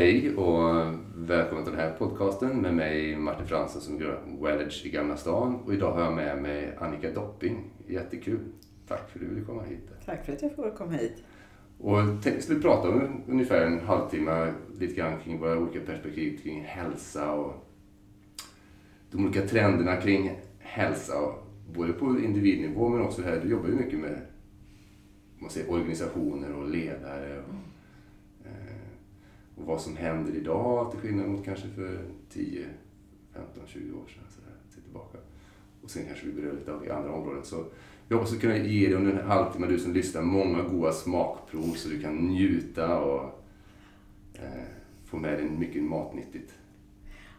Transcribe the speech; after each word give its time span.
Hej 0.00 0.36
och 0.36 0.94
välkommen 1.14 1.64
till 1.64 1.72
den 1.72 1.80
här 1.80 1.94
podcasten 1.98 2.60
med 2.60 2.74
mig 2.74 3.16
Martin 3.16 3.46
Fransson 3.46 3.82
som 3.82 4.00
gör 4.00 4.20
Wellage 4.42 4.82
i 4.86 4.90
Gamla 4.90 5.16
stan. 5.16 5.54
Och 5.54 5.74
idag 5.74 5.92
har 5.92 6.00
jag 6.00 6.14
med 6.14 6.42
mig 6.42 6.76
Annika 6.78 7.10
Dopping. 7.10 7.70
Jättekul. 7.86 8.38
Tack 8.88 9.10
för 9.10 9.18
att 9.18 9.24
du 9.24 9.34
ville 9.34 9.46
komma 9.46 9.62
hit. 9.62 9.90
Tack 10.06 10.26
för 10.26 10.32
att 10.32 10.42
jag 10.42 10.56
får 10.56 10.76
komma 10.76 10.92
hit. 10.92 11.22
Och 11.78 11.98
tänkte 12.22 12.42
skulle 12.42 12.60
prata 12.60 12.88
om 12.88 13.22
ungefär 13.28 13.66
en 13.66 13.80
halvtimme 13.80 14.52
lite 14.78 14.94
grann 14.94 15.20
kring 15.20 15.40
våra 15.40 15.58
olika 15.58 15.80
perspektiv 15.80 16.40
kring 16.42 16.64
hälsa 16.64 17.32
och 17.32 17.54
de 19.10 19.24
olika 19.24 19.42
trenderna 19.42 19.96
kring 19.96 20.38
hälsa. 20.58 21.14
Både 21.74 21.92
på 21.92 22.06
individnivå 22.06 22.88
men 22.88 23.02
också 23.02 23.22
här, 23.22 23.40
du 23.42 23.50
jobbar 23.50 23.68
ju 23.68 23.74
mycket 23.74 23.98
med 23.98 24.20
man 25.38 25.50
säger, 25.50 25.70
organisationer 25.70 26.54
och 26.54 26.68
ledare. 26.68 27.38
Och, 27.38 27.69
och 29.60 29.66
vad 29.66 29.80
som 29.80 29.96
händer 29.96 30.36
idag 30.36 30.90
till 30.90 31.00
skillnad 31.00 31.28
mot 31.28 31.44
kanske 31.44 31.68
för 31.68 32.04
10, 32.32 32.66
15, 33.34 33.62
20 33.66 33.92
år 33.92 34.06
sedan. 34.06 34.24
Så 34.28 34.40
där, 34.40 34.82
tillbaka. 34.82 35.18
Och 35.82 35.90
sen 35.90 36.06
kanske 36.06 36.26
vi 36.26 36.32
berör 36.32 36.52
lite 36.52 36.72
av 36.72 36.82
det 36.84 36.90
andra 36.90 37.12
områden. 37.12 37.44
Så 37.44 37.64
jag 38.08 38.16
hoppas 38.16 38.32
att 38.32 38.40
kunna 38.40 38.56
ge 38.56 38.86
dig 38.86 38.96
under 38.96 39.12
en 39.12 39.26
halvtimme, 39.26 39.66
du 39.66 39.78
som 39.78 39.92
lyssnar, 39.92 40.22
många 40.22 40.62
goda 40.62 40.92
smakprov 40.92 41.74
så 41.74 41.88
du 41.88 42.00
kan 42.00 42.16
njuta 42.16 43.00
och 43.00 43.22
eh, 44.34 44.64
få 45.04 45.16
med 45.16 45.38
dig 45.38 45.50
mycket 45.50 45.82
matnyttigt. 45.82 46.52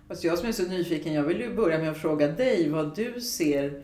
Alltså 0.07 0.27
jag 0.27 0.37
som 0.37 0.47
är 0.47 0.51
så 0.51 0.67
nyfiken, 0.67 1.13
jag 1.13 1.23
vill 1.23 1.41
ju 1.41 1.55
börja 1.55 1.79
med 1.79 1.89
att 1.89 1.97
fråga 1.97 2.27
dig 2.27 2.69
vad 2.69 2.95
du 2.95 3.21
ser 3.21 3.83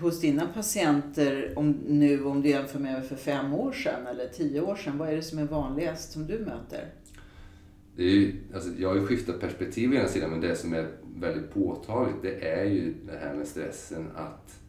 hos 0.00 0.20
dina 0.20 0.46
patienter 0.46 1.52
om, 1.56 1.70
nu 1.70 2.24
om 2.24 2.42
du 2.42 2.48
jämför 2.48 2.78
med 2.78 3.06
för 3.06 3.16
fem 3.16 3.54
år 3.54 3.72
sedan 3.72 4.06
eller 4.06 4.28
tio 4.28 4.60
år 4.60 4.76
sedan. 4.76 4.98
Vad 4.98 5.08
är 5.08 5.16
det 5.16 5.22
som 5.22 5.38
är 5.38 5.44
vanligast 5.44 6.12
som 6.12 6.26
du 6.26 6.38
möter? 6.38 6.88
Det 7.96 8.02
är 8.02 8.14
ju, 8.14 8.34
alltså 8.54 8.70
jag 8.78 8.88
har 8.88 8.96
ju 8.96 9.06
skiftat 9.06 9.40
perspektiv 9.40 9.90
å 9.90 9.94
ena 9.94 10.08
sidan 10.08 10.30
men 10.30 10.40
det 10.40 10.56
som 10.56 10.74
är 10.74 10.88
väldigt 11.16 11.54
påtagligt 11.54 12.22
det 12.22 12.48
är 12.48 12.64
ju 12.64 12.94
det 13.06 13.18
här 13.18 13.34
med 13.34 13.46
stressen 13.46 14.08
att 14.14 14.60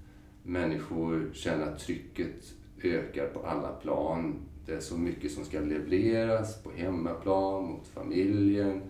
människor 0.43 1.29
känner 1.33 1.65
att 1.65 1.79
trycket 1.79 2.53
ökar 2.83 3.27
på 3.27 3.39
alla 3.39 3.69
plan. 3.69 4.35
Det 4.65 4.73
är 4.73 4.79
så 4.79 4.97
mycket 4.97 5.31
som 5.31 5.45
ska 5.45 5.59
levereras 5.59 6.63
på 6.63 6.71
hemmaplan, 6.75 7.63
mot 7.63 7.87
familjen, 7.87 8.81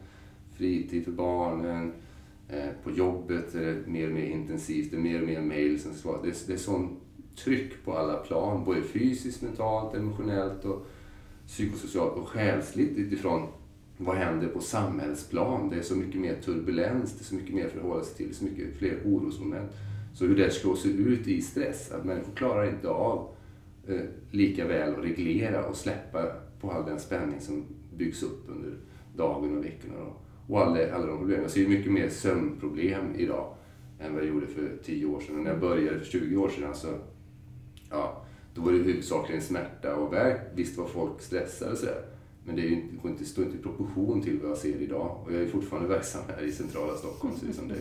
fritid 0.56 1.06
för 1.06 1.12
barnen. 1.12 1.94
Eh, 2.50 2.70
på 2.84 2.92
jobbet 2.92 3.56
är 3.56 3.66
det 3.66 3.88
mer 3.88 4.08
och 4.08 4.14
mer 4.14 4.26
intensivt, 4.26 4.92
det 4.92 4.98
är 4.98 5.02
mer 5.02 5.22
och 5.22 5.28
mer 5.28 5.42
mejl 5.42 5.80
som 5.80 5.94
ska 5.94 6.22
Det 6.22 6.30
är, 6.30 6.36
det 6.48 6.54
är 6.54 6.58
sån 6.58 6.98
tryck 7.36 7.86
på 7.86 7.98
alla 7.98 8.18
plan, 8.18 8.66
både 8.66 8.82
fysiskt, 8.82 9.42
mentalt, 9.42 9.96
emotionellt 9.96 10.66
och 10.66 10.86
psykosocialt 11.48 12.14
och 12.14 12.28
själsligt 12.28 12.98
utifrån 12.98 13.48
vad 14.06 14.16
händer 14.16 14.48
på 14.48 14.62
samhällsplan? 14.62 15.70
Det 15.70 15.76
är 15.76 15.82
så 15.82 15.96
mycket 15.96 16.22
mer 16.22 16.36
turbulens, 16.36 17.14
det 17.14 17.22
är 17.22 17.26
så 17.26 17.36
mycket 17.36 17.56
mer 17.56 17.66
att 17.66 17.72
förhålla 17.72 18.04
sig 18.04 18.18
till, 18.18 18.36
så 18.36 18.44
mycket 18.46 18.78
fler 18.78 18.98
orosmoment. 19.06 19.72
Så 20.14 20.26
hur 20.26 20.36
det 20.36 20.52
slår 20.52 20.76
sig 20.76 20.92
ut 20.92 21.28
i 21.28 21.42
stress, 21.42 21.92
att 21.92 22.06
människor 22.06 22.36
klarar 22.36 22.70
inte 22.70 22.90
av 22.90 23.36
eh, 23.88 24.02
lika 24.32 24.68
väl 24.68 24.96
att 24.96 25.04
reglera 25.04 25.66
och 25.66 25.76
släppa 25.76 26.26
på 26.62 26.72
all 26.72 26.86
den 26.86 27.00
spänning 27.00 27.42
som 27.42 27.66
byggs 27.98 28.24
upp 28.24 28.44
under 28.48 28.78
dagen 29.16 29.58
och 29.58 29.66
veckorna. 29.66 30.00
Och, 30.00 30.26
och 30.48 30.62
alla, 30.62 30.94
alla 30.94 31.06
de 31.06 31.18
problemen. 31.18 31.42
Jag 31.42 31.52
ser 31.52 31.68
mycket 31.68 31.92
mer 31.92 32.10
sömnproblem 32.10 33.16
idag 33.16 33.54
än 34.00 34.14
vad 34.14 34.24
jag 34.24 34.30
gjorde 34.30 34.48
för 34.48 34.78
10 34.84 35.06
år 35.06 35.20
sedan. 35.20 35.36
Och 35.36 35.44
när 35.44 35.52
jag 35.52 35.60
började 35.60 36.00
för 36.00 36.06
20 36.06 36.38
år 36.38 36.50
sedan 36.50 36.76
så, 36.76 36.88
ja, 37.90 38.26
då 38.56 38.62
var 38.62 38.72
det 38.72 38.78
huvudsakligen 38.78 39.42
smärta 39.42 39.96
och 39.96 40.14
värk. 40.14 40.42
Visst 40.56 40.78
var 40.78 40.86
folk 40.86 41.22
stressade 41.22 41.72
och 41.72 41.78
sådär. 41.78 42.11
Men 42.52 42.60
det, 42.62 42.68
är 42.68 42.70
ju, 42.70 43.16
det 43.20 43.26
står 43.26 43.46
inte 43.46 43.58
i 43.58 43.62
proportion 43.62 44.22
till 44.22 44.40
vad 44.40 44.52
jag 44.52 44.58
ser 44.58 44.82
idag. 44.82 45.18
Och 45.26 45.34
jag 45.34 45.42
är 45.42 45.48
fortfarande 45.48 45.90
verksam 45.90 46.22
här 46.28 46.44
i 46.44 46.52
centrala 46.52 46.98
Stockholm. 46.98 47.34
Så 47.40 47.46
liksom 47.46 47.68
det, 47.68 47.76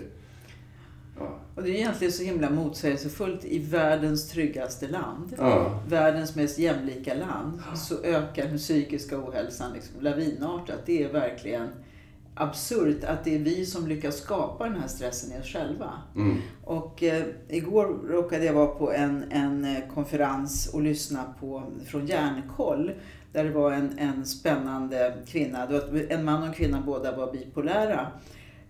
ja. 1.19 1.39
Och 1.55 1.63
det 1.63 1.71
är 1.71 1.75
egentligen 1.75 2.13
så 2.13 2.23
himla 2.23 2.51
motsägelsefullt. 2.51 3.45
I 3.45 3.59
världens 3.59 4.29
tryggaste 4.29 4.89
land, 4.89 5.35
ja. 5.39 5.81
världens 5.89 6.37
mest 6.37 6.59
jämlika 6.59 7.15
land, 7.15 7.63
så 7.77 8.03
ökar 8.03 8.47
den 8.47 8.59
psykiska 8.59 9.19
ohälsan 9.19 9.73
liksom 9.73 10.01
lavinartat. 10.01 10.87
Det 10.87 11.03
är 11.03 11.13
verkligen 11.13 11.69
absurt 12.35 13.05
att 13.05 13.25
det 13.25 13.35
är 13.35 13.39
vi 13.39 13.67
som 13.67 13.87
lyckas 13.87 14.17
skapa 14.17 14.65
den 14.65 14.81
här 14.81 14.89
stressen 14.89 15.37
i 15.37 15.41
oss 15.41 15.47
själva. 15.47 15.93
Mm. 16.17 16.37
Och 16.65 17.03
eh, 17.03 17.25
igår 17.49 17.85
råkade 18.09 18.45
jag 18.45 18.55
vara 18.55 18.67
på 18.67 18.93
en, 18.93 19.25
en 19.31 19.65
eh, 19.65 19.83
konferens 19.95 20.75
och 20.75 20.83
lyssna 20.83 21.25
på 21.41 21.63
från 21.87 22.07
Hjärnkoll 22.07 22.93
där 23.33 23.45
det 23.45 23.51
var 23.51 23.73
en, 23.73 23.99
en 23.99 24.27
spännande 24.27 25.15
kvinna. 25.27 25.69
En 26.09 26.25
man 26.25 26.43
och 26.43 26.49
en 26.49 26.55
kvinna, 26.55 26.83
båda 26.87 27.17
var 27.17 27.33
bipolära. 27.33 28.07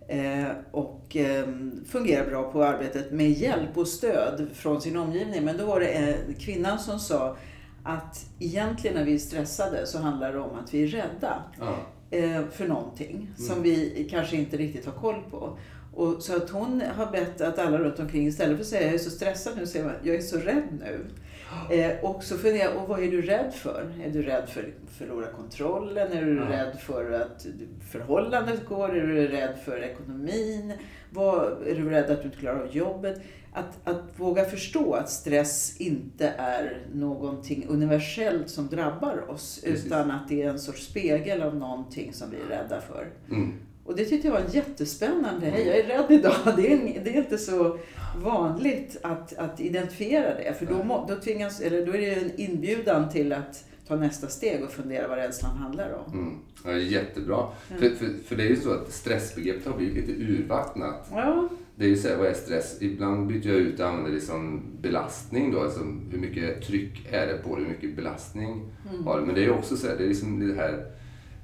Eh, 0.07 0.47
och 0.71 1.15
eh, 1.15 1.47
fungerar 1.87 2.25
bra 2.29 2.51
på 2.51 2.63
arbetet 2.63 3.11
med 3.11 3.31
hjälp 3.31 3.77
och 3.77 3.87
stöd 3.87 4.47
från 4.53 4.81
sin 4.81 4.97
omgivning. 4.97 5.45
Men 5.45 5.57
då 5.57 5.65
var 5.65 5.79
det 5.79 5.87
eh, 5.87 6.35
kvinnan 6.39 6.79
som 6.79 6.99
sa 6.99 7.37
att 7.83 8.25
egentligen 8.39 8.95
när 8.95 9.05
vi 9.05 9.13
är 9.13 9.19
stressade 9.19 9.85
så 9.85 9.99
handlar 9.99 10.33
det 10.33 10.39
om 10.39 10.59
att 10.59 10.73
vi 10.73 10.83
är 10.83 10.87
rädda 10.87 11.43
ja. 11.59 11.75
eh, 12.17 12.41
för 12.51 12.67
någonting 12.67 13.15
mm. 13.15 13.35
som 13.35 13.63
vi 13.63 14.07
kanske 14.11 14.35
inte 14.35 14.57
riktigt 14.57 14.85
har 14.85 14.93
koll 14.93 15.21
på. 15.31 15.57
Och 15.93 16.23
så 16.23 16.37
att 16.37 16.49
hon 16.49 16.83
har 16.95 17.11
bett 17.11 17.41
att 17.41 17.59
alla 17.59 17.77
runt 17.77 17.99
omkring 17.99 18.27
istället 18.27 18.57
för 18.57 18.63
att 18.63 18.69
säga 18.69 18.85
jag 18.85 18.93
är 18.93 18.97
så 18.97 19.09
stressad 19.09 19.53
nu, 19.57 19.67
säger 19.67 19.85
man 19.85 19.95
jag 20.03 20.15
är 20.15 20.21
så 20.21 20.37
rädd 20.37 20.67
nu. 20.79 21.05
Eh, 21.69 21.99
och 22.01 22.23
så 22.23 22.37
funderar 22.37 22.71
jag, 22.71 22.83
och 22.83 22.87
vad 22.87 23.03
är 23.03 23.11
du 23.11 23.21
rädd 23.21 23.53
för? 23.53 23.93
Är 24.03 24.09
du 24.09 24.21
rädd 24.21 24.49
för 24.49 24.61
att 24.61 24.91
förlora 24.97 25.27
kontrollen? 25.27 26.11
Är 26.11 26.25
du 26.25 26.35
ja. 26.35 26.49
rädd 26.49 26.79
för 26.79 27.11
att 27.11 27.45
förhållandet 27.91 28.65
går? 28.65 28.97
Är 28.97 29.07
du 29.07 29.27
rädd 29.27 29.55
för 29.65 29.83
ekonomin? 29.83 30.73
Vad, 31.09 31.67
är 31.67 31.75
du 31.75 31.89
rädd 31.89 32.11
att 32.11 32.21
du 32.21 32.25
inte 32.25 32.37
klarar 32.37 32.59
av 32.59 32.75
jobbet? 32.75 33.21
Att, 33.53 33.87
att 33.87 34.03
våga 34.15 34.45
förstå 34.45 34.93
att 34.93 35.09
stress 35.09 35.81
inte 35.81 36.33
är 36.37 36.85
någonting 36.93 37.65
universellt 37.69 38.49
som 38.49 38.67
drabbar 38.67 39.29
oss. 39.29 39.61
Precis. 39.63 39.85
Utan 39.85 40.11
att 40.11 40.29
det 40.29 40.41
är 40.41 40.49
en 40.49 40.59
sorts 40.59 40.85
spegel 40.85 41.41
av 41.41 41.55
någonting 41.55 42.13
som 42.13 42.31
vi 42.31 42.37
är 42.37 42.57
rädda 42.57 42.81
för. 42.81 43.07
Mm. 43.29 43.53
Och 43.91 43.97
det 43.97 44.05
tyckte 44.05 44.27
jag 44.27 44.33
var 44.33 44.43
jättespännande. 44.51 45.45
Hej, 45.45 45.67
jag 45.67 45.77
är 45.77 45.83
rädd 45.83 46.11
idag. 46.11 46.35
Det 46.57 46.73
är, 46.73 47.01
det 47.03 47.09
är 47.09 47.17
inte 47.17 47.37
så 47.37 47.77
vanligt 48.23 48.97
att, 49.01 49.37
att 49.37 49.59
identifiera 49.59 50.35
det. 50.35 50.59
För 50.59 50.65
då, 50.65 50.83
må, 50.83 51.05
då, 51.09 51.15
tvingas, 51.15 51.61
eller 51.61 51.85
då 51.85 51.93
är 51.93 51.97
det 51.97 52.13
en 52.13 52.31
inbjudan 52.35 53.09
till 53.09 53.33
att 53.33 53.65
ta 53.87 53.95
nästa 53.95 54.27
steg 54.27 54.63
och 54.63 54.71
fundera 54.71 55.07
vad 55.07 55.17
rädslan 55.17 55.57
handlar 55.57 55.93
om. 55.93 56.13
Mm. 56.13 56.39
Ja, 56.65 56.71
jättebra. 56.71 57.47
Mm. 57.69 57.81
För, 57.81 57.89
för, 57.89 58.23
för 58.25 58.35
det 58.35 58.43
är 58.43 58.47
ju 58.47 58.55
så 58.55 58.73
att 58.73 58.91
stressbegreppet 58.91 59.65
har 59.65 59.77
blivit 59.77 60.07
lite 60.07 60.21
urvattnat. 60.21 61.07
Ja. 61.11 61.49
Det 61.75 61.85
är 61.85 61.89
ju 61.89 61.97
så 61.97 62.07
här, 62.07 62.17
vad 62.17 62.27
är 62.27 62.33
stress? 62.33 62.77
Ibland 62.81 63.27
byter 63.27 63.47
jag 63.47 63.57
ut 63.57 63.79
och 63.79 63.87
använder 63.87 64.11
det 64.11 64.21
som 64.21 64.61
belastning 64.81 65.51
då. 65.51 65.59
Alltså 65.59 65.79
hur 66.11 66.19
mycket 66.19 66.61
tryck 66.61 67.07
är 67.11 67.27
det 67.27 67.37
på 67.37 67.55
det? 67.55 67.61
Hur 67.61 67.69
mycket 67.69 67.95
belastning 67.95 68.71
mm. 68.91 69.05
har 69.05 69.19
det? 69.19 69.25
Men 69.25 69.35
det 69.35 69.41
är 69.41 69.45
ju 69.45 69.51
också 69.51 69.77
så 69.77 69.87
här, 69.87 69.97
det 69.97 70.03
är 70.03 70.07
liksom 70.07 70.47
det 70.47 70.55
här 70.55 70.85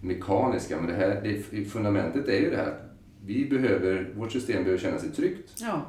mekaniska. 0.08 0.78
Men 0.78 0.88
det 0.88 0.96
här, 0.96 1.22
det, 1.52 1.66
fundamentet 1.66 2.28
är 2.28 2.40
ju 2.40 2.50
det 2.50 2.58
här 2.58 2.74
vi 3.26 3.46
behöver, 3.46 4.14
vårt 4.16 4.32
system 4.32 4.64
behöver 4.64 4.82
känna 4.82 5.00
sig 5.00 5.12
tryggt. 5.12 5.54
Ja. 5.62 5.82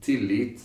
Tillit 0.00 0.62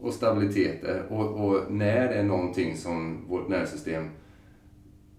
och 0.00 0.14
stabilitet. 0.14 0.84
Och, 1.08 1.44
och, 1.44 1.72
när 1.72 2.08
det 2.08 2.14
är 2.14 2.22
någonting 2.22 2.76
som 2.76 3.28
vårt 3.28 3.48
nervsystem 3.48 4.10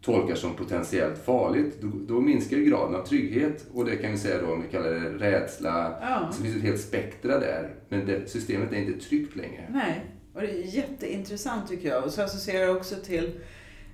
tolkar 0.02 0.36
som 0.36 0.56
potentiellt 0.56 1.18
farligt, 1.26 1.82
då, 1.82 1.92
då 2.08 2.22
minskar 2.22 2.58
ju 2.58 2.66
graden 2.66 2.96
av 2.96 3.06
trygghet. 3.06 3.66
Och 3.74 3.86
det 3.86 3.96
kan 3.96 4.12
vi 4.12 4.18
säga 4.18 4.42
då, 4.42 4.54
om 4.54 4.62
vi 4.62 4.68
kallar 4.68 4.92
det 4.92 5.10
rädsla, 5.10 5.98
ja. 6.02 6.30
så 6.32 6.44
finns 6.44 6.56
ett 6.56 6.62
helt 6.62 6.82
spektra 6.82 7.40
där. 7.40 7.76
Men 7.90 8.06
det, 8.06 8.30
systemet 8.30 8.74
är 8.74 8.78
inte 8.78 9.06
tryggt 9.06 9.36
längre. 9.36 9.68
Nej, 9.70 10.06
och 10.34 10.42
det 10.42 10.52
är 10.52 10.76
jätteintressant 10.76 11.70
tycker 11.70 11.90
jag. 11.90 12.04
Och 12.04 12.12
så 12.12 12.22
associerar 12.22 12.66
jag 12.66 12.76
också 12.76 12.96
till 12.96 13.32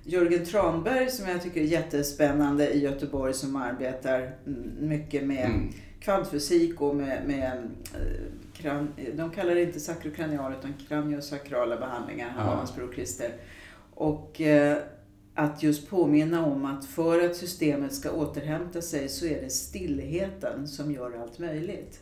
Jörgen 0.04 0.44
Tranberg 0.44 1.10
som 1.10 1.28
jag 1.28 1.42
tycker 1.42 1.60
är 1.60 1.64
jättespännande 1.64 2.70
i 2.70 2.78
Göteborg 2.78 3.34
som 3.34 3.56
arbetar 3.56 4.32
mycket 4.80 5.24
med 5.24 5.46
mm. 5.46 5.72
kvantfysik 6.00 6.80
och 6.80 6.96
med, 6.96 7.22
med 7.26 7.70
kran, 8.54 8.88
de 9.14 9.30
kallar 9.30 9.54
det 9.54 9.62
inte 9.62 9.80
sakrokranial 9.80 10.52
utan 10.58 10.74
kraniosakrala 10.88 11.76
behandlingar, 11.76 12.28
han 12.28 12.48
och 12.48 12.56
hans 12.56 12.76
bror 12.76 12.92
Christer. 12.94 13.30
Och 13.94 14.40
eh, 14.40 14.76
att 15.34 15.62
just 15.62 15.90
påminna 15.90 16.46
om 16.46 16.64
att 16.64 16.84
för 16.84 17.24
att 17.24 17.36
systemet 17.36 17.94
ska 17.94 18.10
återhämta 18.10 18.82
sig 18.82 19.08
så 19.08 19.26
är 19.26 19.40
det 19.40 19.50
stillheten 19.50 20.68
som 20.68 20.92
gör 20.92 21.20
allt 21.22 21.38
möjligt. 21.38 22.00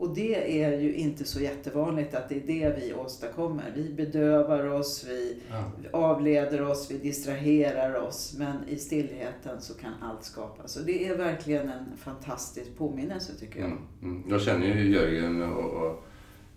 Och 0.00 0.14
det 0.14 0.62
är 0.62 0.80
ju 0.80 0.94
inte 0.94 1.24
så 1.24 1.40
jättevanligt 1.40 2.14
att 2.14 2.28
det 2.28 2.36
är 2.36 2.46
det 2.46 2.76
vi 2.80 2.94
åstadkommer. 2.94 3.72
Vi 3.74 3.92
bedövar 3.92 4.64
oss, 4.64 5.06
vi 5.08 5.36
ja. 5.50 5.98
avleder 5.98 6.62
oss, 6.62 6.90
vi 6.90 6.98
distraherar 6.98 7.94
oss. 7.94 8.34
Men 8.38 8.56
i 8.68 8.76
stillheten 8.76 9.60
så 9.60 9.74
kan 9.74 9.92
allt 10.02 10.24
skapas. 10.24 10.76
Och 10.76 10.86
det 10.86 11.08
är 11.08 11.16
verkligen 11.16 11.68
en 11.68 11.84
fantastisk 11.96 12.76
påminnelse 12.78 13.32
tycker 13.40 13.60
jag. 13.60 13.68
Mm. 13.68 13.82
Mm. 14.02 14.22
Jag 14.28 14.40
känner 14.40 14.66
ju 14.66 14.94
Jörgen 14.94 15.42
och, 15.42 15.86
och 15.86 16.04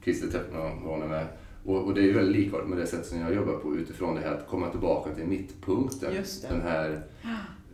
Christer 0.03 0.27
Teppner 0.27 1.07
med. 1.07 1.27
Och, 1.65 1.83
och 1.83 1.93
det 1.93 2.01
är 2.01 2.05
ju 2.05 2.13
väldigt 2.13 2.35
likartat 2.35 2.69
med 2.69 2.77
det 2.77 2.87
sätt 2.87 3.05
som 3.05 3.19
jag 3.19 3.35
jobbar 3.35 3.53
på 3.53 3.75
utifrån 3.75 4.15
det 4.15 4.21
här 4.21 4.33
att 4.33 4.47
komma 4.47 4.69
tillbaka 4.69 5.15
till 5.15 5.25
mittpunkten. 5.25 6.15
Just 6.15 6.41
det. 6.41 6.47
Den 6.47 6.61
här 6.61 7.03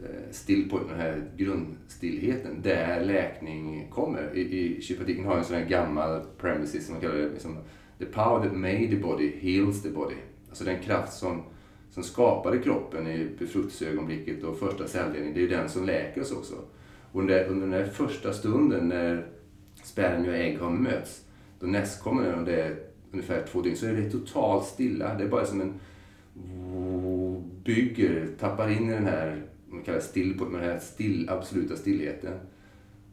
Eh, 0.03 0.31
still 0.31 0.69
på 0.69 0.79
den 0.79 0.99
här 0.99 1.23
grundstillheten, 1.37 2.61
där 2.61 3.05
läkning 3.05 3.87
kommer. 3.89 4.35
I, 4.35 4.41
i 4.41 4.81
kypatiken 4.81 5.25
har 5.25 5.37
en 5.37 5.43
sån 5.43 5.55
här 5.55 5.65
gammal 5.65 6.21
premises 6.37 6.85
som 6.85 6.93
man 6.93 7.01
kallar 7.01 7.15
det, 7.15 7.29
liksom, 7.29 7.57
the 7.97 8.05
power 8.05 8.43
that 8.43 8.55
made 8.57 8.87
the 8.87 8.95
body 8.95 9.31
heals 9.39 9.81
the 9.83 9.89
body. 9.89 10.15
Alltså 10.49 10.63
den 10.63 10.81
kraft 10.81 11.13
som, 11.13 11.43
som 11.91 12.03
skapade 12.03 12.59
kroppen 12.59 13.07
i 13.07 13.29
befruktningsögonblicket 13.39 14.43
och 14.43 14.59
första 14.59 14.87
celldelningen, 14.87 15.33
det 15.33 15.39
är 15.39 15.41
ju 15.41 15.47
den 15.47 15.69
som 15.69 15.85
läker 15.85 16.21
oss 16.21 16.31
också. 16.31 16.55
Och 17.11 17.21
under, 17.21 17.45
under 17.45 17.67
den 17.67 17.73
här 17.73 17.85
första 17.85 18.33
stunden 18.33 18.87
när 18.87 19.27
spermier 19.83 20.29
och 20.29 20.37
ägg 20.37 20.59
har 20.59 20.71
mötts, 20.71 21.25
då 21.59 21.67
nästkommer 21.67 22.23
den 22.23 22.39
och 22.39 22.45
det 22.45 22.61
är 22.61 22.79
ungefär 23.11 23.45
två 23.51 23.61
dygn, 23.61 23.77
så 23.77 23.85
är 23.85 23.93
det 23.93 24.09
totalt 24.09 24.65
stilla. 24.65 25.13
Det 25.13 25.23
är 25.23 25.27
bara 25.27 25.45
som 25.45 25.61
en 25.61 25.73
bygger, 27.63 28.27
tappar 28.39 28.69
in 28.69 28.89
i 28.89 28.93
den 28.93 29.05
här, 29.05 29.41
man 29.71 29.83
kallar 29.83 29.99
still, 29.99 30.37
den 30.37 30.55
här 30.55 30.79
still, 30.79 31.29
absoluta 31.29 31.75
stillheten. 31.75 32.33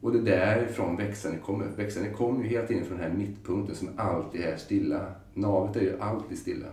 Och 0.01 0.11
det 0.11 0.19
är 0.19 0.55
därifrån 0.55 0.95
växandet 0.95 1.43
kommer. 1.43 1.65
Växandet 1.65 2.15
kommer 2.15 2.43
ju 2.43 2.49
hela 2.49 2.67
tiden 2.67 2.85
från 2.85 2.97
den 2.97 3.11
här 3.11 3.17
mittpunkten 3.17 3.75
som 3.75 3.89
alltid 3.97 4.41
är 4.41 4.57
stilla. 4.57 5.11
Navet 5.33 5.75
är 5.75 5.81
ju 5.81 5.99
alltid 5.99 6.37
stilla. 6.37 6.67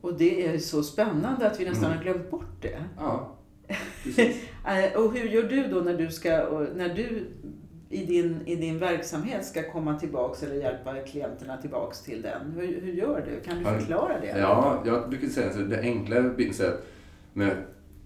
Och 0.00 0.18
det 0.18 0.46
är 0.46 0.58
så 0.58 0.82
spännande 0.82 1.46
att 1.46 1.60
vi 1.60 1.64
nästan 1.64 1.84
mm. 1.84 1.96
har 1.96 2.04
glömt 2.04 2.30
bort 2.30 2.62
det. 2.62 2.84
Ja, 2.96 3.36
eh, 4.66 5.00
och 5.00 5.12
hur 5.12 5.28
gör 5.28 5.42
du 5.42 5.66
då 5.66 5.80
när 5.80 5.98
du, 5.98 6.10
ska, 6.10 6.30
när 6.76 6.94
du 6.94 7.26
i, 7.90 8.04
din, 8.04 8.40
i 8.46 8.56
din 8.56 8.78
verksamhet 8.78 9.44
ska 9.44 9.72
komma 9.72 9.98
tillbaks 9.98 10.42
eller 10.42 10.54
hjälpa 10.54 10.94
klienterna 10.94 11.56
tillbaks 11.56 12.02
till 12.02 12.22
den? 12.22 12.52
Hur, 12.56 12.80
hur 12.80 12.92
gör 12.92 13.26
du? 13.30 13.40
Kan 13.40 13.58
du 13.58 13.64
förklara 13.64 14.20
det? 14.20 14.38
Ja, 14.38 14.82
jag 14.86 15.08
brukar 15.08 15.28
säga 15.28 15.50
att 15.50 15.70
det 15.70 15.80
enkla 15.80 16.16
är 16.16 16.80
med 17.32 17.56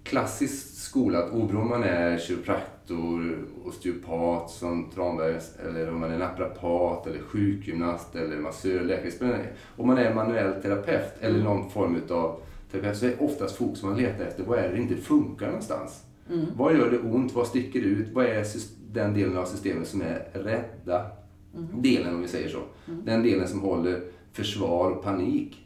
klassisk 0.08 0.76
skola, 0.76 1.30
oberoende 1.30 1.56
om 1.56 1.68
man 1.68 1.82
är 1.82 2.18
kiropraktor, 2.18 3.38
osteopat 3.64 4.50
som 4.50 4.90
Tranberg, 4.90 5.36
eller 5.66 5.88
om 5.88 6.00
man 6.00 6.12
är 6.12 6.18
naprapat, 6.18 7.06
eller 7.06 7.20
sjukgymnast, 7.20 8.14
eller 8.14 8.36
massör, 8.36 8.80
läkare, 8.80 9.46
om 9.76 9.86
man 9.86 9.98
är 9.98 10.14
manuell 10.14 10.62
terapeut 10.62 11.12
eller 11.20 11.40
mm. 11.40 11.44
någon 11.44 11.70
form 11.70 12.00
av 12.10 12.40
terapeut 12.72 12.96
så 12.96 13.06
är 13.06 13.22
oftast 13.22 13.56
fokus 13.56 13.82
man 13.82 13.96
letar 13.96 14.24
efter, 14.24 14.44
vad 14.44 14.58
är 14.58 14.72
det 14.72 14.78
inte 14.78 14.96
funkar 14.96 15.46
någonstans? 15.46 16.04
Mm. 16.30 16.46
Vad 16.56 16.76
gör 16.76 16.90
det 16.90 16.98
ont? 16.98 17.34
Vad 17.34 17.46
sticker 17.46 17.80
ut? 17.80 18.08
Vad 18.12 18.24
är 18.24 18.44
den 18.92 19.14
delen 19.14 19.36
av 19.36 19.44
systemet 19.44 19.88
som 19.88 20.02
är 20.02 20.28
rädda 20.32 21.06
mm. 21.54 21.82
delen, 21.82 22.14
om 22.14 22.22
vi 22.22 22.28
säger 22.28 22.48
så? 22.48 22.62
Mm. 22.88 23.04
Den 23.04 23.22
delen 23.22 23.48
som 23.48 23.60
håller 23.60 24.02
försvar 24.32 24.90
och 24.90 25.02
panik 25.02 25.64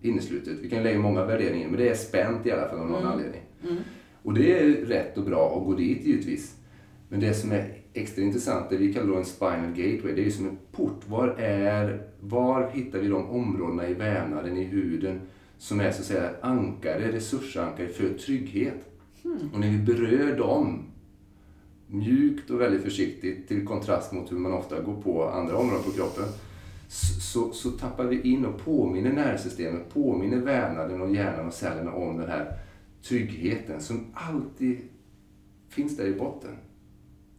inneslutet. 0.00 0.58
Vi 0.58 0.70
kan 0.70 0.82
lägga 0.82 0.98
många 0.98 1.24
värderingar, 1.24 1.68
men 1.68 1.78
det 1.78 1.88
är 1.88 1.94
spänt 1.94 2.46
i 2.46 2.52
alla 2.52 2.68
fall 2.68 2.78
av 2.78 2.86
någon 2.86 3.00
mm. 3.00 3.12
anledning. 3.12 3.42
Mm. 3.64 3.76
Och 4.22 4.34
det 4.34 4.58
är 4.58 4.70
rätt 4.70 5.18
och 5.18 5.24
bra 5.24 5.58
att 5.58 5.64
gå 5.64 5.74
dit 5.74 6.04
givetvis. 6.04 6.56
Men 7.08 7.20
det 7.20 7.34
som 7.34 7.52
är 7.52 7.74
extra 7.92 8.22
intressant, 8.22 8.70
det 8.70 8.76
vi 8.76 8.92
kallar 8.92 9.06
då 9.06 9.16
en 9.16 9.24
spinal 9.24 9.72
gateway, 9.74 10.14
det 10.14 10.20
är 10.20 10.24
ju 10.24 10.30
som 10.30 10.48
en 10.48 10.58
port. 10.72 11.00
Var, 11.08 11.28
är, 11.28 12.02
var 12.20 12.70
hittar 12.70 12.98
vi 12.98 13.08
de 13.08 13.30
områdena 13.30 13.88
i 13.88 13.94
vävnaden, 13.94 14.56
i 14.56 14.64
huden, 14.64 15.20
som 15.58 15.80
är 15.80 15.90
så 15.90 16.00
att 16.00 16.06
säga 16.06 16.30
ankare, 16.40 17.12
resursankare 17.12 17.88
för 17.88 18.14
trygghet? 18.14 18.84
Mm. 19.24 19.50
Och 19.54 19.60
när 19.60 19.70
vi 19.70 19.78
berör 19.78 20.38
dem, 20.38 20.82
mjukt 21.86 22.50
och 22.50 22.60
väldigt 22.60 22.82
försiktigt, 22.82 23.48
till 23.48 23.66
kontrast 23.66 24.12
mot 24.12 24.32
hur 24.32 24.38
man 24.38 24.52
ofta 24.52 24.80
går 24.80 25.02
på 25.02 25.28
andra 25.28 25.56
områden 25.56 25.82
på 25.84 25.90
kroppen, 25.90 26.24
så, 26.88 27.52
så 27.52 27.70
tappar 27.70 28.04
vi 28.04 28.20
in 28.20 28.44
och 28.44 28.64
påminner 28.64 29.12
nervsystemet, 29.12 29.94
påminner 29.94 30.36
vävnaden 30.36 31.00
och 31.00 31.14
hjärnan 31.14 31.46
och 31.46 31.52
cellerna 31.52 31.92
om 31.92 32.16
den 32.16 32.28
här 32.28 32.58
tryggheten 33.08 33.80
som 33.80 34.06
alltid 34.14 34.78
finns 35.68 35.96
där 35.96 36.06
i 36.06 36.14
botten. 36.14 36.56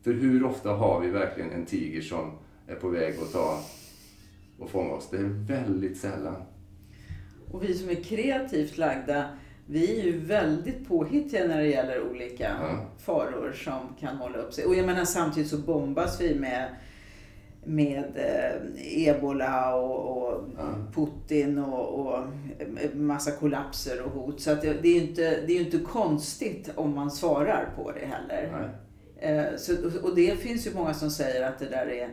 För 0.04 0.14
hur 0.14 0.44
ofta 0.44 0.69
har 0.69 1.02
vi 1.02 1.10
verkligen 1.10 1.52
en 1.52 1.66
tiger 1.66 2.02
som 2.02 2.31
är 2.68 2.75
på 2.75 2.90
väg 2.90 3.16
att 3.22 3.31
ta 3.34 3.64
och 4.60 4.69
fånga 4.69 4.94
oss? 4.94 5.10
Det 5.12 5.18
är 5.18 5.46
väldigt 5.48 5.98
sällan. 5.98 6.36
Och 7.52 7.64
vi 7.64 7.74
som 7.74 7.90
är 7.90 7.96
kreativt 7.96 8.78
lagda, 8.78 9.30
vi 9.66 10.00
är 10.00 10.04
ju 10.04 10.19
väldigt 10.19 10.88
påhittiga 10.88 11.48
när 11.48 11.58
det 11.58 11.68
gäller 11.68 12.10
olika 12.10 12.58
ja. 12.62 12.86
faror 12.98 13.52
som 13.54 13.96
kan 14.00 14.18
hålla 14.18 14.38
upp 14.38 14.54
sig. 14.54 14.66
Och 14.66 14.75
jag 14.75 14.86
menar 14.86 15.06
samtidigt 15.06 15.50
så 15.50 15.58
bombas 15.58 16.22
vi 16.22 16.36
med 16.36 16.75
med 17.68 18.06
eh, 18.16 19.08
ebola 19.08 19.75
och, 19.75 20.18
och 20.18 20.44
ja. 20.58 20.64
Putin 20.96 21.58
och, 21.58 22.00
och 22.00 22.24
massa 22.94 23.31
kollapser 23.31 24.02
och 24.02 24.12
hot. 24.12 24.42
Så 24.42 24.54
det, 24.54 24.74
det 24.81 24.88
är 24.88 24.94
ju 24.94 25.02
inte, 25.02 25.42
det 25.48 25.58
är 25.58 25.62
inte 25.62 25.80
konstigt 25.80 26.69
om 26.75 26.96
man 26.96 27.12
svarar 27.12 27.74
på 27.75 27.92
det 27.92 28.06
heller. 28.06 28.69
Eh, 29.19 29.58
så, 29.58 29.74
och 30.04 30.16
det 30.16 30.40
finns 30.40 30.68
ju 30.68 30.74
många 30.74 30.94
som 30.94 31.10
säger 31.10 31.48
att 31.48 31.60
det 31.60 31.69
där 31.69 31.88
är 31.88 32.10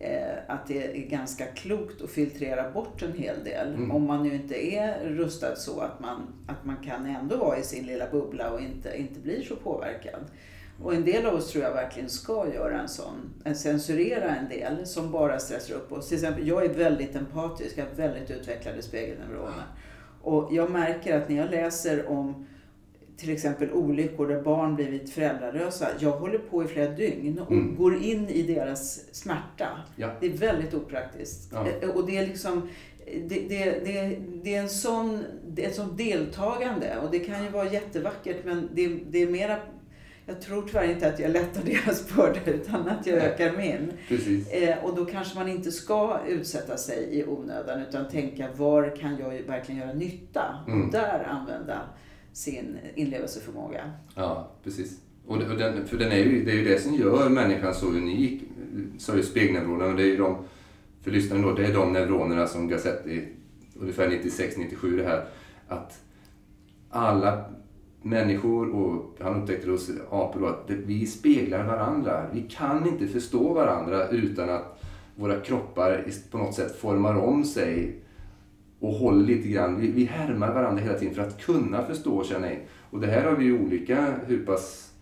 eh, 0.00 0.54
att 0.54 0.66
det 0.66 0.98
är 0.98 1.08
ganska 1.08 1.46
klokt 1.46 2.02
att 2.02 2.10
filtrera 2.10 2.70
bort 2.70 3.02
en 3.02 3.12
hel 3.12 3.44
del. 3.44 3.74
Mm. 3.74 3.90
Om 3.90 4.06
man 4.06 4.22
nu 4.22 4.34
inte 4.34 4.74
är 4.74 5.04
rustad 5.04 5.56
så 5.56 5.80
att 5.80 6.00
man, 6.00 6.44
att 6.46 6.64
man 6.64 6.76
kan 6.76 7.06
ändå 7.06 7.36
vara 7.36 7.58
i 7.58 7.62
sin 7.62 7.86
lilla 7.86 8.10
bubbla 8.10 8.50
och 8.50 8.60
inte, 8.60 8.98
inte 8.98 9.20
blir 9.20 9.42
så 9.42 9.56
påverkad. 9.56 10.20
Och 10.82 10.94
en 10.94 11.04
del 11.04 11.26
av 11.26 11.34
oss 11.34 11.52
tror 11.52 11.64
jag 11.64 11.72
verkligen 11.72 12.08
ska 12.08 12.54
göra 12.54 12.80
en 12.80 12.88
sån, 12.88 13.54
censurera 13.54 14.36
en 14.36 14.48
del 14.48 14.86
som 14.86 15.12
bara 15.12 15.38
stressar 15.38 15.74
upp 15.74 15.92
oss. 15.92 16.08
Till 16.08 16.16
exempel, 16.16 16.48
jag 16.48 16.64
är 16.64 16.68
väldigt 16.68 17.16
empatisk, 17.16 17.78
jag 17.78 17.84
har 17.84 17.94
väldigt 17.94 18.30
utvecklade 18.30 18.82
spegelneuroner. 18.82 19.64
Och 20.22 20.48
jag 20.52 20.70
märker 20.70 21.18
att 21.18 21.28
när 21.28 21.36
jag 21.36 21.50
läser 21.50 22.08
om 22.08 22.46
till 23.16 23.30
exempel 23.30 23.72
olyckor 23.72 24.28
där 24.28 24.42
barn 24.42 24.74
blivit 24.74 25.10
föräldralösa. 25.10 25.88
Jag 25.98 26.10
håller 26.10 26.38
på 26.38 26.64
i 26.64 26.66
flera 26.66 26.90
dygn 26.90 27.38
och 27.38 27.52
mm. 27.52 27.76
går 27.76 28.02
in 28.02 28.28
i 28.28 28.42
deras 28.42 29.14
smärta. 29.14 29.68
Ja. 29.96 30.10
Det 30.20 30.26
är 30.26 30.30
väldigt 30.30 30.74
opraktiskt. 30.74 31.52
Ja. 31.52 31.66
Eh, 31.82 31.88
och 31.88 32.06
det 32.06 32.18
är 32.18 32.26
liksom 32.26 32.68
det, 33.06 33.48
det, 33.48 33.64
det, 33.84 34.18
det, 34.42 34.54
är 34.54 34.62
en 34.62 34.68
sån, 34.68 35.24
det 35.48 35.64
är 35.64 35.68
ett 35.68 35.74
sånt 35.74 35.98
deltagande 35.98 36.96
och 37.02 37.10
det 37.10 37.18
kan 37.18 37.44
ju 37.44 37.50
vara 37.50 37.72
jättevackert 37.72 38.44
men 38.44 38.68
det, 38.74 38.88
det 39.10 39.22
är 39.22 39.26
mera 39.26 39.56
jag 40.26 40.40
tror 40.40 40.62
tyvärr 40.66 40.90
inte 40.90 41.08
att 41.08 41.18
jag 41.18 41.30
lättar 41.30 41.62
deras 41.64 42.16
börda 42.16 42.40
utan 42.46 42.88
att 42.88 43.06
jag 43.06 43.16
ökar 43.16 43.56
min. 43.56 43.92
Eh, 44.50 44.84
och 44.84 44.96
då 44.96 45.04
kanske 45.04 45.38
man 45.38 45.48
inte 45.48 45.72
ska 45.72 46.20
utsätta 46.28 46.76
sig 46.76 47.08
i 47.10 47.24
onödan 47.24 47.82
utan 47.82 48.08
tänka 48.08 48.48
var 48.56 48.96
kan 48.96 49.18
jag 49.18 49.42
verkligen 49.42 49.80
göra 49.80 49.92
nytta? 49.92 50.64
Mm. 50.66 50.82
Och 50.82 50.92
där 50.92 51.24
använda 51.24 51.80
sin 52.32 52.78
inlevelseförmåga. 52.94 53.92
Ja, 54.14 54.50
precis. 54.64 55.00
Och, 55.26 55.38
den, 55.38 55.86
för 55.86 55.96
den 55.96 56.12
är 56.12 56.16
ju, 56.16 56.44
det 56.44 56.50
är 56.50 56.56
ju 56.56 56.64
det 56.64 56.80
som 56.80 56.94
gör 56.94 57.28
människan 57.28 57.74
så 57.74 57.86
unik. 57.86 58.42
Så 58.98 59.12
är 59.12 59.22
spegelneuronerna, 59.22 59.94
det 59.96 60.02
är 60.02 60.06
ju 60.06 60.16
de, 60.16 60.44
för 61.02 61.10
lyssnaren 61.10 61.42
då, 61.42 61.52
det 61.52 61.66
är 61.66 61.74
de 61.74 61.92
neuronerna 61.92 62.46
som 62.46 62.70
har 62.70 62.78
sett 62.78 63.06
i 63.06 63.28
ungefär 63.74 64.08
96-97 64.08 64.96
det 64.96 65.04
här, 65.04 65.24
att 65.68 66.00
alla 66.90 67.44
människor 68.06 68.74
och 68.74 69.16
han 69.20 69.42
upptäckte 69.42 69.70
hos 69.70 69.90
apor 70.10 70.48
att 70.48 70.64
vi 70.66 71.06
speglar 71.06 71.66
varandra. 71.66 72.26
Vi 72.32 72.42
kan 72.42 72.88
inte 72.88 73.06
förstå 73.06 73.52
varandra 73.52 74.08
utan 74.08 74.50
att 74.50 74.82
våra 75.14 75.40
kroppar 75.40 76.04
på 76.30 76.38
något 76.38 76.54
sätt 76.54 76.76
formar 76.76 77.14
om 77.14 77.44
sig 77.44 78.02
och 78.80 78.92
håller 78.92 79.26
lite 79.26 79.48
grann. 79.48 79.80
Vi, 79.80 79.92
vi 79.92 80.04
härmar 80.04 80.54
varandra 80.54 80.82
hela 80.82 80.98
tiden 80.98 81.14
för 81.14 81.22
att 81.22 81.40
kunna 81.40 81.82
förstå 81.82 82.16
och 82.16 82.26
känna 82.26 82.52
in. 82.52 82.58
Och 82.90 83.00
det 83.00 83.06
här 83.06 83.24
har 83.24 83.36
vi 83.36 83.44
ju 83.44 83.58
olika, 83.58 84.14
hur 84.26 84.46
pass 84.46 84.92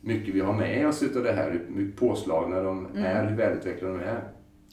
mycket 0.00 0.34
vi 0.34 0.40
har 0.40 0.52
med 0.52 0.88
oss 0.88 1.02
utav 1.02 1.22
det 1.22 1.32
här, 1.32 1.60
hur 1.74 1.92
påslagna 1.92 2.62
de 2.62 2.86
mm. 2.86 3.04
är, 3.04 3.28
hur 3.28 3.36
välutvecklade 3.36 3.94
de 3.94 4.04
är. 4.04 4.20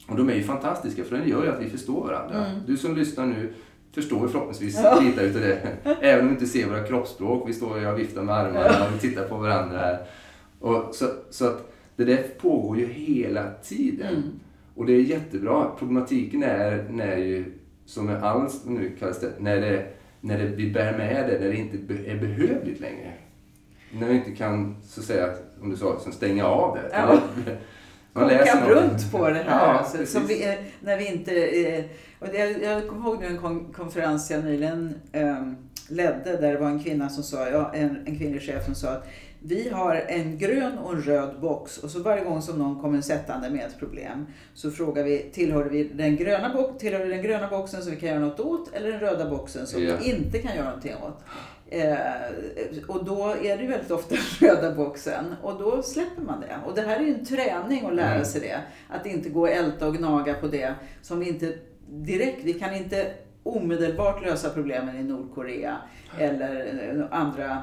Och 0.08 0.16
de 0.16 0.28
är 0.28 0.34
ju 0.34 0.42
fantastiska 0.42 1.04
för 1.04 1.16
det 1.16 1.28
gör 1.28 1.44
ju 1.44 1.50
att 1.50 1.62
vi 1.62 1.70
förstår 1.70 2.06
varandra. 2.06 2.46
Mm. 2.46 2.60
Du 2.66 2.76
som 2.76 2.96
lyssnar 2.96 3.26
nu 3.26 3.52
förstår 3.96 4.28
förhoppningsvis 4.28 4.80
ja. 4.82 5.00
lite 5.00 5.22
utav 5.22 5.40
det. 5.40 5.58
Även 6.00 6.20
om 6.20 6.26
vi 6.26 6.32
inte 6.32 6.46
ser 6.46 6.68
våra 6.68 6.82
kroppsspråk. 6.82 7.48
Vi 7.48 7.52
står 7.52 7.92
och 7.92 7.98
viftar 7.98 8.22
med 8.22 8.34
armarna 8.34 8.86
och 8.86 8.94
vi 8.94 8.98
tittar 8.98 9.28
på 9.28 9.36
varandra 9.36 9.78
här. 9.78 10.06
Och 10.60 10.94
så, 10.94 11.06
så 11.30 11.46
att 11.46 11.72
det 11.96 12.04
där 12.04 12.22
pågår 12.40 12.78
ju 12.78 12.86
hela 12.86 13.50
tiden. 13.62 14.14
Mm. 14.14 14.40
Och 14.74 14.86
det 14.86 14.92
är 14.92 15.00
jättebra. 15.00 15.70
Problematiken 15.78 16.42
är 16.42 16.86
när 16.90 17.16
ju, 17.16 17.44
som 17.86 18.06
med 18.06 18.24
allt 18.24 18.64
nu 18.66 18.96
kallas 18.98 19.20
det, 19.20 19.32
när, 19.38 19.60
det, 19.60 19.86
när 20.20 20.38
det, 20.38 20.46
vi 20.46 20.70
bär 20.70 20.98
med 20.98 21.28
det, 21.28 21.38
när 21.40 21.48
det 21.48 21.56
inte 21.56 21.94
är 22.10 22.18
behövligt 22.18 22.80
längre. 22.80 23.12
När 23.92 24.08
vi 24.08 24.14
inte 24.14 24.30
kan, 24.30 24.76
så 24.84 25.00
att 25.00 25.06
säga, 25.06 25.28
om 25.60 25.70
du 25.70 25.76
sa, 25.76 25.98
stänga 25.98 26.46
av 26.46 26.76
det. 26.76 26.90
Ja. 26.92 27.20
Läser 28.24 28.68
runt 28.68 29.12
på 29.12 29.28
det 29.28 29.34
här. 29.34 29.44
Ja, 29.46 29.78
alltså, 29.78 30.20
vi, 30.20 30.58
när 30.80 30.96
vi 30.96 31.06
inte... 31.06 31.84
Och 32.18 32.28
jag, 32.34 32.62
jag 32.62 32.88
kommer 32.88 33.08
ihåg 33.08 33.24
en 33.24 33.72
konferens 33.72 34.30
jag 34.30 34.44
nyligen 34.44 34.94
eh, 35.12 35.42
ledde 35.88 36.36
där 36.36 36.52
det 36.52 36.58
var 36.58 36.68
en 36.68 36.82
kvinna 36.82 37.08
som 37.08 37.22
sa, 37.22 37.48
ja, 37.48 37.70
en, 37.74 37.96
en 38.06 38.18
kvinnlig 38.18 38.42
chef 38.42 38.64
som 38.64 38.74
sa 38.74 38.88
att 38.88 39.08
vi 39.48 39.68
har 39.68 39.94
en 40.08 40.38
grön 40.38 40.78
och 40.78 40.92
en 40.92 41.02
röd 41.02 41.40
box 41.40 41.78
och 41.78 41.90
så 41.90 42.02
varje 42.02 42.24
gång 42.24 42.42
som 42.42 42.58
någon 42.58 42.80
kommer 42.80 43.00
sättande 43.00 43.50
med 43.50 43.66
ett 43.66 43.78
problem 43.78 44.26
så 44.54 44.70
frågar 44.70 45.04
vi, 45.04 45.18
tillhör 45.32 45.64
vi 45.64 45.84
den 45.84 46.16
gröna, 46.16 46.68
tillhör 46.78 47.04
vi 47.04 47.10
den 47.10 47.22
gröna 47.22 47.48
boxen 47.48 47.82
som 47.82 47.90
vi 47.90 48.00
kan 48.00 48.08
göra 48.08 48.18
något 48.18 48.40
åt 48.40 48.74
eller 48.74 48.90
den 48.92 49.00
röda 49.00 49.30
boxen 49.30 49.66
som 49.66 49.82
yeah. 49.82 50.00
vi 50.00 50.10
inte 50.10 50.38
kan 50.38 50.56
göra 50.56 50.66
någonting 50.66 50.94
åt? 50.94 51.24
Eh, 51.68 51.96
och 52.88 53.04
då 53.04 53.34
är 53.42 53.56
det 53.56 53.62
ju 53.62 53.68
väldigt 53.68 53.90
ofta 53.90 54.14
röda 54.40 54.74
boxen 54.74 55.34
och 55.42 55.58
då 55.58 55.82
släpper 55.82 56.22
man 56.22 56.40
det. 56.40 56.56
Och 56.66 56.74
det 56.74 56.82
här 56.82 56.96
är 56.96 57.04
ju 57.04 57.14
en 57.14 57.26
träning 57.26 57.86
att 57.86 57.94
lära 57.94 58.14
Mm. 58.14 58.24
sig 58.24 58.40
det. 58.40 58.60
Att 58.88 59.06
inte 59.06 59.28
gå 59.28 59.40
och 59.40 59.50
älta 59.50 59.86
och 59.86 59.96
gnaga 59.96 60.34
på 60.34 60.46
det 60.46 60.74
som 61.02 61.20
vi 61.20 61.28
inte 61.28 61.54
direkt, 61.88 62.44
vi 62.44 62.52
kan 62.54 62.74
inte 62.74 63.12
omedelbart 63.42 64.24
lösa 64.24 64.50
problemen 64.50 64.96
i 64.96 65.02
Nordkorea 65.02 65.76
eller 66.18 66.56
eh, 67.10 67.20
andra 67.20 67.62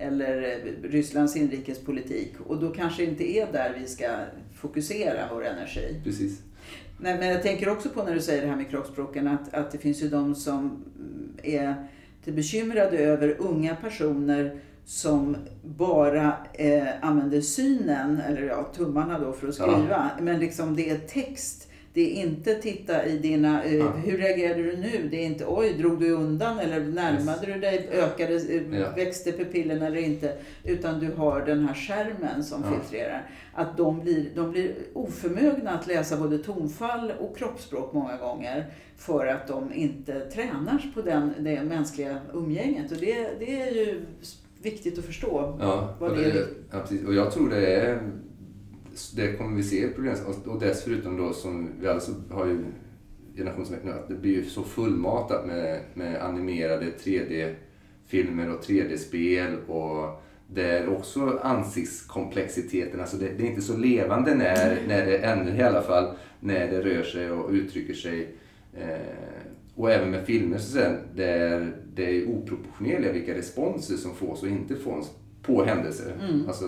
eller 0.00 0.42
eh, 0.42 0.88
Rysslands 0.88 1.36
inrikespolitik. 1.36 2.32
Och 2.46 2.60
då 2.60 2.70
kanske 2.70 3.04
inte 3.04 3.30
är 3.36 3.52
där 3.52 3.76
vi 3.80 3.86
ska 3.86 4.06
fokusera 4.54 5.28
vår 5.32 5.46
energi. 5.46 6.00
Precis. 6.04 6.42
Nej, 6.98 7.18
men 7.18 7.28
jag 7.28 7.42
tänker 7.42 7.68
också 7.68 7.88
på 7.88 8.02
när 8.02 8.14
du 8.14 8.20
säger 8.20 8.42
det 8.42 8.48
här 8.48 8.56
med 8.56 8.70
kroppsspråken 8.70 9.28
att, 9.28 9.54
att 9.54 9.70
det 9.72 9.78
finns 9.78 10.02
ju 10.02 10.08
de 10.08 10.34
som 10.34 10.84
är 11.42 11.74
lite 12.18 12.32
bekymrade 12.36 12.98
över 12.98 13.36
unga 13.38 13.76
personer 13.76 14.60
som 14.84 15.36
bara 15.64 16.32
eh, 16.54 16.88
använder 17.00 17.40
synen, 17.40 18.20
eller 18.20 18.42
ja, 18.42 18.72
tummarna 18.76 19.18
då 19.18 19.32
för 19.32 19.48
att 19.48 19.58
Ja. 19.58 19.64
skriva. 19.78 20.10
Men 20.20 20.40
liksom 20.40 20.76
det 20.76 20.90
är 20.90 20.98
text. 20.98 21.66
Det 21.92 22.00
är 22.00 22.22
inte 22.26 22.54
titta 22.54 23.06
i 23.06 23.18
dina, 23.18 23.64
eh, 23.64 23.74
Ja. 23.76 23.90
hur 23.90 24.18
reagerade 24.18 24.62
du 24.62 24.76
nu? 24.76 25.08
Det 25.10 25.16
är 25.22 25.26
inte 25.26 25.44
oj, 25.46 25.72
drog 25.78 26.00
du 26.00 26.10
undan 26.10 26.58
eller 26.58 26.80
närmade 26.80 27.46
du 27.46 27.60
dig? 27.60 27.88
Ökade, 27.92 28.34
eh, 28.34 28.78
Ja. 28.80 28.92
växte 28.96 29.32
pupillen 29.32 29.82
eller 29.82 29.96
inte? 29.96 30.36
Utan 30.64 31.00
du 31.00 31.12
har 31.12 31.40
den 31.40 31.66
här 31.68 31.74
skärmen 31.74 32.44
som 32.44 32.64
Ja. 32.64 32.70
filtrerar. 32.80 33.30
Att 33.54 33.76
de 33.76 34.00
blir, 34.00 34.24
de 34.34 34.50
blir 34.50 34.74
oförmögna 34.92 35.70
att 35.70 35.86
läsa 35.86 36.16
både 36.16 36.38
tonfall 36.38 37.12
och 37.20 37.36
kroppsspråk 37.36 37.92
många 37.92 38.16
gånger. 38.16 38.66
För 38.96 39.26
att 39.26 39.48
de 39.48 39.72
inte 39.74 40.20
tränar 40.20 40.92
på 40.94 41.02
den, 41.02 41.32
det 41.38 41.62
mänskliga 41.62 42.18
umgänget. 42.34 42.92
Och 42.92 42.98
det, 42.98 43.28
det 43.38 43.62
är 43.62 43.70
ju 43.74 44.00
viktigt 44.62 44.98
att 44.98 45.04
förstå. 45.04 45.56
Ja, 45.60 45.94
Vad 46.00 46.10
och, 46.10 46.16
det 46.16 46.24
är 46.24 46.32
det, 46.32 46.46
ja 46.72 46.80
precis. 46.80 47.06
och 47.06 47.14
jag 47.14 47.32
tror 47.32 47.50
det 47.50 47.66
är 47.66 47.98
det 49.16 49.32
kommer 49.32 49.56
vi 49.56 49.62
se 49.62 49.88
problem 49.88 50.14
och, 50.46 50.60
dessutom 50.60 51.16
då 51.16 51.32
som 51.32 51.68
vi 51.80 51.88
alltså 51.88 52.12
har 52.30 52.46
ju 52.46 52.58
generationsväg 53.36 53.78
nu 53.84 53.92
att 53.92 54.08
det 54.08 54.14
blir 54.14 54.32
ju 54.32 54.44
så 54.44 54.62
fullmatat 54.62 55.46
med, 55.46 55.80
med 55.94 56.22
animerade 56.22 56.86
3D-filmer 56.86 58.54
och 58.54 58.64
3D-spel 58.64 59.56
och 59.66 60.22
där 60.46 60.88
också 60.88 61.38
ansiktskomplexiteten, 61.42 63.00
alltså 63.00 63.16
det, 63.16 63.28
det 63.28 63.42
är 63.42 63.46
inte 63.46 63.62
så 63.62 63.76
levande 63.76 64.34
när, 64.34 64.78
när 64.88 65.06
det, 65.06 65.18
ännu 65.18 65.56
i 65.56 65.62
alla 65.62 65.82
fall, 65.82 66.14
när 66.40 66.70
det 66.70 66.80
rör 66.80 67.02
sig 67.02 67.30
och 67.30 67.50
uttrycker 67.50 67.94
sig. 67.94 68.36
Eh, 68.74 69.40
och 69.74 69.90
även 69.90 70.10
med 70.10 70.26
filmer 70.26 70.58
så 70.58 70.72
säga, 70.72 70.96
där 71.14 71.76
det 71.94 72.04
är 72.04 72.28
oproportionerliga 72.28 73.12
vilka 73.12 73.34
responser 73.34 73.96
som 73.96 74.14
fås 74.14 74.42
och 74.42 74.48
inte 74.48 74.76
fås 74.76 75.10
på 75.42 75.64
händelser. 75.64 76.12
Mm. 76.28 76.46
Alltså, 76.46 76.64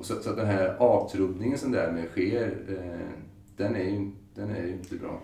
och 0.00 0.06
så, 0.06 0.22
så 0.22 0.30
att 0.30 0.36
den 0.36 0.46
här 0.46 0.76
avtrubbningen 0.78 1.58
som 1.58 1.72
därmed 1.72 2.08
sker, 2.08 2.56
eh, 2.68 3.00
den, 3.56 3.76
är 3.76 3.84
ju, 3.84 4.10
den 4.34 4.50
är 4.50 4.62
ju 4.62 4.72
inte 4.72 4.94
bra. 4.94 5.22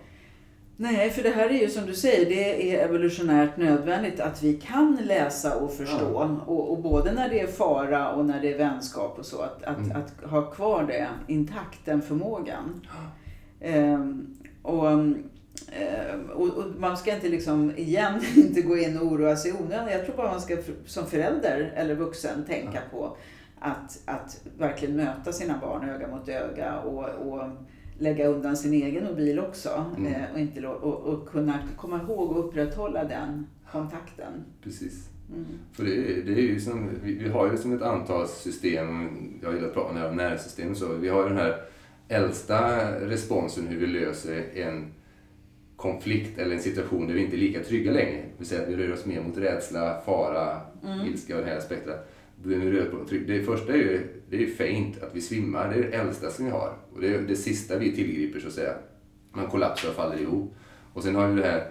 Nej, 0.77 1.11
för 1.11 1.23
det 1.23 1.31
här 1.31 1.49
är 1.49 1.61
ju 1.61 1.69
som 1.69 1.87
du 1.87 1.95
säger, 1.95 2.27
det 2.27 2.75
är 2.75 2.85
evolutionärt 2.85 3.57
nödvändigt 3.57 4.21
att 4.21 4.43
vi 4.43 4.55
kan 4.55 4.99
läsa 5.05 5.57
och 5.57 5.73
förstå. 5.73 6.39
Och, 6.47 6.71
och 6.71 6.79
både 6.79 7.13
när 7.13 7.29
det 7.29 7.41
är 7.41 7.47
fara 7.47 8.13
och 8.13 8.25
när 8.27 8.41
det 8.41 8.55
är 8.55 8.59
vänskap 8.59 9.19
och 9.19 9.27
så, 9.27 9.41
att, 9.43 9.63
att, 9.65 9.79
Mm. 9.79 9.97
att 9.97 10.31
ha 10.31 10.51
kvar 10.51 10.85
det 10.85 11.09
intakt, 11.27 11.79
den 11.85 12.03
förmågan. 12.03 12.87
Ehm, 13.61 14.37
och, 14.63 14.91
ehm, 14.91 15.23
och, 16.35 16.49
och 16.49 16.65
man 16.79 16.97
ska 16.97 17.15
inte 17.15 17.29
liksom, 17.29 17.73
igen, 17.77 18.21
inte 18.37 18.63
gå 18.63 18.77
in 18.77 18.99
och 18.99 19.07
oroa 19.07 19.37
sig 19.37 19.51
i 19.51 19.55
onödan. 19.55 19.89
Jag 19.91 20.07
tror 20.07 20.17
bara 20.17 20.31
man 20.31 20.41
ska 20.41 20.57
som 20.87 21.07
förälder 21.07 21.73
eller 21.77 21.95
vuxen 21.95 22.45
tänka 22.45 22.81
på 22.91 23.17
att, 23.59 24.03
att 24.05 24.41
verkligen 24.59 24.97
möta 24.97 25.33
sina 25.33 25.59
barn 25.59 25.89
öga 25.89 26.09
mot 26.09 26.29
öga 26.29 26.79
och, 26.81 27.09
och 27.09 27.49
lägga 27.99 28.27
undan 28.29 28.57
sin 28.57 28.73
egen 28.73 29.05
mobil 29.05 29.39
också. 29.41 29.85
Mm. 29.99 30.13
Eh, 30.15 30.33
och, 30.33 30.39
inte, 30.41 30.67
och, 30.67 30.95
och 31.15 31.29
kunna 31.29 31.59
komma 31.77 32.01
ihåg 32.03 32.31
och 32.31 32.45
upprätthålla 32.49 33.05
den 33.05 33.47
kontakten. 33.73 34.33
Precis. 34.63 35.09
Mm. 35.35 35.45
För 35.73 35.85
det, 35.85 35.91
är- 35.97 36.23
det 36.23 36.33
är 36.33 36.43
ju 36.43 36.61
som, 36.61 36.91
vi, 37.03 37.15
vi 37.15 37.29
har 37.29 37.51
ju 37.51 37.57
som 37.57 37.73
ett 37.73 37.83
antal 37.83 38.29
system, 38.29 39.09
jag 39.43 39.55
gillar 39.55 39.69
att 39.69 39.75
prata 39.75 40.09
om 40.09 40.17
nervsystem 40.17 40.75
så. 40.75 40.95
Vi 40.95 41.09
har 41.09 41.23
ju 41.23 41.29
den 41.29 41.39
här 41.39 41.57
äldsta 42.09 42.91
responsen 43.01 43.67
hur 43.67 43.81
vi 43.81 43.87
löser 43.87 44.45
en 44.55 44.93
konflikt 45.77 46.39
eller 46.39 46.55
en 46.55 46.63
situation 46.63 47.07
där 47.07 47.15
vi 47.15 47.25
inte 47.25 47.37
är 47.37 47.39
lika 47.39 47.61
trygga 47.65 47.93
längre. 47.93 48.17
Det 48.23 48.39
vill 48.39 48.47
säga 48.47 48.63
att 48.63 48.69
vi 48.69 48.77
rör 48.77 48.93
oss 48.93 49.07
mer 49.07 49.21
mot 49.23 49.39
rädsla, 49.39 50.01
fara, 50.07 50.61
Mm. 50.85 51.07
ilska 51.07 51.37
och 51.39 51.45
det 51.45 51.51
här 51.51 51.61
spektrat. 51.61 52.13
Det 53.27 53.43
första 53.43 53.73
är 53.73 53.77
ju, 53.77 54.07
det 54.31 54.37
är 54.37 54.41
ju 54.41 54.55
faint, 54.55 55.03
att 55.03 55.15
vi 55.15 55.21
svimmar. 55.21 55.71
Det 55.71 55.77
är 55.77 55.83
det 55.83 55.97
äldsta 55.97 56.31
som 56.31 56.45
vi 56.45 56.51
har. 56.51 56.77
Och 56.95 57.01
det 57.01 57.15
är 57.15 57.21
det 57.21 57.37
sista 57.37 57.79
vi 57.79 57.95
tillgriper 57.95 58.41
så 58.41 58.47
att 58.47 58.53
säga. 58.53 58.75
Man 59.33 59.47
kollapsar 59.47 59.89
och 59.89 59.95
faller 59.95 60.21
ihop. 60.21 60.55
Och 60.93 61.03
sen 61.03 61.15
har 61.15 61.29
vi 61.29 61.41
det 61.41 61.49
här, 61.49 61.69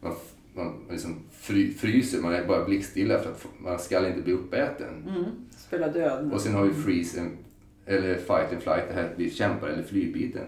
man, 0.00 0.12
man 0.54 0.86
liksom 0.90 1.16
fry, 1.32 1.72
fryser, 1.74 2.20
man 2.20 2.34
är 2.34 2.46
bara 2.46 2.64
blickstilla 2.64 3.18
för 3.18 3.30
att 3.30 3.46
man 3.58 3.78
ska 3.78 4.08
inte 4.08 4.22
bli 4.22 4.32
uppäten. 4.32 5.08
Mm. 5.08 5.24
Spela 5.56 5.88
död. 5.88 6.32
Och 6.32 6.40
sen 6.40 6.54
har 6.54 6.64
vi 6.64 6.74
freeze, 6.74 7.20
and, 7.20 7.30
eller 7.86 8.14
fight 8.14 8.52
and 8.52 8.62
flight, 8.62 8.88
det 8.88 8.94
här 8.94 9.14
vi 9.16 9.30
kämpar, 9.30 9.68
eller 9.68 9.82
flygbiten. 9.82 10.44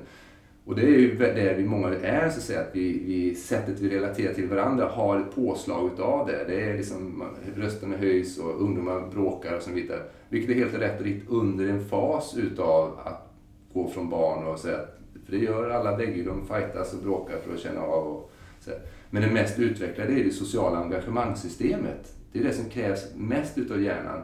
Och 0.71 0.77
det 0.77 0.83
är 0.83 0.99
ju 0.99 1.19
det 1.19 1.55
vi 1.59 1.65
många 1.65 1.89
är, 1.89 2.31
så 2.31 2.39
att 2.39 2.45
säga, 2.45 2.61
att 2.61 2.71
vi, 2.73 2.99
vi, 3.05 3.35
sättet 3.35 3.81
vi 3.81 3.89
relaterar 3.89 4.35
till 4.35 4.49
varandra 4.49 4.89
har 4.89 5.21
ett 5.21 5.35
påslag 5.35 5.91
utav 5.93 6.27
det. 6.27 6.45
Det 6.49 6.61
är 6.61 6.77
liksom, 6.77 7.25
rösterna 7.57 7.97
höjs 7.97 8.39
och 8.39 8.63
ungdomar 8.63 9.11
bråkar 9.13 9.57
och 9.57 9.63
så 9.63 9.71
vidare. 9.71 10.03
Vilket 10.29 10.51
är 10.51 10.55
helt 10.55 10.75
rätt 10.75 11.01
och 11.01 11.07
riktigt 11.07 11.31
under 11.31 11.69
en 11.69 11.85
fas 11.85 12.37
utav 12.37 12.99
att 13.05 13.33
gå 13.73 13.89
från 13.89 14.11
barn 14.11 14.47
och 14.47 14.59
säga 14.59 14.79
för 15.25 15.33
det 15.33 15.39
gör 15.39 15.71
alla 15.71 15.97
bägge, 15.97 16.23
de 16.23 16.47
fightas 16.47 16.95
och 16.95 17.03
bråkar 17.03 17.37
för 17.47 17.55
att 17.55 17.61
känna 17.61 17.81
av 17.81 18.07
och 18.07 18.33
så. 18.61 18.71
Men 19.11 19.23
det 19.23 19.31
mest 19.31 19.59
utvecklade 19.59 20.13
är 20.13 20.25
det 20.25 20.31
sociala 20.31 20.79
engagemangssystemet. 20.79 22.15
Det 22.33 22.39
är 22.39 22.45
det 22.45 22.53
som 22.53 22.71
krävs 22.71 23.15
mest 23.17 23.59
utav 23.59 23.83
hjärnan. 23.83 24.23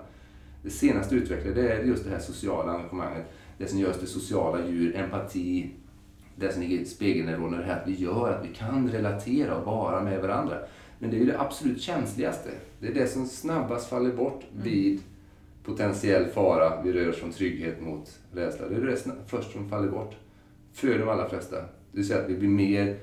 Det 0.63 0.71
senaste 0.71 1.15
utvecklade 1.15 1.63
det 1.63 1.73
är 1.73 1.83
just 1.83 2.05
det 2.05 2.11
här 2.11 2.19
sociala 2.19 2.73
engagemanget. 2.73 3.25
Det 3.59 3.67
som 3.67 3.79
gör 3.79 3.91
oss 3.91 3.99
till 3.99 4.09
sociala 4.09 4.67
djur, 4.67 4.97
empati, 4.97 5.71
det 6.37 6.53
som 6.53 6.63
ligger 6.63 6.79
i 6.79 6.85
spegelneuroner, 6.85 7.63
här 7.63 7.81
att 7.81 7.89
vi 7.89 7.95
gör 7.95 8.31
att 8.31 8.45
vi 8.45 8.55
kan 8.55 8.91
relatera 8.91 9.57
och 9.57 9.67
vara 9.67 10.03
med 10.03 10.21
varandra. 10.21 10.59
Men 10.99 11.11
det 11.11 11.17
är 11.17 11.19
ju 11.19 11.27
det 11.27 11.41
absolut 11.41 11.83
känsligaste. 11.83 12.51
Det 12.81 12.89
är 12.89 12.95
det 12.95 13.07
som 13.07 13.27
snabbast 13.27 13.89
faller 13.89 14.13
bort 14.13 14.45
vid 14.63 15.01
potentiell 15.65 16.27
fara. 16.27 16.83
Vi 16.83 16.93
rör 16.93 17.09
oss 17.09 17.17
från 17.17 17.33
trygghet 17.33 17.81
mot 17.81 18.19
rädsla. 18.33 18.69
Det 18.69 18.77
är 18.77 18.81
det 18.81 18.97
först 19.27 19.53
som 19.53 19.69
faller 19.69 19.89
bort. 19.89 20.15
För 20.73 20.99
de 20.99 21.09
allra 21.09 21.29
flesta. 21.29 21.57
Det 21.57 21.67
vill 21.99 22.09
säga 22.09 22.21
att 22.21 22.31
vi 22.31 22.37
blir 22.37 22.49
mer 22.49 22.99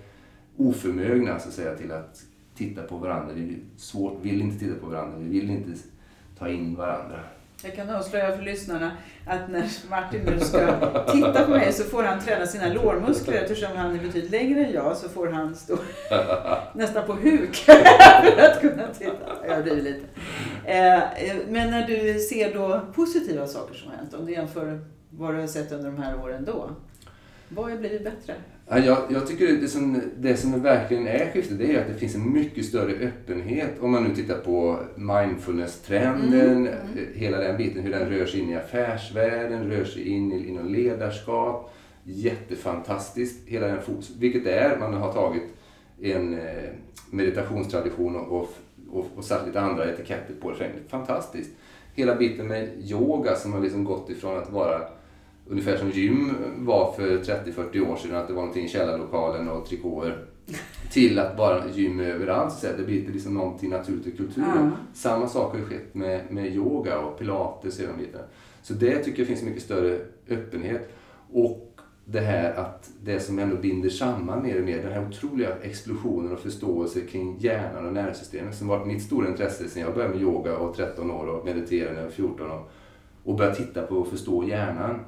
oförmögna 0.57 1.39
så 1.39 1.47
att 1.47 1.53
säga, 1.53 1.75
till 1.75 1.91
att 1.91 2.23
titta 2.55 2.83
på 2.83 2.97
varandra. 2.97 3.33
Vi 3.33 3.41
vill, 3.41 3.59
svårt, 3.77 4.19
vill 4.21 4.41
inte 4.41 4.59
titta 4.59 4.79
på 4.79 4.87
varandra. 4.87 5.17
Vi 5.17 5.39
vill 5.39 5.49
inte 5.49 5.71
ta 6.39 6.49
in 6.49 6.75
varandra. 6.75 7.19
Jag 7.63 7.75
kan 7.75 7.89
avslöja 7.89 8.37
för 8.37 8.43
lyssnarna 8.43 8.91
att 9.27 9.49
när 9.49 9.89
Martin 9.89 10.21
nu 10.25 10.39
ska 10.39 10.75
titta 11.11 11.45
på 11.45 11.51
mig 11.51 11.73
så 11.73 11.83
får 11.83 12.03
han 12.03 12.19
träna 12.19 12.47
sina 12.47 12.73
lårmuskler. 12.73 13.33
Eftersom 13.33 13.77
han 13.77 13.95
är 13.95 13.99
betydligt 13.99 14.31
längre 14.31 14.65
än 14.65 14.73
jag 14.73 14.97
så 14.97 15.09
får 15.09 15.27
han 15.27 15.55
stå 15.55 15.77
nästan 16.73 17.05
på 17.05 17.13
huk 17.13 17.55
för 18.35 18.41
att 18.41 18.61
kunna 18.61 18.87
titta. 18.87 19.45
Jag 19.47 19.63
blir 19.63 19.81
lite. 19.81 20.05
Eh, 20.65 20.93
eh, 20.93 21.35
Men 21.49 21.71
när 21.71 21.87
du 21.87 22.19
ser 22.19 22.53
då 22.53 22.81
positiva 22.95 23.47
saker 23.47 23.75
som 23.75 23.91
har 23.91 23.97
hänt, 23.97 24.13
om 24.13 24.25
du 24.25 24.31
jämför 24.31 24.79
vad 25.09 25.35
du 25.35 25.39
har 25.39 25.47
sett 25.47 25.71
under 25.71 25.91
de 25.91 26.03
här 26.03 26.19
åren 26.23 26.45
då. 26.45 26.69
Vad 27.49 27.71
har 27.71 27.77
blivit 27.77 28.03
bättre? 28.03 28.33
Ja, 28.67 28.79
jag, 28.79 28.97
jag 29.09 29.27
tycker 29.27 29.47
det 29.47 29.67
som, 29.67 30.01
det 30.17 30.37
som 30.37 30.61
verkligen 30.61 31.07
är 31.07 31.31
skiftet 31.31 31.57
det 31.57 31.75
är 31.75 31.81
att 31.81 31.87
det 31.87 31.93
finns 31.93 32.15
en 32.15 32.33
mycket 32.33 32.65
större 32.65 32.93
öppenhet. 32.93 33.71
Om 33.79 33.91
man 33.91 34.03
nu 34.03 34.15
tittar 34.15 34.37
på 34.37 34.79
mindfulness-trenden, 34.95 36.57
Mm, 36.57 36.67
eh, 36.67 37.03
hela 37.13 37.37
den 37.37 37.57
biten, 37.57 37.83
hur 37.83 37.91
den 37.91 38.09
rör 38.09 38.25
sig 38.25 38.39
in 38.39 38.49
i 38.49 38.55
affärsvärlden, 38.55 39.69
rör 39.69 39.85
sig 39.85 40.09
in 40.09 40.31
i, 40.31 40.47
inom 40.47 40.73
ledarskap. 40.73 41.73
Jättefantastiskt, 42.03 43.47
hela 43.47 43.67
den 43.67 43.81
fokus. 43.81 44.11
Vilket 44.19 44.43
det 44.43 44.53
är, 44.53 44.79
man 44.79 44.93
har 44.93 45.13
tagit 45.13 45.43
en 46.01 46.33
eh, 46.33 46.69
meditationstradition 47.11 48.15
och, 48.15 48.39
och, 48.41 48.49
och, 48.91 49.05
och 49.15 49.23
satt 49.23 49.47
lite 49.47 49.61
andra 49.61 49.89
etiketter 49.89 50.33
på 50.41 50.51
det. 50.51 50.69
Fantastiskt. 50.87 51.51
Hela 51.95 52.15
biten 52.15 52.47
med 52.47 52.69
yoga 52.83 53.35
som 53.35 53.53
har 53.53 53.59
liksom 53.59 53.83
gått 53.83 54.09
ifrån 54.09 54.37
att 54.37 54.51
vara 54.51 54.81
ungefär 55.47 55.77
som 55.77 55.89
gym 55.89 56.35
var 56.57 56.91
för 56.91 57.17
30-40 57.17 57.91
år 57.91 57.95
sedan, 57.95 58.15
att 58.15 58.27
det 58.27 58.33
var 58.33 58.41
någonting 58.41 58.65
i 58.65 58.69
källarlokalen 58.69 59.49
och 59.49 59.65
trikåer. 59.65 60.25
Till 60.91 61.19
att 61.19 61.37
bara 61.37 61.69
gym 61.73 61.99
överallt, 61.99 62.53
så 62.53 62.67
det 62.77 62.83
blir 62.83 63.11
liksom 63.11 63.33
någonting 63.33 63.69
naturligt 63.69 64.07
i 64.07 64.11
kulturen. 64.11 64.49
Ja. 64.55 64.71
Samma 64.93 65.27
sak 65.27 65.51
har 65.51 65.59
ju 65.59 65.65
skett 65.65 65.93
med, 65.93 66.21
med 66.31 66.55
yoga 66.55 66.99
och 66.99 67.19
pilates 67.19 67.79
och 67.79 67.97
bitarna. 67.97 68.23
Så 68.61 68.73
det 68.73 69.03
tycker 69.03 69.19
jag 69.19 69.27
finns 69.27 69.43
mycket 69.43 69.63
större 69.63 69.99
öppenhet. 70.29 70.93
Och 71.31 71.73
det 72.05 72.19
här 72.19 72.53
att 72.53 72.89
det 73.03 73.19
som 73.19 73.39
ändå 73.39 73.55
binder 73.55 73.89
samman 73.89 74.43
mer 74.43 74.59
och 74.59 74.65
mer, 74.65 74.83
den 74.83 74.91
här 74.91 75.07
otroliga 75.07 75.49
explosionen 75.61 76.31
och 76.31 76.39
förståelse 76.39 77.01
kring 77.01 77.37
hjärnan 77.39 77.85
och 77.85 77.93
nervsystemet 77.93 78.55
som 78.55 78.67
varit 78.67 78.87
mitt 78.87 79.03
stora 79.03 79.27
intresse 79.27 79.69
sedan 79.69 79.83
jag 79.83 79.93
började 79.93 80.13
med 80.13 80.23
yoga 80.23 80.57
och 80.57 80.75
13 80.75 81.11
år 81.11 81.27
och 81.27 81.45
mediterade 81.45 81.93
när 81.93 81.99
jag 81.99 82.05
var 82.05 82.11
14 82.11 82.51
år 82.51 82.63
och 83.23 83.35
började 83.35 83.55
titta 83.55 83.81
på 83.81 83.95
och 83.95 84.07
förstå 84.07 84.43
hjärnan. 84.43 84.99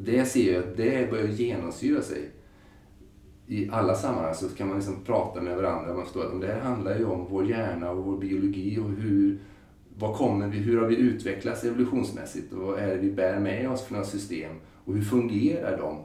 Det 0.00 0.24
ser 0.24 0.52
jag 0.52 0.64
att 0.64 0.76
det 0.76 1.10
börjar 1.10 1.26
genomsyra 1.26 2.02
sig. 2.02 2.30
I 3.46 3.70
alla 3.72 3.94
sammanhang 3.94 4.34
så 4.34 4.48
kan 4.48 4.68
man 4.68 4.76
liksom 4.76 5.04
prata 5.04 5.40
med 5.40 5.56
varandra. 5.56 5.94
Man 5.94 6.04
förstår 6.04 6.24
att 6.24 6.40
det 6.40 6.46
här 6.46 6.60
handlar 6.60 6.98
ju 6.98 7.04
om 7.04 7.26
vår 7.30 7.46
hjärna 7.46 7.90
och 7.90 8.04
vår 8.04 8.18
biologi 8.18 8.78
och 8.78 8.90
hur, 8.90 9.38
vad 9.98 10.16
kommer 10.16 10.48
vi, 10.48 10.58
hur 10.58 10.80
har 10.80 10.86
vi 10.86 10.96
utvecklats 10.96 11.64
evolutionsmässigt 11.64 12.52
och 12.52 12.58
vad 12.58 12.78
är 12.78 12.86
det 12.86 12.96
vi 12.96 13.10
bär 13.10 13.40
med 13.40 13.70
oss 13.70 13.84
för 13.84 13.92
några 13.92 14.06
system 14.06 14.52
och 14.84 14.94
hur 14.94 15.02
fungerar 15.02 15.78
de? 15.78 15.98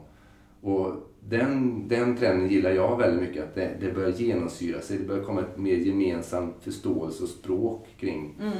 Och 0.70 0.92
den, 1.20 1.88
den 1.88 2.16
trenden 2.16 2.48
gillar 2.48 2.70
jag 2.70 2.98
väldigt 2.98 3.28
mycket, 3.28 3.44
att 3.44 3.54
det, 3.54 3.70
det 3.80 3.92
börjar 3.92 4.10
genomsyra 4.10 4.80
sig. 4.80 4.98
Det 4.98 5.04
börjar 5.04 5.24
komma 5.24 5.40
ett 5.40 5.58
mer 5.58 5.76
gemensamt 5.76 6.54
förståelse 6.60 7.22
och 7.22 7.28
språk 7.28 7.88
kring 7.98 8.34
mm. 8.40 8.52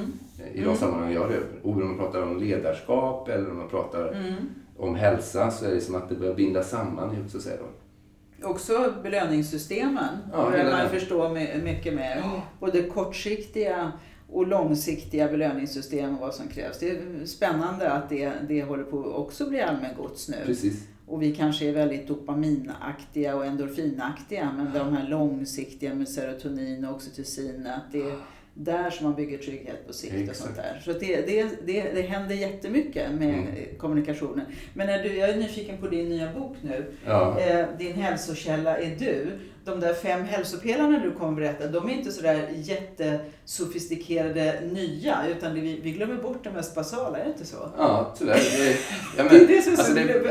i 0.54 0.58
de 0.58 0.64
mm. 0.64 0.76
sammanhang 0.76 1.12
jag 1.12 1.30
rör 1.30 1.42
Oavsett 1.62 1.82
om 1.82 1.88
man 1.88 1.98
pratar 1.98 2.22
om 2.22 2.38
ledarskap 2.38 3.28
eller 3.28 3.50
om 3.50 3.56
man 3.56 3.68
pratar 3.68 4.12
mm. 4.12 4.34
Om 4.76 4.94
hälsa 4.94 5.50
så 5.50 5.64
är 5.64 5.74
det 5.74 5.80
som 5.80 5.94
att 5.94 6.08
det 6.08 6.14
börjar 6.14 6.34
binda 6.34 6.62
samman 6.62 7.28
så 7.28 7.36
att 7.36 7.42
säga. 7.42 7.56
Då. 7.56 8.48
Också 8.48 8.94
belöningssystemen 9.02 10.18
ja, 10.32 10.50
börjar 10.50 10.70
man 10.70 10.88
förstå 10.88 11.28
mycket 11.64 11.94
mer. 11.94 12.16
Ja. 12.16 12.42
Både 12.60 12.82
kortsiktiga 12.82 13.92
och 14.32 14.46
långsiktiga 14.46 15.28
belöningssystem 15.28 16.14
och 16.14 16.20
vad 16.20 16.34
som 16.34 16.48
krävs. 16.48 16.78
Det 16.78 16.90
är 16.90 17.26
spännande 17.26 17.92
att 17.92 18.08
det, 18.08 18.32
det 18.48 18.62
håller 18.62 18.84
på 18.84 18.98
också 18.98 19.48
bli 19.48 19.60
allmängods 19.60 20.28
nu. 20.28 20.36
Precis. 20.44 20.86
Och 21.06 21.22
vi 21.22 21.34
kanske 21.34 21.68
är 21.68 21.72
väldigt 21.72 22.08
dopaminaktiga 22.08 23.36
och 23.36 23.46
endorfinaktiga 23.46 24.52
men 24.56 24.72
de 24.72 24.96
här 24.96 25.08
långsiktiga 25.08 25.94
med 25.94 26.08
serotonin 26.08 26.84
och 26.84 26.94
oxytocin, 26.94 27.66
att 27.66 27.92
det 27.92 28.12
där 28.54 28.90
som 28.90 29.06
man 29.06 29.14
bygger 29.14 29.38
trygghet 29.38 29.86
på 29.86 29.92
sikt 29.92 30.14
Exakt. 30.14 30.30
och 30.30 30.36
sånt 30.36 30.56
där. 30.56 30.82
Så 30.84 30.92
det, 30.92 31.26
det, 31.26 31.48
det, 31.66 31.82
det 31.94 32.02
händer 32.02 32.34
jättemycket 32.34 33.12
med 33.12 33.34
mm. 33.34 33.46
kommunikationen. 33.78 34.46
Men 34.74 34.86
när 34.86 35.02
du, 35.02 35.16
jag 35.16 35.30
är 35.30 35.36
nyfiken 35.36 35.78
på 35.78 35.88
din 35.88 36.08
nya 36.08 36.32
bok 36.32 36.56
nu. 36.62 36.84
Ja. 37.06 37.40
Eh, 37.40 37.66
din 37.78 37.94
hälsokälla 37.94 38.78
är 38.78 38.96
du. 38.98 39.38
De 39.64 39.80
där 39.80 39.94
fem 39.94 40.24
hälsopelarna 40.24 40.98
du 40.98 41.10
kommer 41.10 41.40
berätta, 41.40 41.66
de 41.66 41.88
är 41.88 41.92
inte 41.92 42.12
sådär 42.12 42.48
jättesofistikerade 42.54 44.60
nya, 44.72 45.18
utan 45.28 45.54
vi, 45.54 45.80
vi 45.82 45.90
glömmer 45.90 46.16
bort 46.16 46.44
det 46.44 46.50
mest 46.50 46.74
basala, 46.74 47.18
är 47.18 47.24
det 47.24 47.30
inte 47.30 47.46
så? 47.46 47.56
Ja, 47.78 48.14
tyvärr. 48.18 48.34
Det, 48.34 48.76
ja, 49.16 49.24
men, 49.28 49.28
det 49.28 49.34
är 49.34 49.50
är 49.50 49.54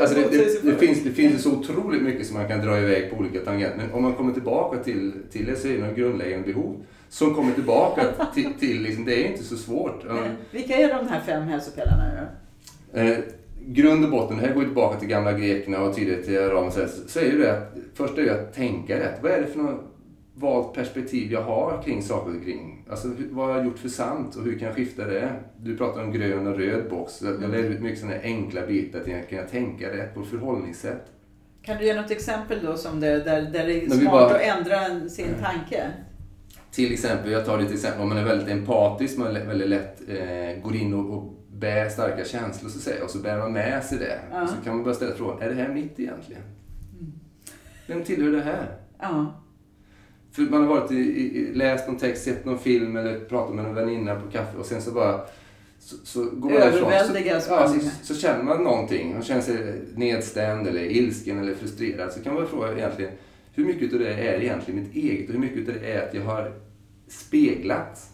alltså 0.00 0.16
finns, 0.78 1.04
det 1.04 1.10
finns 1.10 1.42
så 1.42 1.50
otroligt 1.50 2.02
mycket 2.02 2.26
som 2.26 2.36
man 2.36 2.48
kan 2.48 2.60
dra 2.60 2.78
iväg 2.78 3.10
på 3.10 3.16
olika 3.16 3.40
tangenter. 3.40 3.76
Men 3.76 3.92
om 3.92 4.02
man 4.02 4.14
kommer 4.14 4.32
tillbaka 4.32 4.78
till, 4.78 5.12
till 5.32 5.46
det 5.46 5.56
så 5.56 5.68
är 5.68 5.78
det 5.78 5.94
grundläggande 5.96 6.52
behov 6.52 6.84
som 7.14 7.34
kommer 7.34 7.52
tillbaka 7.52 8.04
till, 8.34 8.52
till 8.58 8.82
liksom, 8.82 9.04
det 9.04 9.24
är 9.24 9.30
inte 9.30 9.44
så 9.44 9.56
svårt. 9.56 10.04
Nej. 10.08 10.30
Vilka 10.50 10.76
är 10.76 10.88
de 10.88 11.08
här 11.08 11.20
fem 11.20 11.42
hälsopelarna 11.42 12.10
då? 12.92 13.00
Eh, 13.00 13.18
grund 13.66 14.04
och 14.04 14.10
botten, 14.10 14.36
det 14.36 14.46
här 14.46 14.54
går 14.54 14.62
tillbaka 14.62 14.98
till 14.98 15.08
gamla 15.08 15.32
grekerna 15.32 15.80
och 15.80 15.94
tidigare 15.94 16.22
till 16.22 16.38
Ramses, 16.38 17.12
så 17.12 17.18
är 17.18 17.24
ju 17.24 17.38
det 17.38 17.52
att 17.52 17.76
först 17.94 18.18
är 18.18 18.22
det 18.22 18.34
att 18.34 18.54
tänka 18.54 19.00
rätt. 19.00 19.18
Vad 19.22 19.32
är 19.32 19.40
det 19.40 19.46
för 19.46 19.58
något 19.58 19.80
valt 20.34 20.74
perspektiv 20.74 21.32
jag 21.32 21.42
har 21.42 21.82
kring 21.82 22.02
saker 22.02 22.36
och 22.36 22.44
kring? 22.44 22.84
Alltså 22.90 23.08
vad 23.30 23.46
har 23.46 23.56
jag 23.56 23.64
gjort 23.64 23.78
för 23.78 23.88
sant 23.88 24.36
och 24.36 24.44
hur 24.44 24.58
kan 24.58 24.68
jag 24.68 24.76
skifta 24.76 25.04
det? 25.04 25.32
Du 25.56 25.76
pratar 25.76 26.02
om 26.02 26.12
grön 26.12 26.46
och 26.46 26.58
röd 26.58 26.90
box. 26.90 27.22
Jag 27.22 27.34
mm. 27.34 27.50
lär 27.50 27.58
ut 27.58 27.80
mycket 27.80 28.00
sådana 28.00 28.20
enkla 28.22 28.66
bitar 28.66 29.00
till 29.00 29.14
att 29.20 29.28
kunna 29.28 29.42
tänka 29.42 29.92
rätt 29.92 30.14
på 30.14 30.24
förhållningssätt. 30.24 31.06
Kan 31.62 31.78
du 31.78 31.84
ge 31.84 32.00
något 32.00 32.10
exempel 32.10 32.58
då 32.64 32.76
som 32.76 33.00
det, 33.00 33.24
där, 33.24 33.42
där 33.42 33.66
det 33.66 33.84
är 33.84 33.90
smart 33.90 34.12
bara, 34.12 34.34
att 34.34 34.40
ändra 34.40 35.08
sin 35.08 35.34
tanke? 35.42 35.90
Till 36.74 36.92
exempel, 36.92 37.30
jag 37.30 37.44
tar 37.44 37.60
lite 37.60 37.74
exempel, 37.74 38.02
om 38.02 38.08
man 38.08 38.18
är 38.18 38.24
väldigt 38.24 38.48
empatisk, 38.48 39.18
man 39.18 39.34
väldigt 39.34 39.68
lätt 39.68 40.00
eh, 40.08 40.62
går 40.62 40.76
in 40.76 40.94
och, 40.94 41.14
och 41.14 41.34
bär 41.52 41.88
starka 41.88 42.24
känslor 42.24 42.70
så 42.70 42.78
att 42.78 42.84
säga, 42.84 43.04
och 43.04 43.10
så 43.10 43.18
bär 43.18 43.38
man 43.38 43.52
med 43.52 43.84
sig 43.84 43.98
det. 43.98 44.18
Ja. 44.32 44.46
Så 44.46 44.54
kan 44.64 44.74
man 44.74 44.84
börja 44.84 44.94
ställa 44.94 45.14
frågan, 45.14 45.42
är 45.42 45.48
det 45.48 45.54
här 45.54 45.68
mitt 45.68 46.00
egentligen? 46.00 46.42
Mm. 47.00 47.12
Vem 47.86 48.04
tillhör 48.04 48.32
det 48.32 48.42
här? 48.42 48.76
Ja. 48.98 49.40
För 50.32 50.42
man 50.42 50.60
har 50.60 50.68
varit 50.68 50.90
i, 50.90 50.94
i, 50.94 51.54
läst 51.54 51.88
någon 51.88 51.96
text, 51.96 52.24
sett 52.24 52.44
någon 52.44 52.58
film 52.58 52.96
eller 52.96 53.20
pratat 53.20 53.54
med 53.54 53.64
en 53.64 53.74
väninna 53.74 54.20
på 54.20 54.30
kaffe 54.30 54.58
och 54.58 54.66
sen 54.66 54.82
så 54.82 54.90
bara 54.90 55.20
så, 55.78 55.96
så 56.04 56.24
går 56.24 56.50
man 56.50 56.60
därifrån. 56.60 56.90
Så, 57.40 57.52
ja, 57.52 57.68
så, 57.68 58.14
så, 58.14 58.14
känner 58.14 58.44
man 58.44 58.64
någonting. 58.64 59.12
Man 59.12 59.22
känner 59.22 59.42
sig 59.42 59.82
nedstämd 59.94 60.66
eller 60.66 60.80
ilsken 60.80 61.38
eller 61.38 61.54
frustrerad. 61.54 62.12
Så 62.12 62.20
kan 62.20 62.34
man 62.34 62.46
fråga 62.46 62.72
egentligen, 62.72 63.12
hur 63.52 63.64
mycket 63.64 63.92
av 63.92 63.98
det 63.98 64.14
är 64.14 64.40
egentligen 64.40 64.80
mitt 64.80 64.94
eget 64.94 65.28
och 65.28 65.32
hur 65.32 65.40
mycket 65.40 65.68
av 65.68 65.74
det 65.74 65.92
är 65.92 66.08
att 66.08 66.14
jag 66.14 66.22
har 66.22 66.52
speglat 67.14 68.10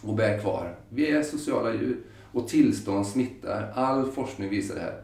och 0.00 0.14
bär 0.14 0.38
kvar. 0.38 0.74
Vi 0.88 1.10
är 1.10 1.22
sociala 1.22 1.74
djur 1.74 1.96
och 2.32 2.48
tillstånd 2.48 3.06
smittar. 3.06 3.72
All 3.74 4.10
forskning 4.10 4.48
visar 4.48 4.74
det 4.74 4.80
här. 4.80 5.00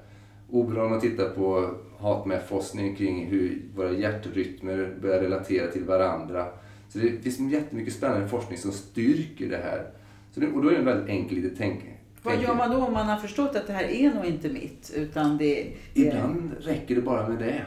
Oberoende 0.51 0.85
om 0.85 0.91
man 0.91 1.01
tittar 1.01 1.31
på 1.31 1.75
HatMF-forskning 1.99 2.97
kring 2.97 3.27
hur 3.27 3.63
våra 3.77 3.93
hjärtrytmer 3.93 4.97
börjar 5.03 5.21
relatera 5.21 5.71
till 5.71 5.85
varandra. 5.85 6.47
Så 6.89 6.99
det 6.99 7.23
finns 7.23 7.53
jättemycket 7.53 7.95
spännande 7.95 8.29
forskning 8.29 8.59
som 8.59 8.73
styrker 8.73 9.49
det 9.49 9.57
här. 9.57 9.91
Så 10.35 10.41
det, 10.41 10.47
och 10.47 10.63
då 10.63 10.69
är 10.69 10.73
det 10.73 10.79
en 10.79 10.85
väldigt 10.85 11.09
enkel 11.09 11.39
lite 11.39 11.57
tänk. 11.57 11.85
Vad 12.23 12.43
gör 12.43 12.55
man 12.55 12.71
då 12.71 12.77
om 12.77 12.93
man 12.93 13.07
har 13.07 13.17
förstått 13.17 13.57
att 13.57 13.67
det 13.67 13.73
här 13.73 13.85
är 13.85 14.15
nog 14.15 14.25
inte 14.25 14.49
mitt? 14.49 14.93
Utan 14.97 15.39
det, 15.39 15.67
det... 15.95 16.01
Ibland 16.01 16.53
räcker 16.61 16.95
det 16.95 17.03
bara 17.03 17.29
med 17.29 17.39
det 17.39 17.65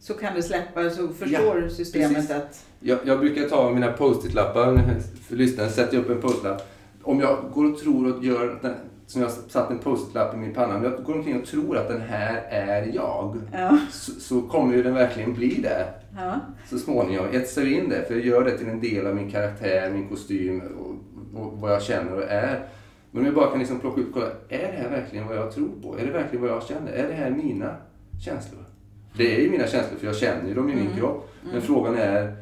så 0.00 0.14
kan 0.14 0.34
det 0.34 0.42
släppa, 0.42 0.90
så 0.90 1.08
förstår 1.08 1.62
ja, 1.62 1.70
systemet 1.70 2.14
precis. 2.14 2.30
att... 2.30 2.66
Jag, 2.80 2.98
jag 3.04 3.20
brukar 3.20 3.48
ta 3.48 3.70
mina 3.70 3.92
post-it-lappar 3.92 4.84
för 5.28 5.36
lyssnaren, 5.36 5.70
sätter 5.70 5.98
upp 5.98 6.10
en 6.10 6.20
post-it-lapp. 6.20 6.62
Om 7.02 7.20
jag 7.20 7.38
går 7.54 7.72
och 7.72 7.78
tror 7.78 8.16
och 8.16 8.24
gör, 8.24 8.58
den, 8.62 8.74
som 9.06 9.22
jag 9.22 9.30
satt 9.30 9.70
en 9.70 9.78
post-it-lapp 9.78 10.34
i 10.34 10.36
min 10.36 10.54
panna, 10.54 10.76
om 10.76 10.84
jag 10.84 11.04
går 11.04 11.14
omkring 11.14 11.40
och 11.40 11.46
tror 11.46 11.76
att 11.76 11.88
den 11.88 12.00
här 12.00 12.42
är 12.50 12.90
jag, 12.94 13.40
ja. 13.52 13.78
så, 13.90 14.12
så, 14.12 14.42
kommer 14.42 14.74
ju 14.74 14.82
den 14.82 14.94
verkligen 14.94 15.34
bli 15.34 15.60
det. 15.62 15.86
Ja. 16.16 16.40
Så 16.70 16.78
småningom. 16.78 17.26
Jag 17.26 17.34
etsar 17.34 17.66
in 17.66 17.88
det, 17.88 18.04
för 18.08 18.14
jag 18.14 18.26
gör 18.26 18.44
det 18.44 18.58
till 18.58 18.68
en 18.68 18.80
del 18.80 19.06
av 19.06 19.14
min 19.14 19.30
karaktär, 19.30 19.90
min 19.90 20.08
kostym 20.08 20.60
och, 20.60 21.40
och 21.40 21.60
vad 21.60 21.72
jag 21.72 21.82
känner 21.82 22.16
och 22.16 22.30
är. 22.30 22.66
Men 23.10 23.20
om 23.20 23.26
jag 23.26 23.34
bara 23.34 23.50
kan 23.50 23.58
liksom 23.58 23.80
plocka 23.80 24.00
ut 24.00 24.06
och 24.06 24.14
kolla, 24.14 24.26
är 24.48 24.58
det 24.58 24.78
här 24.82 24.90
verkligen 24.90 25.26
vad 25.26 25.36
jag 25.36 25.52
tror 25.52 25.70
på? 25.82 25.98
Är 25.98 26.06
det 26.06 26.12
verkligen 26.12 26.42
vad 26.42 26.50
jag 26.50 26.62
känner? 26.62 26.92
Är 26.92 27.08
det 27.08 27.14
här 27.14 27.30
mina 27.30 27.76
känslor? 28.24 28.69
Det 29.16 29.36
är 29.36 29.40
ju 29.40 29.50
mina 29.50 29.66
känslor 29.66 29.98
för 29.98 30.06
jag 30.06 30.16
känner 30.16 30.48
ju 30.48 30.54
dem 30.54 30.70
i 30.70 30.74
min 30.74 30.86
mm. 30.86 30.98
kropp. 30.98 31.34
Men 31.42 31.52
mm. 31.52 31.62
frågan 31.62 31.94
är, 31.94 32.36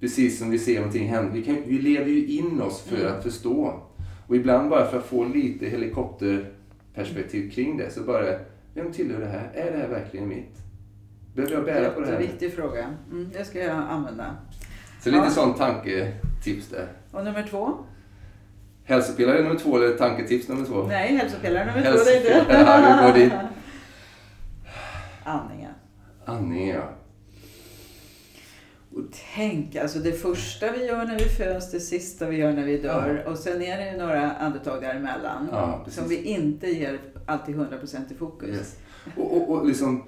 precis 0.00 0.38
som 0.38 0.50
vi 0.50 0.58
ser 0.58 0.76
någonting 0.76 1.08
hända, 1.08 1.32
vi, 1.32 1.42
kan, 1.42 1.62
vi 1.66 1.78
lever 1.78 2.10
ju 2.10 2.26
in 2.26 2.62
oss 2.62 2.82
för 2.82 3.00
mm. 3.00 3.12
att 3.12 3.22
förstå. 3.22 3.82
Och 4.26 4.36
ibland 4.36 4.70
bara 4.70 4.86
för 4.86 4.98
att 4.98 5.06
få 5.06 5.24
lite 5.24 5.66
helikopterperspektiv 5.66 7.50
kring 7.50 7.76
det 7.76 7.90
så 7.90 8.00
bara, 8.00 8.24
vem 8.74 8.92
tillhör 8.92 9.20
det 9.20 9.26
här? 9.26 9.50
Är 9.54 9.72
det 9.72 9.78
här 9.78 9.88
verkligen 9.88 10.28
mitt? 10.28 10.56
Behöver 11.34 11.54
jag 11.54 11.64
bära 11.64 11.90
på 11.90 12.00
det 12.00 12.06
här? 12.06 12.12
Det 12.12 12.18
är 12.18 12.22
en 12.22 12.30
viktig 12.30 12.54
fråga. 12.54 12.94
Mm, 13.10 13.30
det 13.32 13.44
ska 13.44 13.58
jag 13.58 13.76
använda. 13.76 14.36
Så 15.00 15.10
lite 15.10 15.24
ja. 15.24 15.30
sån 15.30 15.54
tanketips 15.54 16.68
där. 16.68 16.88
Och 17.12 17.24
nummer 17.24 17.46
två? 17.50 17.78
Hälsopelare 18.84 19.42
nummer 19.42 19.58
två 19.58 19.76
eller 19.76 19.96
tanketips 19.96 20.48
nummer 20.48 20.66
två? 20.66 20.86
Nej, 20.86 21.16
hälsopelare 21.16 21.66
nummer 21.66 21.82
två. 21.82 22.04
Det 22.04 22.10
är 22.10 22.40
inte. 22.40 22.52
Ja, 22.52 23.02
vi 23.02 23.06
går 23.06 23.18
dit. 23.18 23.32
Andningen. 25.24 25.72
Ja. 26.28 26.90
Och 28.94 29.04
tänk, 29.34 29.76
alltså 29.76 29.98
det 29.98 30.12
första 30.12 30.72
vi 30.72 30.86
gör 30.86 31.04
när 31.04 31.18
vi 31.18 31.24
föds, 31.24 31.70
det 31.70 31.80
sista 31.80 32.26
vi 32.26 32.36
gör 32.36 32.52
när 32.52 32.64
vi 32.64 32.78
dör. 32.78 33.22
Ja. 33.24 33.30
Och 33.30 33.38
sen 33.38 33.62
är 33.62 33.84
det 33.84 34.04
några 34.04 34.32
andetag 34.32 34.82
däremellan. 34.82 35.48
Ja, 35.52 35.84
som 35.88 36.08
vi 36.08 36.22
inte 36.22 36.66
ger 36.66 37.00
alltid 37.26 37.56
100% 37.56 38.12
i 38.12 38.14
fokus. 38.14 38.48
Yes. 38.48 38.76
Och, 39.16 39.36
och, 39.36 39.50
och 39.50 39.66
liksom 39.66 40.02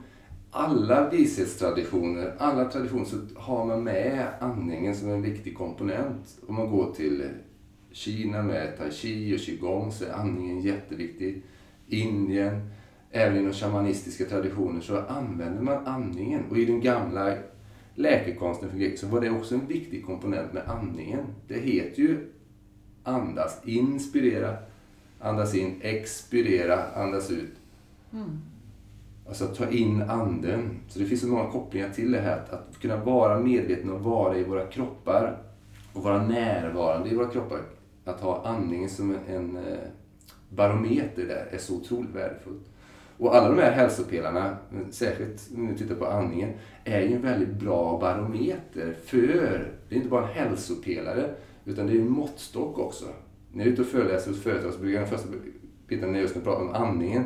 alla 0.50 1.10
vishetstraditioner, 1.10 2.34
alla 2.38 2.64
traditioner 2.64 3.04
så 3.04 3.16
har 3.36 3.66
man 3.66 3.84
med 3.84 4.26
andningen 4.40 4.94
som 4.94 5.10
en 5.10 5.22
viktig 5.22 5.56
komponent. 5.56 6.38
Om 6.46 6.54
man 6.54 6.70
går 6.70 6.92
till 6.92 7.28
Kina 7.92 8.42
med 8.42 8.78
tai 8.78 8.90
chi 8.90 9.36
och 9.36 9.40
qigong 9.40 9.92
så 9.92 10.04
är 10.04 10.12
andningen 10.12 10.60
jätteviktig. 10.60 11.42
Indien 11.88 12.70
även 13.10 13.38
inom 13.38 13.52
shamanistiska 13.52 14.24
traditioner 14.24 14.80
så 14.80 14.98
använder 14.98 15.62
man 15.62 15.86
andningen. 15.86 16.44
Och 16.50 16.58
i 16.58 16.64
den 16.64 16.80
gamla 16.80 17.34
läkekonsten 17.94 18.70
för 18.70 18.78
greker 18.78 18.96
så 18.96 19.06
var 19.06 19.20
det 19.20 19.30
också 19.30 19.54
en 19.54 19.66
viktig 19.66 20.06
komponent 20.06 20.52
med 20.52 20.62
andningen. 20.68 21.26
Det 21.48 21.58
heter 21.58 22.02
ju 22.02 22.32
andas, 23.02 23.60
inspirera, 23.64 24.56
andas 25.20 25.54
in, 25.54 25.80
expirera, 25.80 26.84
andas 26.94 27.30
ut. 27.30 27.54
Mm. 28.12 28.40
Alltså 29.28 29.46
ta 29.46 29.70
in 29.70 30.02
anden. 30.02 30.80
Så 30.88 30.98
det 30.98 31.04
finns 31.04 31.20
så 31.20 31.26
många 31.26 31.50
kopplingar 31.50 31.88
till 31.88 32.12
det 32.12 32.20
här. 32.20 32.36
Att, 32.36 32.52
att 32.52 32.80
kunna 32.80 32.96
vara 32.96 33.38
medveten 33.38 33.90
och 33.90 34.00
vara 34.00 34.36
i 34.36 34.44
våra 34.44 34.66
kroppar. 34.66 35.42
Och 35.92 36.02
vara 36.02 36.26
närvarande 36.26 37.10
i 37.10 37.14
våra 37.14 37.28
kroppar. 37.28 37.60
Att 38.04 38.20
ha 38.20 38.44
andningen 38.44 38.88
som 38.88 39.10
en, 39.10 39.34
en 39.34 39.56
eh, 39.56 39.78
barometer 40.48 41.26
där 41.26 41.48
är 41.50 41.58
så 41.58 41.76
otroligt 41.76 42.14
värdefullt. 42.14 42.66
Och 43.20 43.36
alla 43.36 43.48
de 43.48 43.58
här 43.58 43.72
hälsopelarna, 43.72 44.56
särskilt 44.90 45.48
när 45.50 45.72
vi 45.72 45.78
tittar 45.78 45.94
på 45.94 46.06
andningen, 46.06 46.52
är 46.84 47.00
ju 47.00 47.14
en 47.14 47.22
väldigt 47.22 47.54
bra 47.54 47.98
barometer 47.98 48.96
för, 49.04 49.72
det 49.88 49.94
är 49.94 49.96
inte 49.96 50.08
bara 50.08 50.28
en 50.28 50.34
hälsopelare, 50.34 51.34
utan 51.64 51.86
det 51.86 51.92
är 51.92 52.00
en 52.00 52.10
måttstock 52.10 52.78
också. 52.78 53.04
När 53.52 53.64
jag 53.64 53.68
är 53.68 53.72
ute 53.72 53.82
och 53.82 53.88
föreläser 53.88 54.30
hos 54.30 54.42
företag 54.42 54.72
så 54.72 54.80
brukar 54.80 55.00
den 55.00 55.08
första 55.08 55.28
biten, 55.88 56.12
när 56.12 56.18
jag 56.18 56.22
just 56.22 56.44
pratar 56.44 56.62
om 56.62 56.74
andningen, 56.74 57.24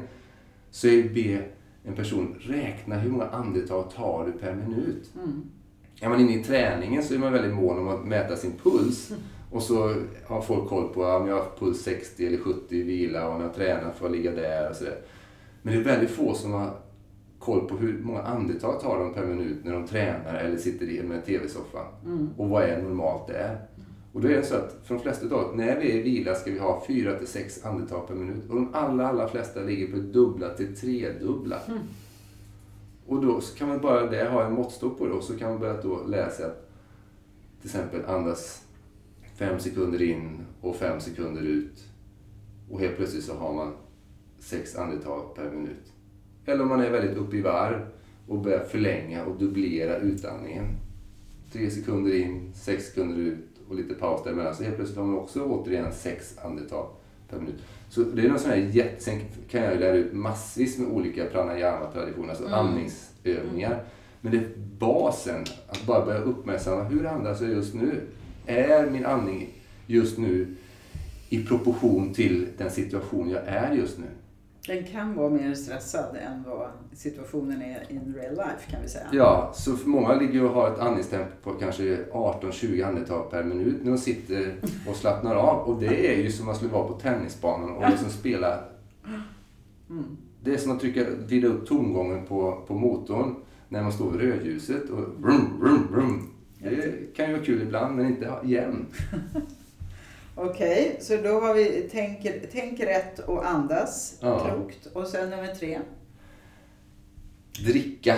så 0.71 0.89
är 0.89 1.03
be 1.03 1.45
en 1.85 1.95
person 1.95 2.37
räkna 2.41 2.99
hur 2.99 3.11
många 3.11 3.27
andetag 3.27 3.91
tar 3.91 4.27
du 4.27 4.33
per 4.33 4.55
minut. 4.55 5.11
Mm. 5.15 5.43
Är 6.01 6.09
man 6.09 6.21
inne 6.21 6.41
i 6.41 6.45
träningen 6.45 7.03
så 7.03 7.15
är 7.15 7.19
man 7.19 7.33
väldigt 7.33 7.55
mån 7.55 7.79
om 7.79 7.89
att 7.89 8.05
mäta 8.05 8.37
sin 8.37 8.53
puls. 8.63 9.11
Mm. 9.11 9.23
Och 9.51 9.63
så 9.63 9.95
har 10.27 10.41
folk 10.41 10.69
koll 10.69 10.89
på 10.89 11.05
om 11.05 11.29
jag 11.29 11.35
har 11.35 11.51
puls 11.59 11.83
60 11.83 12.27
eller 12.27 12.39
70 12.39 12.77
i 12.77 12.83
vila 12.83 13.29
och 13.29 13.39
när 13.39 13.47
jag 13.47 13.55
tränar 13.55 13.93
får 13.93 14.09
jag 14.09 14.17
ligga 14.17 14.31
där 14.31 14.71
och 14.71 14.77
sådär. 14.77 14.99
Men 15.65 15.75
det 15.75 15.81
är 15.81 15.85
väldigt 15.85 16.11
få 16.11 16.35
som 16.35 16.53
har 16.53 16.77
koll 17.39 17.69
på 17.69 17.77
hur 17.77 17.99
många 18.03 18.23
andetag 18.23 18.81
tar 18.81 18.99
de 18.99 19.15
per 19.15 19.27
minut 19.27 19.65
när 19.65 19.73
de 19.73 19.87
tränar 19.87 20.35
eller 20.35 20.57
sitter 20.57 20.87
i 20.87 21.03
med 21.03 21.25
tv-soffan. 21.25 21.87
Mm. 22.05 22.31
Och 22.37 22.49
vad 22.49 22.63
är 22.63 22.83
normalt 22.83 23.27
där. 23.27 23.67
Och 24.13 24.21
då 24.21 24.29
är 24.29 24.37
det 24.37 24.43
så 24.43 24.55
att 24.55 24.81
för 24.85 24.95
de 24.95 25.01
flesta 25.01 25.35
av 25.37 25.57
när 25.57 25.81
vi 25.81 25.93
är 25.93 25.95
i 25.95 26.03
vila 26.03 26.35
ska 26.35 26.51
vi 26.51 26.59
ha 26.59 26.85
4 26.87 27.19
till 27.19 27.27
6 27.27 27.65
andetag 27.65 28.09
per 28.09 28.15
minut. 28.15 28.51
Och 28.51 28.55
de 28.55 28.75
allra, 28.75 29.09
allra 29.09 29.29
flesta 29.29 29.61
ligger 29.61 29.93
på 29.93 29.97
dubbla 29.97 30.49
till 30.49 30.77
tredubbla. 30.77 31.59
Mm. 31.69 31.79
Och 33.07 33.27
då 33.27 33.41
kan 33.59 33.69
man 33.69 33.81
bara 33.81 34.11
det 34.11 34.29
ha 34.29 34.47
en 34.47 34.55
måttstock 34.55 34.99
på 34.99 35.07
det 35.07 35.13
och 35.13 35.23
så 35.23 35.39
kan 35.39 35.51
man 35.51 35.61
börja 35.61 35.83
då 35.83 36.05
läsa 36.07 36.47
att 36.47 36.71
till 37.61 37.69
exempel 37.71 38.05
andas 38.05 38.67
fem 39.39 39.59
sekunder 39.59 40.03
in 40.03 40.41
och 40.61 40.77
fem 40.77 41.01
sekunder 41.01 41.43
ut. 41.43 41.85
Och 42.71 42.81
helt 42.81 42.97
plötsligt 42.97 43.25
så 43.25 43.35
har 43.35 43.53
man 43.53 43.73
sex 44.45 44.77
andetag 44.77 45.35
per 45.35 45.51
minut. 45.51 45.93
Eller 46.47 46.63
om 46.63 46.69
man 46.69 46.81
är 46.81 46.91
väldigt 46.91 47.17
uppe 47.17 47.37
i 47.37 47.41
varv 47.41 47.87
och 48.29 48.39
börjar 48.39 48.65
förlänga 48.65 49.25
och 49.25 49.39
dubblera 49.39 49.97
utandningen. 49.97 50.65
Tre 51.53 51.71
sekunder 51.71 52.15
in, 52.15 52.53
sex 52.55 52.87
sekunder 52.87 53.19
ut 53.19 53.45
och 53.69 53.75
lite 53.75 53.95
paus 53.95 54.25
däremellan. 54.25 54.55
Så 54.55 54.63
helt 54.63 54.77
plötsligt 54.77 54.99
har 54.99 55.07
man 55.07 55.19
också 55.19 55.45
återigen 55.45 55.93
sex 55.93 56.39
andetag 56.39 56.89
per 57.29 57.39
minut. 57.39 57.63
Så 57.89 58.03
det 58.03 58.23
är 58.23 58.29
någon 58.29 58.39
sån 58.39 58.51
här 58.51 58.57
jätte... 58.57 59.05
Sen 59.05 59.21
kan 59.51 59.63
jag 59.63 59.81
lära 59.81 59.97
ut 59.97 60.13
massvis 60.13 60.79
med 60.79 60.89
olika 60.89 61.25
pranayama-traditioner, 61.25 62.29
alltså 62.29 62.47
mm. 62.47 62.59
andningsövningar. 62.59 63.85
Men 64.21 64.33
det 64.33 64.39
är 64.39 64.49
basen, 64.79 65.45
att 65.69 65.87
bara 65.87 66.07
börja 66.07 66.21
uppmärksamma 66.21 66.83
hur 66.83 67.07
andas 67.07 67.41
jag 67.41 67.51
just 67.51 67.75
nu? 67.75 68.01
Är 68.47 68.91
min 68.91 69.07
andning 69.07 69.49
just 69.87 70.19
nu 70.19 70.55
i 71.29 71.45
proportion 71.45 72.15
till 72.15 72.47
den 72.59 72.71
situation 72.71 73.31
jag 73.31 73.43
är 73.47 73.73
just 73.73 73.99
nu? 73.99 74.07
Den 74.67 74.85
kan 74.85 75.15
vara 75.15 75.31
mer 75.31 75.55
stressad 75.55 76.17
än 76.17 76.43
vad 76.47 76.71
situationen 76.93 77.63
är 77.63 77.93
in 77.93 78.15
real 78.15 78.35
life 78.35 78.71
kan 78.71 78.83
vi 78.83 78.89
säga. 78.89 79.07
Ja, 79.13 79.53
så 79.55 79.77
för 79.77 79.89
många 79.89 80.15
ligger 80.15 80.45
och 80.45 80.51
har 80.51 80.71
ett 80.71 80.79
andningstempo 80.79 81.31
på 81.43 81.55
kanske 81.55 82.05
18-20 82.13 82.89
andetag 82.89 83.31
per 83.31 83.45
minut 83.45 83.85
när 83.85 83.91
de 83.91 83.99
sitter 83.99 84.55
och 84.89 84.97
slappnar 84.97 85.35
av. 85.35 85.69
Och 85.69 85.81
det 85.81 86.15
är 86.15 86.23
ju 86.23 86.33
som 86.33 86.49
att 86.49 86.57
skulle 86.57 86.73
vara 86.73 86.89
på 86.89 86.95
tennisbanan 86.95 87.71
och 87.71 87.91
liksom 87.91 88.11
spela. 88.11 88.59
Mm. 89.91 90.17
Det 90.43 90.55
är 90.55 90.59
som 90.59 90.73
att 90.73 90.81
trycka, 90.81 91.05
vrida 91.27 91.49
upp 91.49 91.67
tomgången 91.67 92.27
på, 92.27 92.65
på 92.67 92.75
motorn 92.75 93.35
när 93.69 93.83
man 93.83 93.93
står 93.93 94.11
vid 94.11 94.21
rödljuset 94.21 94.91
och 94.91 95.09
brum, 95.21 95.59
brum, 95.61 95.89
brum. 95.93 96.31
Det 96.59 97.17
kan 97.17 97.27
ju 97.27 97.33
vara 97.33 97.45
kul 97.45 97.63
ibland 97.63 97.97
men 97.97 98.07
inte 98.07 98.33
jämt. 98.45 98.89
Okej, 100.37 100.89
okay, 100.91 101.01
så 101.01 101.17
då 101.17 101.41
har 101.41 101.55
vi 101.55 101.89
tänk, 101.93 102.27
tänk 102.53 102.81
rätt 102.81 103.19
och 103.19 103.47
andas 103.47 104.19
ja. 104.21 104.39
klokt. 104.39 104.87
Och 104.87 105.07
sen 105.07 105.31
nummer 105.31 105.55
tre? 105.55 105.79
Dricka 107.67 108.17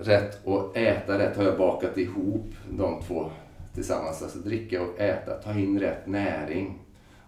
rätt 0.00 0.40
och 0.44 0.76
äta 0.76 1.18
rätt 1.18 1.36
har 1.36 1.44
jag 1.44 1.58
bakat 1.58 1.98
ihop 1.98 2.54
de 2.70 3.02
två 3.02 3.30
tillsammans. 3.74 4.22
Alltså 4.22 4.38
dricka 4.38 4.82
och 4.82 5.00
äta, 5.00 5.34
ta 5.34 5.52
in 5.52 5.80
rätt 5.80 6.06
näring. 6.06 6.78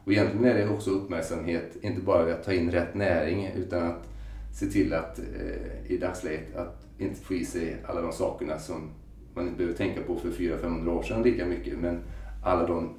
Och 0.04 0.12
egentligen 0.12 0.44
är 0.44 0.54
det 0.54 0.68
också 0.68 0.90
uppmärksamhet, 0.90 1.76
inte 1.80 2.00
bara 2.00 2.34
att 2.34 2.44
ta 2.44 2.52
in 2.52 2.70
rätt 2.70 2.94
näring 2.94 3.52
utan 3.56 3.82
att 3.82 4.08
se 4.54 4.66
till 4.66 4.94
att 4.94 5.18
eh, 5.18 5.92
i 5.92 5.98
dagsläget 5.98 6.56
att 6.56 6.86
inte 6.98 7.20
få 7.20 7.34
i 7.34 7.44
sig 7.44 7.76
alla 7.86 8.00
de 8.00 8.12
sakerna 8.12 8.58
som 8.58 8.90
man 9.34 9.44
inte 9.44 9.56
behöver 9.56 9.76
tänka 9.76 10.02
på 10.02 10.16
för 10.16 10.28
400-500 10.28 10.88
år 10.88 11.02
sedan 11.02 11.22
lika 11.22 11.46
mycket. 11.46 11.78
Men 11.78 12.00
alla 12.44 12.66
de 12.66 12.94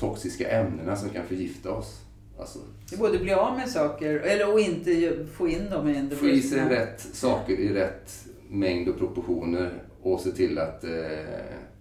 toxiska 0.00 0.48
ämnena 0.50 0.96
som 0.96 1.08
kan 1.08 1.26
förgifta 1.26 1.72
oss. 1.72 2.00
Alltså, 2.38 2.58
både 2.98 3.18
bli 3.18 3.32
av 3.32 3.56
med 3.56 3.68
saker 3.68 4.14
eller 4.14 4.52
och 4.52 4.60
inte 4.60 5.16
få 5.36 5.48
in 5.48 5.70
dem 5.70 5.88
i 5.88 6.16
Få 6.16 6.28
i 6.28 6.42
sig 6.42 6.68
rätt 6.68 7.00
saker 7.00 7.52
i 7.52 7.72
rätt 7.74 8.28
mängd 8.48 8.88
och 8.88 8.98
proportioner 8.98 9.82
och 10.02 10.20
se 10.20 10.30
till 10.30 10.58
att 10.58 10.84
eh, 10.84 10.90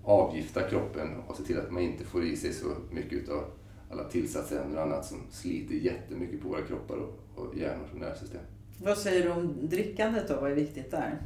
avgifta 0.04 0.62
kroppen 0.62 1.08
och 1.28 1.36
se 1.36 1.44
till 1.44 1.60
att 1.60 1.72
man 1.72 1.84
inte 1.84 2.04
får 2.04 2.26
i 2.26 2.36
sig 2.36 2.54
så 2.54 2.66
mycket 2.92 3.30
av 3.30 3.44
alla 3.92 4.04
tillsatsämnen 4.04 4.78
och 4.78 4.84
annat 4.84 5.06
som 5.06 5.18
sliter 5.32 5.76
jättemycket 5.76 6.42
på 6.42 6.48
våra 6.48 6.62
kroppar 6.62 6.96
och, 6.96 7.20
och 7.36 7.58
hjärnor 7.58 7.88
och 7.92 8.00
nervsystem. 8.00 8.42
Vad 8.84 8.98
säger 8.98 9.24
du 9.24 9.32
om 9.32 9.58
drickandet 9.62 10.28
då? 10.28 10.36
Vad 10.42 10.52
är 10.52 10.56
viktigt 10.56 10.92
där? 10.92 11.22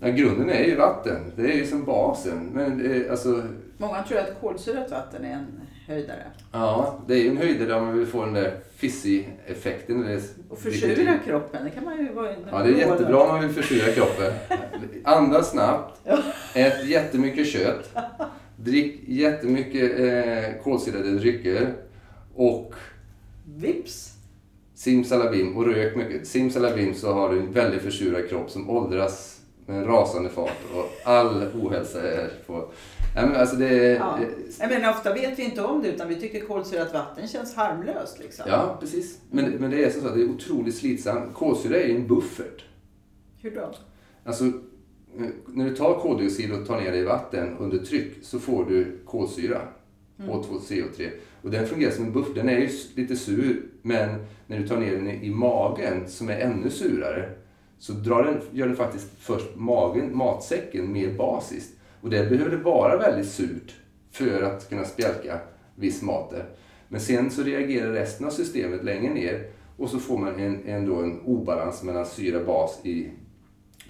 Ja, 0.00 0.08
grunden 0.08 0.50
är 0.50 0.64
ju 0.64 0.76
vatten. 0.76 1.32
Det 1.36 1.52
är 1.52 1.56
ju 1.56 1.66
som 1.66 1.84
basen. 1.84 2.50
Men 2.52 2.78
det, 2.78 3.10
alltså... 3.10 3.42
Många 3.78 4.02
tror 4.02 4.18
att 4.18 4.40
kolsyrat 4.40 4.90
vatten 4.90 5.24
är 5.24 5.32
en 5.32 5.60
höjdare. 5.86 6.22
Ja, 6.52 6.98
det 7.08 7.14
är 7.14 7.18
ju 7.18 7.28
en 7.28 7.36
höjdare 7.36 7.74
om 7.74 7.86
man 7.86 7.98
vill 7.98 8.06
få 8.06 8.24
den 8.24 8.34
där 8.34 8.60
fizzy-effekten. 8.76 10.20
Och 10.48 10.58
försura 10.58 11.18
kroppen, 11.18 11.64
det 11.64 11.70
kan 11.70 11.84
man 11.84 11.98
ju 11.98 12.12
vara 12.12 12.30
Ja, 12.50 12.58
det 12.58 12.70
är 12.70 12.88
jättebra 12.88 13.20
om 13.22 13.28
man 13.28 13.40
vill 13.40 13.50
försura 13.50 13.92
kroppen. 13.92 14.32
Andas 15.04 15.50
snabbt, 15.50 16.00
ät 16.54 16.86
jättemycket 16.86 17.46
kött, 17.46 17.90
drick 18.56 19.00
jättemycket 19.06 20.00
eh, 20.00 20.62
kolsyrade 20.62 21.10
drycker 21.10 21.74
och 22.34 22.74
Vips! 23.56 24.10
Simsalabim 24.74 25.56
och 25.56 25.66
rök 25.66 25.96
mycket. 25.96 26.26
Simsalabim 26.26 26.94
så 26.94 27.12
har 27.12 27.32
du 27.32 27.40
en 27.40 27.52
väldigt 27.52 27.82
försurad 27.82 28.28
kropp 28.28 28.50
som 28.50 28.70
åldras 28.70 29.40
med 29.66 29.76
en 29.76 29.84
rasande 29.84 30.30
fart 30.30 30.58
och 30.74 31.10
all 31.10 31.42
ohälsa 31.54 32.02
är 32.02 32.30
på 32.46 32.68
men 33.14 33.36
alltså 33.36 33.56
det, 33.56 33.74
ja. 33.74 34.18
Jag 34.60 34.70
menar, 34.70 34.90
ofta 34.90 35.14
vet 35.14 35.38
vi 35.38 35.42
inte 35.44 35.62
om 35.62 35.82
det 35.82 35.88
utan 35.88 36.08
vi 36.08 36.16
tycker 36.16 36.40
kolsyrat 36.40 36.92
vatten 36.94 37.28
känns 37.28 37.54
harmlöst. 37.54 38.18
Liksom. 38.18 38.44
Ja, 38.48 38.76
precis. 38.80 39.20
Men, 39.30 39.50
men 39.50 39.70
det 39.70 39.84
är 39.84 39.90
så 39.90 40.06
att 40.06 40.14
det 40.14 40.20
är 40.20 40.30
otroligt 40.30 40.76
slitsamt. 40.76 41.34
Kolsyra 41.34 41.76
är 41.76 41.88
ju 41.88 41.96
en 41.96 42.06
buffert. 42.06 42.64
Hur 43.40 43.50
då? 43.50 43.74
Alltså, 44.24 44.44
när 45.46 45.64
du 45.64 45.76
tar 45.76 46.00
koldioxid 46.00 46.52
och 46.52 46.66
tar 46.66 46.80
ner 46.80 46.92
det 46.92 46.98
i 46.98 47.04
vatten 47.04 47.56
under 47.58 47.78
tryck 47.78 48.12
så 48.22 48.38
får 48.38 48.64
du 48.64 48.98
kolsyra. 49.04 49.60
Mm. 50.18 50.30
H2CO3. 50.30 51.10
Och 51.42 51.50
den 51.50 51.66
fungerar 51.66 51.90
som 51.90 52.04
en 52.04 52.12
buffert. 52.12 52.34
Den 52.34 52.48
är 52.48 52.58
ju 52.58 52.68
lite 52.94 53.16
sur, 53.16 53.62
men 53.82 54.26
när 54.46 54.58
du 54.58 54.68
tar 54.68 54.76
ner 54.76 54.92
den 54.92 55.10
i 55.10 55.30
magen 55.30 56.08
som 56.08 56.28
är 56.28 56.38
ännu 56.38 56.70
surare 56.70 57.30
så 57.84 57.92
drar 57.92 58.24
den, 58.24 58.40
gör 58.52 58.66
den 58.66 58.76
faktiskt 58.76 59.10
först 59.18 59.56
magen, 59.56 60.16
matsäcken 60.16 60.92
mer 60.92 61.14
basiskt. 61.14 61.72
Och 62.00 62.10
det 62.10 62.30
behöver 62.30 62.50
det 62.50 62.62
vara 62.62 62.96
väldigt 62.96 63.30
surt 63.30 63.74
för 64.10 64.42
att 64.42 64.68
kunna 64.68 64.84
spjälka 64.84 65.38
viss 65.74 66.02
mat 66.02 66.30
där. 66.30 66.44
Men 66.88 67.00
sen 67.00 67.30
så 67.30 67.42
reagerar 67.42 67.92
resten 67.92 68.26
av 68.26 68.30
systemet 68.30 68.84
längre 68.84 69.14
ner 69.14 69.46
och 69.76 69.90
så 69.90 69.98
får 69.98 70.18
man 70.18 70.40
en, 70.40 70.64
en, 70.66 70.86
då 70.86 70.96
en 70.96 71.20
obalans 71.20 71.82
mellan 71.82 72.06
syra 72.06 72.38
och 72.40 72.46
bas 72.46 72.80
i 72.84 73.10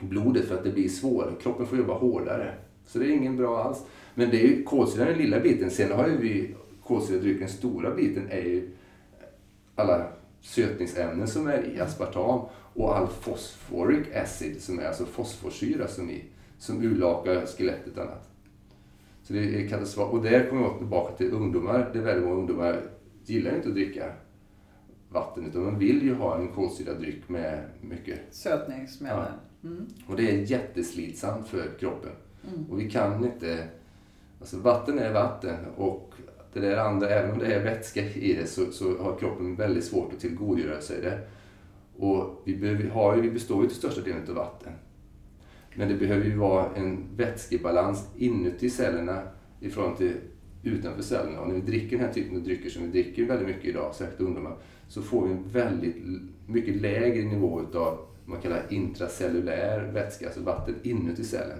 blodet 0.01 0.49
för 0.49 0.55
att 0.55 0.65
det 0.65 0.71
blir 0.71 0.89
svårare. 0.89 1.35
Kroppen 1.43 1.67
får 1.67 1.79
jobba 1.79 1.95
hårdare. 1.95 2.55
Så 2.87 2.99
det 2.99 3.07
är 3.07 3.11
ingen 3.11 3.37
bra 3.37 3.63
alls. 3.63 3.79
Men 4.15 4.31
det 4.31 4.45
är 4.45 4.49
ju 4.49 4.63
kolsyran 4.63 5.07
den 5.07 5.19
lilla 5.19 5.41
biten. 5.41 5.71
Sen 5.71 5.93
har 5.93 6.09
ju 6.09 6.17
vi 6.17 6.55
kolsyradrycken, 6.87 7.49
stora 7.49 7.95
biten 7.95 8.31
är 8.31 8.43
ju 8.43 8.71
alla 9.75 10.07
sötningsämnen 10.41 11.29
som 11.29 11.47
är 11.47 11.75
i 11.75 11.81
aspartam 11.81 12.41
och 12.75 12.97
all 12.97 13.07
phosphoric 13.07 14.07
acid 14.15 14.63
som 14.63 14.79
är 14.79 14.85
alltså 14.85 15.07
fosforsyra 15.07 15.89
som 15.89 16.11
är 16.11 16.23
som 16.59 16.83
urlakar 16.83 17.47
skelettet 17.47 17.97
och 17.97 18.03
annat. 18.03 18.29
Så 19.23 19.33
det 19.33 19.39
är 19.39 19.69
katastrof. 19.69 20.13
Och 20.13 20.23
där 20.23 20.51
kommer 20.51 20.63
jag 20.63 20.79
tillbaka 20.79 21.17
till 21.17 21.33
ungdomar. 21.33 21.91
Det 21.93 21.99
är 21.99 22.03
väldigt 22.03 22.25
många 22.25 22.37
ungdomar 22.37 22.83
gillar 23.25 23.57
inte 23.57 23.69
att 23.69 23.75
dricka 23.75 24.13
vatten 25.09 25.47
utan 25.47 25.65
de 25.65 25.79
vill 25.79 26.03
ju 26.03 26.15
ha 26.15 26.39
en 26.39 26.49
kolsyrad 26.49 26.99
dryck 26.99 27.29
med 27.29 27.65
mycket 27.81 28.19
sötningsmedel. 28.31 29.19
Ja. 29.63 29.69
Mm. 29.69 29.87
Och 30.07 30.17
det 30.17 30.31
är 30.31 30.51
jätteslitsamt 30.51 31.49
för 31.49 31.79
kroppen. 31.81 32.11
Mm. 32.49 32.71
Och 32.71 32.81
vi 32.81 32.91
kan 32.91 33.25
inte... 33.25 33.69
Alltså 34.41 34.59
vatten 34.59 34.99
är 34.99 35.13
vatten 35.13 35.57
och 35.77 36.15
det 36.53 36.61
där 36.61 36.77
andra, 36.77 37.09
även 37.09 37.31
om 37.31 37.39
det 37.39 37.55
är 37.55 37.65
vätska 37.65 38.01
i 38.01 38.35
det 38.35 38.47
så, 38.47 38.73
så 38.73 38.99
har 38.99 39.19
kroppen 39.19 39.57
väldigt 39.57 39.85
svårt 39.85 40.13
att 40.13 40.21
tillgodogöra 40.21 40.81
sig 40.81 41.01
det. 41.03 41.21
Och 41.99 42.43
vi, 42.45 42.57
behöver, 42.57 42.89
har, 42.89 43.17
vi 43.17 43.31
består 43.31 43.63
ju 43.63 43.69
till 43.69 43.77
största 43.77 44.01
delen 44.01 44.29
av 44.29 44.35
vatten. 44.35 44.73
Men 45.75 45.89
det 45.89 45.95
behöver 45.95 46.25
ju 46.25 46.37
vara 46.37 46.75
en 46.77 47.17
vätskebalans 47.17 48.09
inuti 48.17 48.71
cellerna 48.71 49.23
i 49.61 49.71
förhållande 49.71 49.99
till 49.99 50.17
utanför 50.63 51.03
cellerna. 51.03 51.41
Och 51.41 51.49
när 51.49 51.55
vi 51.55 51.61
dricker 51.61 51.97
den 51.97 52.07
här 52.07 52.13
typen 52.13 52.37
av 52.37 52.43
drycker 52.43 52.71
som 52.71 52.83
vi 52.83 53.03
dricker 53.03 53.25
väldigt 53.25 53.49
mycket 53.49 53.65
idag, 53.65 53.95
särskilt 53.95 54.21
ungdomar, 54.21 54.57
så 54.89 55.03
får 55.03 55.27
vi 55.27 55.33
en 55.33 55.49
väldigt 55.49 55.97
mycket 56.47 56.77
lägre 56.77 57.25
nivå 57.25 57.63
utav 57.63 57.99
man 58.27 58.41
kallar 58.41 58.63
intracellulär 58.71 59.81
vätska, 59.93 60.27
alltså 60.27 60.41
vatten 60.41 60.75
inuti 60.83 61.25
cellen. 61.25 61.59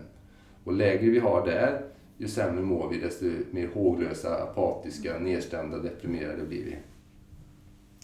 Och 0.65 0.73
lägre 0.73 1.11
vi 1.11 1.19
har 1.19 1.47
där, 1.47 1.83
ju 2.19 2.29
sämre 2.29 2.63
mår 2.63 2.89
vi, 2.89 2.99
desto 2.99 3.25
mer 3.51 3.69
håglösa, 3.75 4.43
apatiska, 4.43 5.19
nedstämda, 5.19 5.79
deprimerade 5.79 6.45
blir 6.45 6.65
vi. 6.65 6.77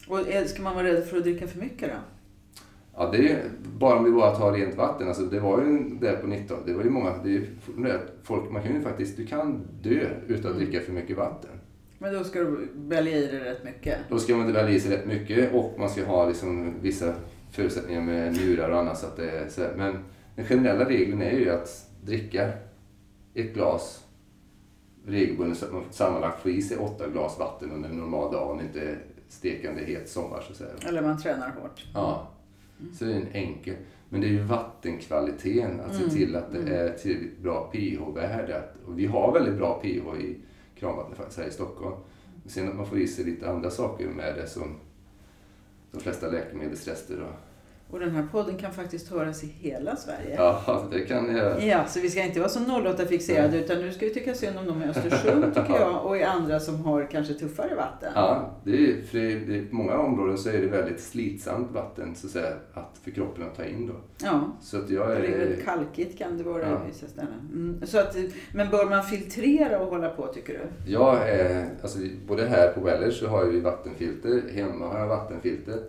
Och 0.08 0.28
eh, 0.28 0.44
ska 0.44 0.62
man 0.62 0.74
vara 0.74 0.86
rädd 0.86 1.04
för 1.04 1.16
att 1.16 1.22
dricka 1.22 1.46
för 1.46 1.60
mycket 1.60 1.88
då? 1.88 1.96
Ja, 3.00 3.08
det 3.12 3.28
är, 3.28 3.42
bara 3.78 3.98
om 3.98 4.04
vi 4.04 4.10
bara 4.10 4.34
tar 4.34 4.52
rent 4.52 4.74
vatten. 4.74 5.08
Alltså, 5.08 5.22
det 5.22 5.40
var 5.40 5.62
ju 5.62 5.78
där 6.00 6.16
på 6.16 6.26
19 6.26 6.58
det 6.66 6.72
var 6.72 6.84
ju 6.84 6.90
många, 6.90 7.14
det 7.24 7.36
är, 7.36 7.42
folk, 8.22 8.50
man 8.50 8.62
kan 8.62 8.74
ju 8.74 8.80
faktiskt, 8.80 9.16
du 9.16 9.26
kan 9.26 9.62
dö 9.82 10.08
utan 10.26 10.50
att 10.50 10.56
mm. 10.56 10.58
dricka 10.58 10.80
för 10.80 10.92
mycket 10.92 11.16
vatten. 11.16 11.50
Men 11.98 12.14
då 12.14 12.24
ska 12.24 12.40
du 12.40 12.68
välja 12.74 13.16
i 13.16 13.26
dig 13.26 13.40
rätt 13.40 13.64
mycket? 13.64 13.98
Då 14.08 14.18
ska 14.18 14.36
man 14.36 14.52
välja 14.52 14.74
i 14.74 14.80
sig 14.80 14.96
rätt 14.96 15.06
mycket 15.06 15.54
och 15.54 15.74
man 15.78 15.90
ska 15.90 16.04
ha 16.04 16.28
liksom 16.28 16.74
vissa 16.80 17.14
förutsättningar 17.50 18.00
med 18.00 18.32
njurar 18.32 18.70
och 18.70 18.78
annat. 18.78 18.98
Så 18.98 19.06
att 19.06 19.16
det 19.16 19.30
är 19.30 19.48
så 19.48 19.62
Men 19.76 19.98
den 20.36 20.44
generella 20.44 20.88
regeln 20.88 21.22
är 21.22 21.38
ju 21.38 21.50
att 21.50 21.86
dricka 22.04 22.48
ett 23.34 23.54
glas 23.54 24.04
regelbundet 25.06 25.58
så 25.58 25.66
att 25.66 25.72
man 25.72 25.84
sammanlagt 25.90 26.42
får 26.42 26.50
i 26.50 26.62
sig 26.62 26.76
åtta 26.76 27.08
glas 27.08 27.38
vatten 27.38 27.72
under 27.72 27.88
en 27.88 27.96
normal 27.96 28.32
dag 28.32 28.50
och 28.50 28.62
inte 28.62 28.96
stekande 29.28 29.82
het 29.84 30.08
sommar. 30.08 30.40
Så 30.40 30.52
att 30.52 30.58
säga. 30.58 30.88
Eller 30.88 31.02
man 31.02 31.22
tränar 31.22 31.50
hårt. 31.50 31.86
Ja. 31.94 32.30
Mm. 32.80 32.94
Så 32.94 33.04
det 33.04 33.12
är 33.12 33.16
en 33.16 33.32
enkel. 33.32 33.74
Men 34.08 34.20
det 34.20 34.26
är 34.26 34.30
ju 34.30 34.42
vattenkvaliteten, 34.42 35.80
att 35.80 35.94
mm. 35.94 36.10
se 36.10 36.16
till 36.16 36.36
att 36.36 36.52
det 36.52 36.58
mm. 36.58 36.72
är 36.72 36.88
tillräckligt 36.92 37.38
bra 37.38 37.70
pH-värde. 37.72 38.62
Och 38.86 38.98
vi 38.98 39.06
har 39.06 39.32
väldigt 39.32 39.54
bra 39.54 39.80
pH 39.82 40.20
i 40.20 40.36
kranvattnet 40.74 41.18
faktiskt 41.18 41.38
här 41.38 41.48
i 41.48 41.50
Stockholm. 41.50 41.96
Sen 42.46 42.68
att 42.68 42.76
man 42.76 42.86
får 42.86 42.98
i 42.98 43.06
sig 43.06 43.24
lite 43.24 43.50
andra 43.50 43.70
saker 43.70 44.08
med 44.08 44.34
det 44.34 44.46
som 44.46 44.76
de 45.92 46.00
flesta 46.00 46.28
läkemedelsrester. 46.28 47.22
Och 47.22 47.49
och 47.90 48.00
den 48.00 48.10
här 48.10 48.26
podden 48.32 48.56
kan 48.56 48.72
faktiskt 48.72 49.10
höras 49.10 49.44
i 49.44 49.46
hela 49.46 49.96
Sverige. 49.96 50.34
Ja, 50.36 50.88
det 50.90 51.00
kan 51.00 51.36
jag. 51.36 51.64
Ja, 51.64 51.86
så 51.86 52.00
vi 52.00 52.10
ska 52.10 52.22
inte 52.22 52.40
vara 52.40 52.48
så 52.48 52.60
08-fixerade 52.60 53.56
utan 53.56 53.78
nu 53.78 53.92
ska 53.92 54.06
vi 54.06 54.14
tycka 54.14 54.34
synd 54.34 54.58
om 54.58 54.66
dem 54.66 54.82
i 54.82 54.86
Östersund 54.86 55.44
tycker 55.54 55.80
jag 55.80 56.04
och 56.04 56.16
i 56.16 56.22
andra 56.22 56.60
som 56.60 56.84
har 56.84 57.08
kanske 57.10 57.34
tuffare 57.34 57.74
vatten. 57.74 58.12
Ja, 58.14 58.50
det 58.64 58.90
är, 58.90 59.02
för 59.02 59.18
det 59.18 59.58
är, 59.58 59.66
på 59.66 59.74
många 59.74 59.98
områden 59.98 60.38
så 60.38 60.48
är 60.48 60.58
det 60.58 60.66
väldigt 60.66 61.00
slitsamt 61.00 61.70
vatten 61.70 62.14
så 62.14 62.26
att, 62.26 62.32
säga, 62.32 62.52
att 62.74 63.00
för 63.04 63.10
kroppen 63.10 63.44
att 63.44 63.56
ta 63.56 63.64
in 63.64 63.86
då. 63.86 63.94
Ja, 64.22 64.56
så 64.60 64.78
att 64.78 64.90
jag 64.90 65.12
är, 65.12 65.20
det 65.20 65.26
är 65.26 65.38
väldigt 65.38 65.64
kalkigt 65.64 66.18
kan 66.18 66.38
det 66.38 66.44
vara 66.44 66.62
ja. 66.62 66.80
i 66.84 66.88
vissa 66.88 67.06
ställen. 67.06 67.50
Mm, 67.52 67.86
så 67.86 67.98
att, 67.98 68.16
men 68.54 68.70
bör 68.70 68.84
man 68.90 69.04
filtrera 69.04 69.80
och 69.80 69.90
hålla 69.90 70.08
på 70.08 70.26
tycker 70.26 70.52
du? 70.52 70.92
Ja, 70.92 71.26
eh, 71.28 71.64
alltså, 71.82 71.98
både 72.28 72.46
här 72.46 72.72
på 72.72 72.80
Wellers 72.80 73.20
så 73.20 73.26
har 73.26 73.44
vi 73.44 73.60
vattenfilter, 73.60 74.42
hemma 74.54 74.86
har 74.86 74.98
jag 74.98 75.08
vattenfilter. 75.08 75.80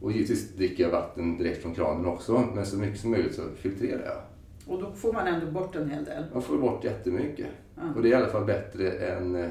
Och 0.00 0.12
givetvis 0.12 0.52
dricker 0.52 0.84
jag 0.84 0.90
vatten 0.90 1.38
direkt 1.38 1.62
från 1.62 1.74
kranen 1.74 2.06
också, 2.06 2.50
men 2.54 2.66
så 2.66 2.76
mycket 2.76 3.00
som 3.00 3.10
möjligt 3.10 3.34
så 3.34 3.42
filtrerar 3.56 4.04
jag. 4.04 4.22
Och 4.66 4.82
då 4.82 4.92
får 4.92 5.12
man 5.12 5.26
ändå 5.26 5.50
bort 5.50 5.76
en 5.76 5.90
hel 5.90 6.04
del? 6.04 6.24
Man 6.32 6.42
får 6.42 6.58
bort 6.58 6.84
jättemycket. 6.84 7.46
Ja. 7.76 7.82
Och 7.96 8.02
det 8.02 8.08
är 8.08 8.10
i 8.10 8.14
alla 8.14 8.28
fall 8.28 8.44
bättre 8.44 8.90
än 8.90 9.34
eh, 9.34 9.50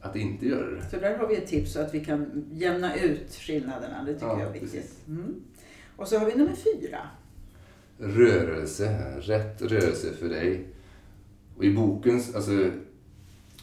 att 0.00 0.16
inte 0.16 0.46
göra 0.46 0.70
det. 0.70 0.82
Så 0.90 0.96
där 0.96 1.18
har 1.18 1.26
vi 1.26 1.36
ett 1.36 1.46
tips 1.46 1.72
så 1.72 1.80
att 1.80 1.94
vi 1.94 2.04
kan 2.04 2.46
jämna 2.52 2.96
ut 2.96 3.32
skillnaderna. 3.32 4.04
Det 4.04 4.14
tycker 4.14 4.26
ja, 4.26 4.40
jag 4.40 4.48
är 4.48 4.60
viktigt. 4.60 5.08
Mm. 5.08 5.34
Och 5.96 6.08
så 6.08 6.18
har 6.18 6.26
vi 6.26 6.34
nummer 6.34 6.54
fyra. 6.54 6.98
Rörelse. 7.98 9.14
Rätt 9.20 9.62
rörelse 9.62 10.12
för 10.12 10.28
dig. 10.28 10.66
Och 11.56 11.64
i 11.64 11.74
boken, 11.74 12.14
alltså 12.34 12.70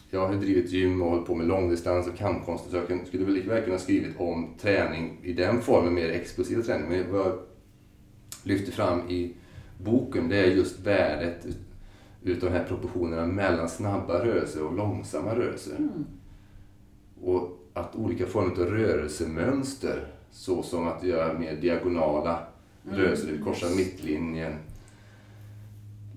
jag 0.09 0.27
har 0.27 0.35
drivit 0.35 0.71
gym 0.71 1.01
och 1.01 1.09
hållit 1.09 1.25
på 1.25 1.35
med 1.35 1.47
långdistans 1.47 2.07
och 2.07 2.17
kampkonst. 2.17 2.71
Så 2.71 2.75
jag 2.75 3.07
skulle 3.07 3.25
väl 3.25 3.33
lika 3.33 3.49
väl 3.49 3.63
kunna 3.63 3.77
skrivit 3.77 4.19
om 4.19 4.53
träning 4.61 5.19
i 5.23 5.33
den 5.33 5.61
formen, 5.61 5.93
mer 5.93 6.09
explosiv 6.09 6.61
träning. 6.61 6.89
Men 6.89 7.11
vad 7.11 7.21
jag 7.21 7.39
lyfter 8.43 8.71
fram 8.71 9.09
i 9.09 9.33
boken, 9.77 10.29
det 10.29 10.37
är 10.37 10.51
just 10.51 10.79
värdet 10.79 11.47
utav 12.23 12.49
de 12.49 12.57
här 12.57 12.65
proportionerna 12.65 13.25
mellan 13.25 13.69
snabba 13.69 14.25
rörelser 14.25 14.63
och 14.63 14.75
långsamma 14.75 15.35
rörelser. 15.35 15.75
Mm. 15.77 16.05
Och 17.21 17.57
att 17.73 17.95
olika 17.95 18.25
former 18.25 18.51
av 18.51 18.69
rörelsemönster, 18.69 20.07
såsom 20.31 20.87
att 20.87 21.03
göra 21.03 21.39
mer 21.39 21.55
diagonala 21.55 22.39
mm. 22.85 22.99
rörelser, 22.99 23.41
korsa 23.43 23.65
mittlinjen, 23.77 24.53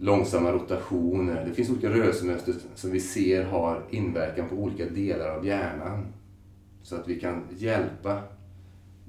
långsamma 0.01 0.53
rotationer. 0.53 1.45
Det 1.45 1.55
finns 1.55 1.71
olika 1.71 1.91
rörelsemönster 1.91 2.55
som 2.75 2.91
vi 2.91 3.01
ser 3.01 3.45
har 3.45 3.83
inverkan 3.91 4.49
på 4.49 4.55
olika 4.55 4.85
delar 4.87 5.29
av 5.29 5.47
hjärnan. 5.47 6.07
Så 6.83 6.97
att 6.97 7.09
vi 7.09 7.21
kan 7.21 7.43
hjälpa 7.57 8.23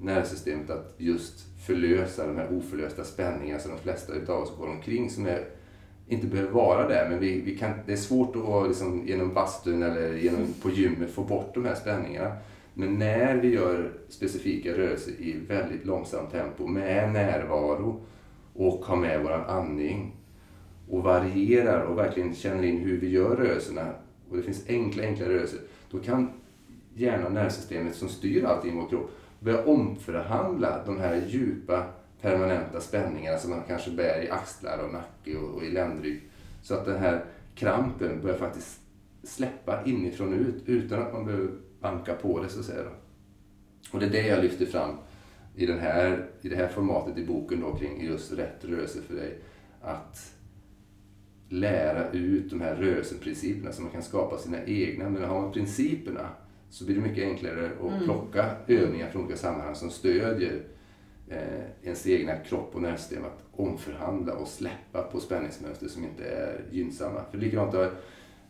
nervsystemet 0.00 0.70
att 0.70 0.94
just 0.98 1.46
förlösa 1.66 2.26
de 2.26 2.36
här 2.36 2.56
oförlösta 2.56 3.04
spänningarna 3.04 3.60
som 3.60 3.70
de 3.70 3.78
flesta 3.78 4.32
av 4.32 4.42
oss 4.42 4.56
går 4.58 4.68
omkring 4.68 5.10
som 5.10 5.26
är, 5.26 5.44
inte 6.08 6.26
behöver 6.26 6.52
vara 6.52 6.88
där. 6.88 7.10
Men 7.10 7.18
vi, 7.18 7.40
vi 7.40 7.58
kan, 7.58 7.72
det 7.86 7.92
är 7.92 7.96
svårt 7.96 8.36
att 8.36 8.68
liksom, 8.68 9.06
genom 9.06 9.34
bastun 9.34 9.82
eller 9.82 10.14
genom, 10.14 10.46
på 10.62 10.70
gymmet 10.70 11.10
få 11.10 11.22
bort 11.22 11.54
de 11.54 11.64
här 11.64 11.74
spänningarna. 11.74 12.36
Men 12.74 12.98
när 12.98 13.36
vi 13.36 13.48
gör 13.48 13.92
specifika 14.08 14.72
rörelser 14.72 15.12
i 15.12 15.36
väldigt 15.48 15.86
långsamt 15.86 16.32
tempo 16.32 16.66
med 16.66 17.12
närvaro 17.12 18.00
och 18.54 18.84
har 18.84 18.96
med 18.96 19.22
våran 19.22 19.44
andning 19.44 20.16
och 20.92 21.02
varierar 21.02 21.80
och 21.80 21.98
verkligen 21.98 22.34
känner 22.34 22.62
in 22.62 22.78
hur 22.78 23.00
vi 23.00 23.08
gör 23.08 23.36
rörelserna 23.36 23.94
och 24.30 24.36
det 24.36 24.42
finns 24.42 24.68
enkla, 24.68 25.02
enkla 25.02 25.28
rörelser, 25.28 25.60
då 25.90 25.98
kan 25.98 26.32
hjärnan 26.94 27.26
och 27.26 27.32
nervsystemet 27.32 27.94
som 27.94 28.08
styr 28.08 28.44
allting 28.44 28.72
i 28.72 28.80
vår 28.80 28.88
kropp 28.88 29.10
börja 29.40 29.64
omförhandla 29.64 30.84
de 30.86 30.98
här 30.98 31.22
djupa 31.26 31.86
permanenta 32.20 32.80
spänningarna 32.80 33.38
som 33.38 33.50
man 33.50 33.62
kanske 33.68 33.90
bär 33.90 34.24
i 34.24 34.30
axlar 34.30 34.78
och 34.78 34.92
nacke 34.92 35.36
och, 35.36 35.54
och 35.54 35.64
i 35.64 35.70
ländrygg. 35.70 36.20
Så 36.62 36.74
att 36.74 36.84
den 36.84 36.98
här 36.98 37.24
krampen 37.54 38.22
börjar 38.22 38.38
faktiskt 38.38 38.80
släppa 39.22 39.84
inifrån 39.84 40.32
och 40.32 40.40
ut 40.40 40.62
utan 40.66 41.02
att 41.02 41.12
man 41.12 41.26
behöver 41.26 41.50
banka 41.80 42.14
på 42.14 42.42
det 42.42 42.48
så 42.48 42.60
att 42.60 42.66
säga. 42.66 42.84
Och 43.92 44.00
det 44.00 44.06
är 44.06 44.10
det 44.10 44.26
jag 44.26 44.44
lyfter 44.44 44.66
fram 44.66 44.96
i, 45.56 45.66
den 45.66 45.78
här, 45.78 46.30
i 46.42 46.48
det 46.48 46.56
här 46.56 46.68
formatet 46.68 47.18
i 47.18 47.26
boken 47.26 47.60
då 47.60 47.76
kring 47.76 48.04
just 48.04 48.32
rätt 48.32 48.64
rörelse 48.64 49.02
för 49.02 49.14
dig. 49.14 49.38
Att 49.80 50.32
lära 51.52 52.10
ut 52.10 52.50
de 52.50 52.60
här 52.60 52.74
rörelseprinciperna 52.74 53.72
så 53.72 53.82
man 53.82 53.90
kan 53.90 54.02
skapa 54.02 54.38
sina 54.38 54.64
egna. 54.64 55.10
Men 55.10 55.24
har 55.24 55.40
man 55.40 55.52
principerna 55.52 56.28
så 56.70 56.84
blir 56.84 56.96
det 56.96 57.02
mycket 57.02 57.24
enklare 57.24 57.70
att 57.80 57.92
mm. 57.92 58.04
plocka 58.04 58.50
övningar 58.66 59.10
från 59.10 59.22
olika 59.22 59.38
sammanhang 59.38 59.74
som 59.74 59.90
stödjer 59.90 60.62
eh, 61.28 61.60
ens 61.82 62.06
egna 62.06 62.36
kropp 62.36 62.70
och 62.74 62.82
nervsystem 62.82 63.24
att 63.24 63.44
omförhandla 63.52 64.34
och 64.34 64.48
släppa 64.48 65.02
på 65.02 65.20
spänningsmönster 65.20 65.88
som 65.88 66.04
inte 66.04 66.24
är 66.24 66.64
gynnsamma. 66.70 67.20
För 67.30 67.38
likadant 67.38 67.92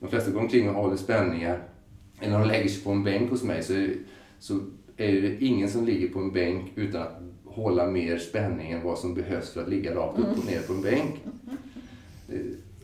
de 0.01 0.09
flesta 0.09 0.31
går 0.31 0.41
omkring 0.41 0.69
och 0.69 0.75
håller 0.75 0.97
spänningar, 0.97 1.63
eller 2.21 2.39
de 2.39 2.49
lägger 2.49 2.69
sig 2.69 2.85
på 2.85 2.91
en 2.91 3.05
bänk 3.05 3.31
hos 3.31 3.43
mig 3.43 3.63
så, 3.63 3.87
så 4.39 4.55
är 4.97 5.13
det 5.13 5.45
ingen 5.45 5.69
som 5.69 5.87
ligger 5.87 6.09
på 6.09 6.19
en 6.19 6.33
bänk 6.33 6.73
utan 6.75 7.03
att 7.03 7.23
hålla 7.45 7.87
mer 7.87 8.19
spänning 8.19 8.73
än 8.73 8.83
vad 8.83 8.99
som 8.99 9.15
behövs 9.15 9.51
för 9.51 9.63
att 9.63 9.69
ligga 9.69 9.95
rakt 9.95 10.19
upp 10.19 10.39
och 10.39 10.47
ner 10.47 10.61
på 10.61 10.73
en 10.73 10.83
bänk. 10.83 11.25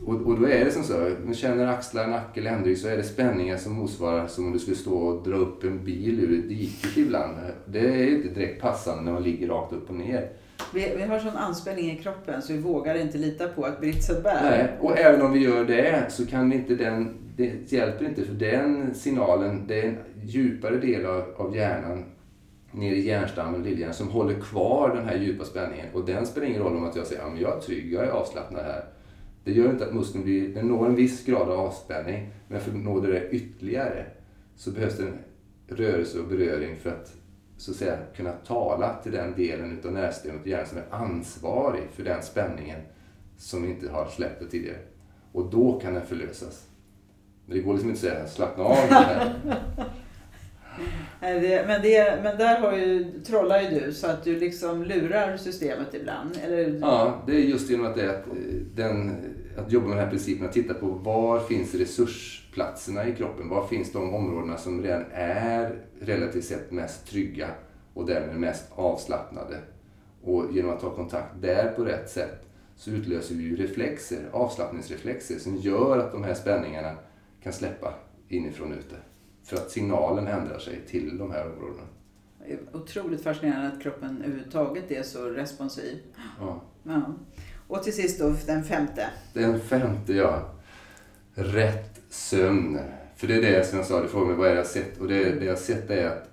Och, 0.09 0.27
och 0.27 0.39
då 0.39 0.47
är 0.47 0.65
det 0.65 0.71
som 0.71 0.83
så, 0.83 1.11
man 1.25 1.33
känner 1.33 1.67
axlar, 1.67 2.07
nacke, 2.07 2.41
ländrygg 2.41 2.77
så 2.77 2.87
är 2.87 2.97
det 2.97 3.03
spänningar 3.03 3.57
som 3.57 3.73
motsvarar 3.73 4.27
som 4.27 4.45
om 4.45 4.53
du 4.53 4.59
skulle 4.59 4.75
stå 4.75 4.93
och 4.93 5.29
dra 5.29 5.35
upp 5.35 5.63
en 5.63 5.83
bil 5.83 6.19
ur 6.19 6.39
ett 6.39 6.49
dike 6.49 6.99
ibland. 6.99 7.37
Det 7.65 7.79
är 7.79 8.15
inte 8.15 8.27
direkt 8.27 8.61
passande 8.61 9.03
när 9.03 9.11
man 9.11 9.23
ligger 9.23 9.47
rakt 9.47 9.73
upp 9.73 9.89
och 9.89 9.95
ner. 9.95 10.29
Vi, 10.73 10.93
vi 10.97 11.03
har 11.03 11.19
sån 11.19 11.35
anspänning 11.35 11.91
i 11.91 11.95
kroppen 11.95 12.41
så 12.41 12.53
vi 12.53 12.59
vågar 12.59 12.95
inte 12.95 13.17
lita 13.17 13.47
på 13.47 13.63
att 13.63 13.79
britsen 13.81 14.23
bär. 14.23 14.41
Nej, 14.43 14.77
och 14.79 14.97
även 14.97 15.21
om 15.21 15.33
vi 15.33 15.39
gör 15.39 15.65
det 15.65 16.05
så 16.09 16.25
kan 16.25 16.53
inte 16.53 16.75
den, 16.75 17.17
det 17.35 17.71
hjälper 17.71 18.05
inte 18.05 18.25
för 18.25 18.33
den 18.33 18.95
signalen, 18.95 19.67
det 19.67 19.79
är 19.79 19.87
en 19.87 19.97
djupare 20.23 20.77
del 20.77 21.05
av, 21.05 21.23
av 21.37 21.55
hjärnan 21.55 22.05
nere 22.71 22.95
i 22.95 23.07
hjärnstammen, 23.07 23.63
lillhjärnan, 23.63 23.93
som 23.93 24.09
håller 24.09 24.39
kvar 24.39 24.95
den 24.95 25.05
här 25.05 25.15
djupa 25.15 25.45
spänningen. 25.45 25.85
Och 25.93 26.05
den 26.05 26.25
spelar 26.25 26.47
ingen 26.47 26.61
roll 26.61 26.77
om 26.77 26.83
att 26.83 26.95
jag 26.95 27.07
säger 27.07 27.21
att 27.21 27.31
ja, 27.35 27.41
jag 27.41 27.57
är 27.57 27.61
trygg, 27.61 27.93
jag 27.93 28.03
är 28.03 28.09
avslappnad 28.09 28.65
här. 28.65 28.83
Det 29.49 29.55
gör 29.55 29.69
inte 29.69 29.85
att 29.85 29.93
muskeln 29.93 30.23
blir, 30.23 30.55
den 30.55 30.67
når 30.67 30.85
en 30.85 30.95
viss 30.95 31.25
grad 31.25 31.49
av 31.49 31.59
avspänning, 31.59 32.29
men 32.47 32.61
för 32.61 32.71
att 32.71 32.77
nå 32.77 32.99
det 32.99 33.29
ytterligare 33.29 34.05
så 34.55 34.71
behövs 34.71 34.97
det 34.97 35.03
en 35.03 35.17
rörelse 35.67 36.19
och 36.19 36.27
beröring 36.27 36.79
för 36.79 36.89
att 36.89 37.13
så 37.57 37.71
att 37.71 37.77
säga 37.77 37.97
kunna 38.15 38.31
tala 38.31 38.95
till 39.03 39.11
den 39.11 39.33
delen 39.35 39.77
utav 39.79 39.93
nervsystemet 39.93 40.41
och 40.41 40.47
hjärnan 40.47 40.67
som 40.67 40.77
är 40.77 40.85
ansvarig 40.91 41.83
för 41.93 42.03
den 42.03 42.23
spänningen 42.23 42.79
som 43.37 43.65
inte 43.65 43.89
har 43.89 44.07
släppt 44.07 44.51
tidigare. 44.51 44.77
Och 45.31 45.51
då 45.51 45.79
kan 45.79 45.93
den 45.93 46.05
förlösas. 46.05 46.67
Men 47.45 47.57
det 47.57 47.63
går 47.63 47.73
liksom 47.73 47.89
inte 47.89 48.07
att 48.07 48.13
säga 48.13 48.27
slappna 48.27 48.63
av. 48.63 48.75
det, 51.19 51.67
men, 51.67 51.81
det, 51.81 52.19
men 52.23 52.37
där 52.37 52.59
har 52.59 52.77
ju, 52.77 53.19
trollar 53.25 53.61
ju 53.61 53.79
du 53.79 53.93
så 53.93 54.07
att 54.07 54.23
du 54.23 54.39
liksom 54.39 54.83
lurar 54.83 55.37
systemet 55.37 55.93
ibland. 55.93 56.39
Eller? 56.43 56.79
Ja, 56.81 57.23
det 57.27 57.35
är 57.35 57.39
just 57.39 57.69
genom 57.69 57.85
att, 57.85 57.95
det, 57.95 58.09
att, 58.09 58.25
den, 58.75 59.15
att 59.59 59.71
jobba 59.71 59.87
med 59.87 59.97
den 59.97 60.03
här 60.03 60.11
principen, 60.11 60.45
att 60.45 60.53
titta 60.53 60.73
på 60.73 60.85
var 60.87 61.39
finns 61.39 61.75
resursplatserna 61.75 63.07
i 63.07 63.15
kroppen? 63.15 63.49
Var 63.49 63.67
finns 63.67 63.91
de 63.91 64.13
områdena 64.13 64.57
som 64.57 64.81
redan 64.81 65.05
är 65.11 65.85
relativt 66.01 66.45
sett 66.45 66.71
mest 66.71 67.07
trygga 67.07 67.49
och 67.93 68.05
därmed 68.05 68.39
mest 68.39 68.71
avslappnade. 68.71 69.57
Och 70.23 70.45
genom 70.51 70.71
att 70.71 70.79
ta 70.79 70.95
kontakt 70.95 71.41
där 71.41 71.71
på 71.71 71.85
rätt 71.85 72.09
sätt 72.09 72.45
så 72.75 72.91
utlöser 72.91 73.35
vi 73.35 73.43
ju 73.43 73.55
reflexer, 73.55 74.29
avslappningsreflexer 74.31 75.39
som 75.39 75.55
gör 75.55 75.97
att 75.97 76.11
de 76.11 76.23
här 76.23 76.33
spänningarna 76.33 76.95
kan 77.43 77.53
släppa 77.53 77.93
inifrån 78.29 78.73
ute. 78.73 78.95
För 79.43 79.55
att 79.55 79.71
signalen 79.71 80.27
ändrar 80.27 80.59
sig 80.59 80.81
till 80.87 81.17
de 81.17 81.31
här 81.31 81.51
områdena. 81.51 81.83
Otroligt 82.73 83.23
fascinerande 83.23 83.67
att 83.67 83.81
kroppen 83.81 84.21
överhuvudtaget 84.21 84.91
är 84.91 85.03
så 85.03 85.25
responsiv. 85.25 85.97
Ja. 86.39 86.61
Ja. 86.83 87.13
Och 87.69 87.83
till 87.83 87.93
sist 87.93 88.19
då 88.19 88.35
den 88.45 88.63
femte. 88.63 89.09
Den 89.33 89.59
femte, 89.59 90.13
ja. 90.13 90.41
Rätt 91.33 92.01
sömn. 92.09 92.79
För 93.15 93.27
det 93.27 93.35
är 93.35 93.41
det 93.41 93.65
som 93.65 93.77
jag 93.77 93.87
sa, 93.87 94.01
du 94.01 94.07
frågade 94.07 94.29
mig 94.29 94.37
vad 94.37 94.47
är 94.47 94.51
det 94.51 94.57
jag 94.57 94.67
sett. 94.67 94.97
Och 94.97 95.07
det, 95.07 95.39
det 95.39 95.45
jag 95.45 95.57
sett 95.57 95.89
är 95.89 96.07
att 96.07 96.29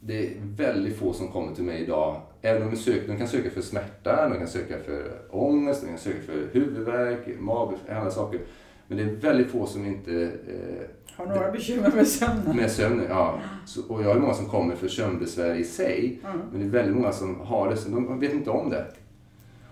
det 0.00 0.26
är 0.26 0.32
väldigt 0.40 0.96
få 0.96 1.12
som 1.12 1.28
kommer 1.28 1.54
till 1.54 1.64
mig 1.64 1.82
idag. 1.82 2.20
Även 2.42 2.62
om 2.62 2.70
de, 2.70 2.76
söker, 2.76 3.08
de 3.08 3.18
kan 3.18 3.28
söka 3.28 3.50
för 3.50 3.60
smärta, 3.60 4.28
de 4.28 4.38
kan 4.38 4.48
söka 4.48 4.78
för 4.78 5.20
ångest, 5.30 5.82
de 5.82 5.88
kan 5.88 5.98
söka 5.98 6.20
för 6.20 6.48
huvudvärk, 6.52 7.40
magbesvär, 7.40 7.94
andra 7.94 8.10
saker. 8.10 8.40
Men 8.88 8.98
det 8.98 9.04
är 9.04 9.16
väldigt 9.16 9.50
få 9.50 9.66
som 9.66 9.86
inte... 9.86 10.22
Eh, 10.22 10.86
har 11.16 11.26
några 11.26 11.50
bekymmer 11.50 11.92
med 11.94 12.08
sömnen? 12.08 12.56
Med 12.56 12.70
sömnen, 12.70 13.06
ja. 13.08 13.40
Så, 13.66 13.82
och 13.88 14.02
jag 14.02 14.08
har 14.08 14.20
många 14.20 14.34
som 14.34 14.46
kommer 14.46 14.74
för 14.76 14.88
sömnbesvär 14.88 15.54
i 15.54 15.64
sig. 15.64 16.20
Mm. 16.24 16.38
Men 16.50 16.60
det 16.60 16.66
är 16.66 16.70
väldigt 16.70 16.96
många 16.96 17.12
som 17.12 17.40
har 17.40 17.70
det, 17.70 17.76
så 17.76 17.88
de 17.88 18.20
vet 18.20 18.32
inte 18.32 18.50
om 18.50 18.70
det. 18.70 18.86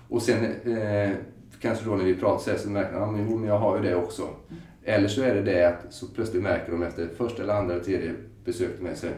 Och 0.09 0.23
sen 0.23 0.45
eh, 0.45 1.11
kanske 1.61 1.85
då 1.85 1.97
när 1.97 2.05
vi 2.05 2.15
pratar 2.15 2.45
så, 2.45 2.51
här, 2.51 2.59
så 2.59 2.71
märker 2.71 3.01
de 3.01 3.15
att 3.15 3.43
ja, 3.43 3.47
jag 3.47 3.59
har 3.59 3.77
ju 3.77 3.83
det 3.83 3.95
också. 3.95 4.23
Mm. 4.23 4.63
Eller 4.85 5.09
så 5.09 5.23
är 5.23 5.35
det 5.35 5.43
det 5.43 5.65
att 5.65 5.93
så 5.93 6.07
plötsligt 6.07 6.43
märker 6.43 6.73
de 6.73 6.83
efter 6.83 7.09
första 7.17 7.43
eller 7.43 7.55
andra 7.55 7.75
eller 7.75 7.85
tredje 7.85 8.15
besöket 8.45 8.83
med 8.83 8.97
sig. 8.97 9.11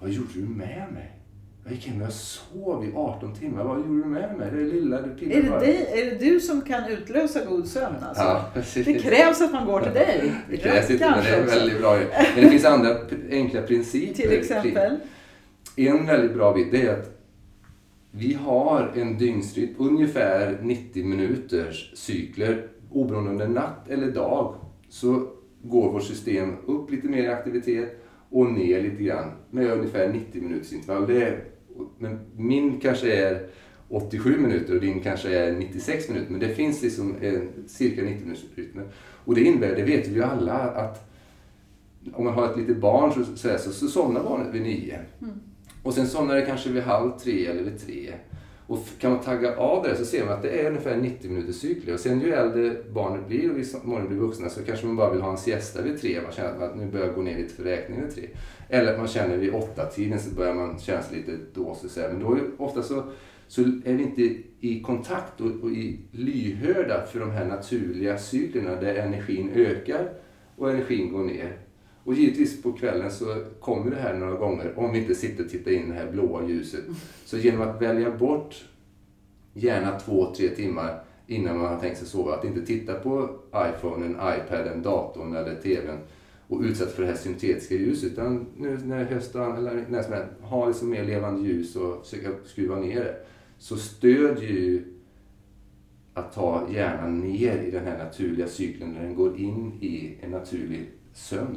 Vad 0.00 0.10
gjorde 0.10 0.32
du 0.34 0.40
med 0.40 0.86
mig? 0.92 1.12
Jag 1.64 1.74
gick 1.74 1.86
hem 1.86 1.96
och 1.96 2.06
jag 2.06 2.12
sov 2.12 2.84
i 2.84 2.92
18 2.94 3.34
timmar. 3.34 3.64
Vad 3.64 3.78
gjorde 3.78 3.88
du 3.88 4.08
med 4.08 4.36
mig? 4.38 4.50
Det 4.52 4.60
är 4.60 4.64
lilla 4.64 5.02
du 5.02 5.32
är 5.32 5.42
det, 5.42 5.58
dig, 5.58 5.86
är 5.92 6.10
det 6.10 6.30
du 6.30 6.40
som 6.40 6.60
kan 6.60 6.88
utlösa 6.88 7.44
god 7.44 7.68
sömn 7.68 7.96
alltså? 8.02 8.22
Ja, 8.22 8.50
precis. 8.54 8.86
Det 8.86 8.94
krävs 8.94 9.40
att 9.40 9.52
man 9.52 9.66
går 9.66 9.80
till 9.80 9.92
dig. 9.92 10.32
Det 10.50 10.56
krävs 10.56 10.90
inte, 10.90 11.10
men 11.10 11.24
det 11.24 11.30
är 11.30 11.46
väldigt 11.46 11.80
bra. 11.80 11.98
Men 12.34 12.44
det 12.44 12.50
finns 12.50 12.64
andra 12.64 12.96
enkla 13.30 13.62
principer. 13.62 14.14
Till 14.14 14.32
exempel? 14.32 14.96
En 15.76 16.06
väldigt 16.06 16.34
bra 16.34 16.52
bit 16.52 16.72
det 16.72 16.86
är 16.86 16.92
att 16.92 17.15
vi 18.18 18.34
har 18.34 18.92
en 18.94 19.18
dygnsrytm, 19.18 19.74
ungefär 19.78 20.58
90 20.62 21.04
minuters 21.04 21.92
cykler. 21.94 22.68
Oberoende 22.90 23.30
om 23.30 23.38
det 23.38 23.44
är 23.44 23.48
natt 23.48 23.88
eller 23.88 24.10
dag 24.10 24.54
så 24.88 25.28
går 25.62 25.92
vårt 25.92 26.04
system 26.04 26.52
upp 26.66 26.90
lite 26.90 27.08
mer 27.08 27.22
i 27.22 27.28
aktivitet 27.28 28.04
och 28.30 28.52
ner 28.52 28.82
lite 28.82 29.02
grann 29.02 29.30
med 29.50 29.70
ungefär 29.70 30.12
90 30.12 30.42
minuters 30.42 30.72
intervall. 30.72 31.06
Det 31.06 31.22
är, 31.22 31.44
men 31.98 32.18
min 32.36 32.80
kanske 32.80 33.28
är 33.28 33.46
87 33.88 34.38
minuter 34.38 34.74
och 34.74 34.80
din 34.80 35.00
kanske 35.00 35.38
är 35.38 35.52
96 35.52 36.08
minuter. 36.08 36.30
Men 36.30 36.40
det 36.40 36.54
finns 36.54 36.82
liksom 36.82 37.14
en 37.20 37.48
cirka 37.66 38.02
90 38.02 38.26
minuters 38.26 38.44
rytm. 38.54 38.80
Och 39.24 39.34
det 39.34 39.40
innebär, 39.40 39.76
det 39.76 39.82
vet 39.82 40.08
vi 40.08 40.14
ju 40.14 40.22
alla, 40.22 40.54
att 40.54 41.10
om 42.12 42.24
man 42.24 42.34
har 42.34 42.50
ett 42.50 42.56
litet 42.56 42.80
barn 42.80 43.12
så, 43.12 43.24
så, 43.24 43.58
så, 43.58 43.70
så 43.70 43.88
somnar 43.88 44.22
barnet 44.22 44.54
vid 44.54 44.62
nio. 44.62 44.98
Mm. 45.22 45.40
Och 45.86 45.94
sen 45.94 46.06
somnar 46.06 46.34
det 46.34 46.42
kanske 46.42 46.70
vid 46.70 46.82
halv 46.82 47.18
tre 47.18 47.46
eller 47.46 47.62
vid 47.62 47.86
tre. 47.86 48.12
Och 48.66 48.78
kan 48.98 49.10
man 49.10 49.20
tagga 49.20 49.56
av 49.56 49.82
det 49.82 49.96
så 49.96 50.04
ser 50.04 50.24
man 50.24 50.34
att 50.34 50.42
det 50.42 50.50
är 50.50 50.68
ungefär 50.68 50.96
90 50.96 51.30
minuters 51.30 51.56
cykler. 51.56 51.94
Och 51.94 52.00
sen 52.00 52.20
ju 52.20 52.32
äldre 52.32 52.76
barnet 52.90 53.28
blir 53.28 53.50
och 53.50 53.58
vi 53.58 53.64
morgon 53.82 54.08
blir 54.08 54.18
vuxna 54.18 54.48
så 54.48 54.62
kanske 54.62 54.86
man 54.86 54.96
bara 54.96 55.12
vill 55.12 55.22
ha 55.22 55.30
en 55.30 55.38
siesta 55.38 55.82
vid 55.82 56.00
tre. 56.00 56.20
Man 56.22 56.32
känner 56.32 56.66
att 56.66 56.76
nu 56.76 56.86
börjar 56.86 57.12
gå 57.12 57.22
ner 57.22 57.38
lite 57.38 57.54
för 57.54 57.62
räkning 57.62 58.02
vid 58.02 58.14
tre. 58.14 58.28
Eller 58.68 58.92
att 58.92 58.98
man 58.98 59.08
känner 59.08 59.36
vid 59.36 59.54
åtta 59.54 59.84
tiden 59.84 60.20
så 60.20 60.34
börjar 60.34 60.54
man 60.54 60.78
känna 60.78 61.02
sig 61.02 61.16
lite 61.16 61.38
dåsig. 61.54 61.90
Men 61.96 62.20
då 62.20 62.32
är 62.32 62.40
ofta 62.58 62.82
så, 62.82 63.02
så 63.48 63.60
är 63.60 63.92
vi 63.92 64.02
inte 64.02 64.22
i 64.60 64.82
kontakt 64.82 65.40
och, 65.40 65.62
och 65.62 65.70
i 65.70 66.00
lyhörda 66.12 67.06
för 67.06 67.20
de 67.20 67.30
här 67.30 67.44
naturliga 67.44 68.18
cyklerna 68.18 68.80
där 68.80 68.94
energin 68.94 69.50
ökar 69.54 70.08
och 70.56 70.70
energin 70.70 71.12
går 71.12 71.24
ner. 71.24 71.65
Och 72.06 72.14
givetvis 72.14 72.62
på 72.62 72.72
kvällen 72.72 73.10
så 73.10 73.44
kommer 73.60 73.90
det 73.90 73.96
här 73.96 74.14
några 74.14 74.34
gånger 74.34 74.78
om 74.78 74.92
vi 74.92 74.98
inte 74.98 75.14
sitter 75.14 75.44
och 75.44 75.50
tittar 75.50 75.70
in 75.70 75.88
det 75.88 75.94
här 75.94 76.10
blåa 76.10 76.48
ljuset. 76.48 76.84
Så 77.24 77.38
genom 77.38 77.60
att 77.60 77.82
välja 77.82 78.10
bort 78.10 78.64
gärna 79.52 79.98
två, 79.98 80.34
tre 80.36 80.48
timmar 80.48 81.04
innan 81.26 81.58
man 81.58 81.72
har 81.72 81.80
tänkt 81.80 81.98
sig 81.98 82.06
sova. 82.06 82.34
Att 82.34 82.44
inte 82.44 82.66
titta 82.66 82.94
på 82.94 83.30
iPhonen, 83.54 84.10
iPaden, 84.10 84.82
datorn 84.82 85.36
eller 85.36 85.54
TVn 85.54 85.98
och 86.48 86.60
utsätta 86.60 86.90
för 86.90 87.02
det 87.02 87.08
här 87.08 87.16
syntetiska 87.16 87.74
ljuset. 87.74 88.12
Utan 88.12 88.46
nu 88.56 88.78
när 88.84 88.96
det 88.96 89.02
är 89.02 89.14
hösten 89.14 89.56
eller 89.56 89.84
när 89.88 90.02
som 90.02 90.12
helst, 90.12 90.28
ha 90.40 90.68
liksom 90.68 90.90
mer 90.90 91.04
levande 91.04 91.48
ljus 91.48 91.76
och 91.76 92.06
försöka 92.06 92.28
skruva 92.44 92.76
ner 92.76 93.00
det. 93.00 93.16
Så 93.58 93.76
stödjer 93.76 94.50
ju 94.50 94.84
att 96.14 96.32
ta 96.32 96.68
hjärnan 96.70 97.20
ner 97.20 97.62
i 97.62 97.70
den 97.70 97.84
här 97.84 97.98
naturliga 97.98 98.46
cykeln 98.46 98.92
när 98.92 99.02
den 99.02 99.14
går 99.14 99.38
in 99.38 99.72
i 99.80 100.18
en 100.20 100.30
naturlig 100.30 100.90
sömn. 101.12 101.56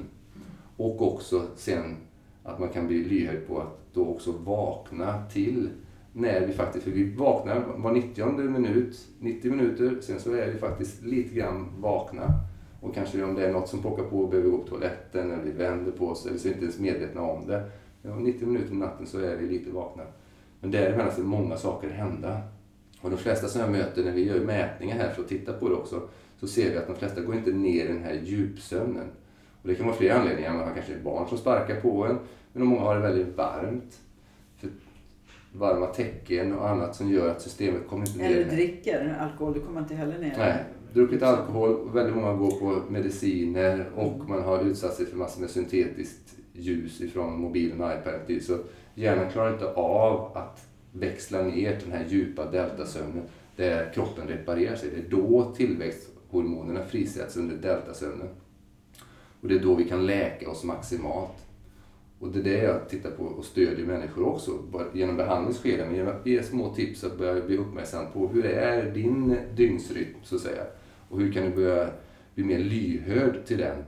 Och 0.80 1.14
också 1.14 1.48
sen 1.56 1.98
att 2.44 2.60
man 2.60 2.70
kan 2.70 2.88
bli 2.88 3.04
lyhörd 3.04 3.48
på 3.48 3.60
att 3.62 3.94
då 3.94 4.08
också 4.08 4.32
vakna 4.32 5.24
till 5.34 5.70
när 6.14 6.48
vi 6.48 6.54
faktiskt, 6.54 6.84
för 6.84 6.92
vi 6.92 7.16
vaknar 7.16 7.66
var 7.78 7.92
90 7.92 8.26
minut, 8.26 9.08
90 9.20 9.52
minuter, 9.52 9.98
sen 10.02 10.20
så 10.20 10.34
är 10.34 10.52
vi 10.52 10.58
faktiskt 10.58 11.04
lite 11.04 11.36
grann 11.36 11.68
vakna. 11.80 12.34
Och 12.82 12.96
kanske 12.96 13.24
om 13.24 13.36
det 13.36 13.48
är 13.48 13.54
något 13.54 13.68
som 13.68 13.82
pockar 13.82 14.04
på 14.04 14.20
och 14.20 14.30
behöver 14.30 14.50
gå 14.50 14.58
på 14.58 14.68
toaletten 14.68 15.32
eller 15.32 15.44
vi 15.44 15.52
vänder 15.52 15.92
på 15.92 16.08
oss 16.08 16.26
eller 16.26 16.38
så 16.38 16.48
är 16.48 16.50
vi 16.50 16.54
inte 16.54 16.66
ens 16.66 16.80
medvetna 16.80 17.22
om 17.22 17.48
det. 17.48 17.64
Ja, 18.02 18.16
90 18.16 18.48
minuter 18.48 18.72
om 18.72 18.80
natten 18.80 19.08
så 19.08 19.20
är 19.20 19.36
vi 19.36 19.48
lite 19.48 19.72
vakna. 19.72 20.04
Men 20.60 20.72
däremellan 20.72 21.12
ska 21.12 21.22
många 21.22 21.58
saker 21.58 21.90
hända. 21.90 22.42
Och 23.02 23.10
de 23.10 23.18
flesta 23.18 23.48
som 23.48 23.62
jag 23.62 23.72
möter 23.72 24.04
när 24.04 24.12
vi 24.12 24.24
gör 24.24 24.40
mätningar 24.40 24.96
här 24.96 25.10
för 25.10 25.22
att 25.22 25.30
titta 25.30 25.54
på 25.54 25.70
det 25.70 25.76
också, 25.76 26.02
så 26.40 26.48
ser 26.48 26.72
vi 26.72 26.78
att 26.78 26.88
de 26.88 26.96
flesta 26.96 27.22
går 27.22 27.36
inte 27.36 27.52
ner 27.52 27.86
i 27.86 27.88
den 27.88 28.04
här 28.04 28.22
djupsömnen. 28.24 29.08
Och 29.62 29.68
det 29.68 29.76
kan 29.76 29.86
vara 29.86 29.96
flera 29.96 30.20
anledningar. 30.20 30.54
Man 30.54 30.68
har 30.68 30.74
kanske 30.74 30.96
barn 31.04 31.28
som 31.28 31.38
sparkar 31.38 31.82
på 31.82 32.06
en. 32.06 32.20
Men 32.54 32.68
många 32.68 32.82
har 32.82 32.96
det 32.96 33.02
väldigt 33.02 33.38
varmt. 33.38 34.00
För 34.58 34.70
varma 35.54 35.86
täcken 35.86 36.54
och 36.54 36.70
annat 36.70 36.96
som 36.96 37.12
gör 37.12 37.30
att 37.30 37.42
systemet 37.42 37.88
kommer 37.88 38.08
inte 38.08 38.20
ner. 38.20 38.32
Eller 38.32 38.52
dricker 38.52 39.18
alkohol, 39.20 39.54
det 39.54 39.60
kommer 39.60 39.82
inte 39.82 39.96
heller 39.96 40.20
ner. 40.20 40.34
Nej, 40.38 40.64
druckit 40.94 41.24
alkohol. 41.24 41.90
Väldigt 41.94 42.16
många 42.16 42.34
går 42.34 42.52
på 42.52 42.92
mediciner 42.92 43.90
och 43.96 44.30
man 44.30 44.44
har 44.44 44.62
utsatt 44.62 44.94
sig 44.94 45.06
för 45.06 45.18
massor 45.18 45.42
med 45.42 45.50
syntetiskt 45.50 46.36
ljus 46.54 47.02
ifrån 47.02 47.42
mobilen 47.42 47.82
och 47.82 47.92
iPaden. 47.94 48.42
Så 48.42 48.58
hjärnan 48.96 49.32
klarar 49.32 49.54
inte 49.54 49.74
av 49.74 50.38
att 50.38 50.66
växla 50.92 51.42
ner 51.42 51.80
den 51.84 51.92
här 51.92 52.06
djupa 52.08 52.52
deltasömnen 52.52 53.24
där 53.56 53.94
kroppen 53.94 54.28
reparerar 54.28 54.76
sig. 54.76 54.90
Det 54.90 55.16
är 55.16 55.22
då 55.22 55.54
tillväxthormonerna 55.56 56.84
frisätts 56.86 57.38
under 57.38 57.56
deltasömnen. 57.56 58.28
Och 59.42 59.48
det 59.48 59.56
är 59.56 59.60
då 59.60 59.76
vi 59.76 59.84
kan 59.84 60.06
läka 60.06 60.50
oss 60.50 60.64
maximalt. 60.64 61.46
Och 62.20 62.32
det 62.32 62.40
är 62.40 62.44
det 62.44 62.64
jag 62.64 62.90
tittar 62.90 63.12
på 63.12 63.24
och 63.24 63.46
stödjer 63.46 63.86
människor 63.86 64.28
också 64.28 64.52
genom 64.94 65.18
behandlingsskeden. 65.18 65.88
Men 65.88 65.96
genom 65.96 66.16
att 66.16 66.26
ge 66.26 66.44
små 66.44 66.74
tips 66.74 67.04
att 67.04 67.18
börja 67.18 67.46
bli 67.46 67.58
uppmärksam 67.58 68.06
på 68.14 68.28
hur 68.28 68.46
är 68.46 68.92
din 68.92 69.38
dygnsrytm 69.56 70.16
så 70.24 70.36
att 70.36 70.42
säga. 70.42 70.64
Och 71.10 71.20
hur 71.20 71.32
kan 71.32 71.44
du 71.44 71.50
börja 71.50 71.90
bli 72.36 72.44
mer 72.44 72.60
lyhörd 72.60 73.46
till 73.46 73.58
den 73.58 73.84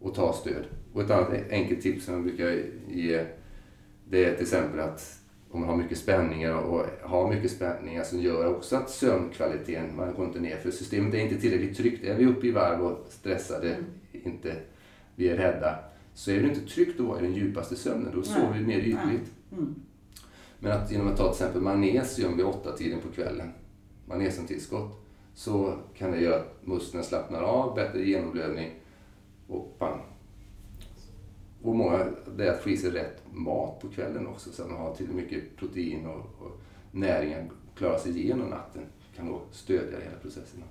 och 0.00 0.14
ta 0.14 0.32
stöd. 0.32 0.64
Och 0.92 1.02
ett 1.02 1.10
annat 1.10 1.32
enkelt 1.50 1.82
tips 1.82 2.04
som 2.04 2.14
jag 2.14 2.22
brukar 2.22 2.62
ge 2.88 3.26
det 4.12 4.24
är 4.24 4.32
till 4.32 4.42
exempel 4.42 4.80
att 4.80 5.18
om 5.50 5.60
man 5.60 5.68
har 5.68 5.76
mycket 5.76 5.98
spänningar 5.98 6.54
och 6.54 6.86
har 7.02 7.34
mycket 7.34 7.50
spänningar 7.50 8.04
som 8.04 8.20
gör 8.20 8.56
också 8.56 8.76
att 8.76 8.90
sömnkvaliteten, 8.90 9.96
man 9.96 10.14
går 10.14 10.26
inte 10.26 10.40
ner 10.40 10.56
för 10.56 10.70
systemet 10.70 11.14
är 11.14 11.18
inte 11.18 11.40
tillräckligt 11.40 11.76
tryggt. 11.76 12.04
Är 12.04 12.16
vi 12.16 12.26
uppe 12.26 12.46
i 12.46 12.50
varv 12.50 12.82
och 12.82 13.06
stressade, 13.08 13.74
mm. 13.74 13.84
inte 14.12 14.56
vi 15.22 15.28
är 15.28 15.36
rädda, 15.36 15.78
så 16.14 16.30
är 16.30 16.40
det 16.42 16.48
inte 16.48 16.60
tryggt 16.60 17.00
att 17.00 17.06
vara 17.06 17.20
i 17.20 17.22
den 17.22 17.34
djupaste 17.34 17.76
sömnen. 17.76 18.12
Då 18.14 18.22
sover 18.22 18.58
vi 18.58 18.66
mer 18.66 18.78
ytligt. 18.78 19.32
Mm. 19.52 19.74
Men 20.58 20.72
att 20.72 20.92
genom 20.92 21.08
att 21.08 21.16
ta 21.16 21.22
till 21.22 21.32
exempel 21.32 21.62
magnesium 21.62 22.36
vid 22.36 22.46
åtta 22.46 22.76
tiden 22.76 23.00
på 23.00 23.08
kvällen, 23.08 23.52
magnesiumtillskott, 24.06 25.02
så 25.34 25.78
kan 25.94 26.10
det 26.10 26.20
göra 26.20 26.40
att 26.40 26.66
musklerna 26.66 27.04
slappnar 27.04 27.42
av, 27.42 27.74
bättre 27.74 28.04
genomblödning 28.04 28.70
och 29.48 29.78
pang. 29.78 30.00
Och 31.62 31.76
många, 31.76 32.06
det 32.36 32.46
är 32.46 32.52
att 32.52 32.62
få 32.62 32.70
i 32.70 32.76
sig 32.76 32.90
rätt 32.90 33.22
mat 33.32 33.80
på 33.80 33.88
kvällen 33.88 34.26
också 34.26 34.52
så 34.52 34.62
att 34.62 34.70
man 34.70 34.78
har 34.78 34.94
tillräckligt 34.94 35.24
mycket 35.24 35.56
protein 35.56 36.06
och, 36.06 36.46
och 36.46 36.60
näring 36.90 37.34
att 37.34 37.76
klara 37.76 37.98
sig 37.98 38.20
igenom 38.20 38.48
natten. 38.48 38.82
kan 39.16 39.26
då 39.26 39.40
stödja 39.50 40.00
hela 40.00 40.18
processen. 40.22 40.62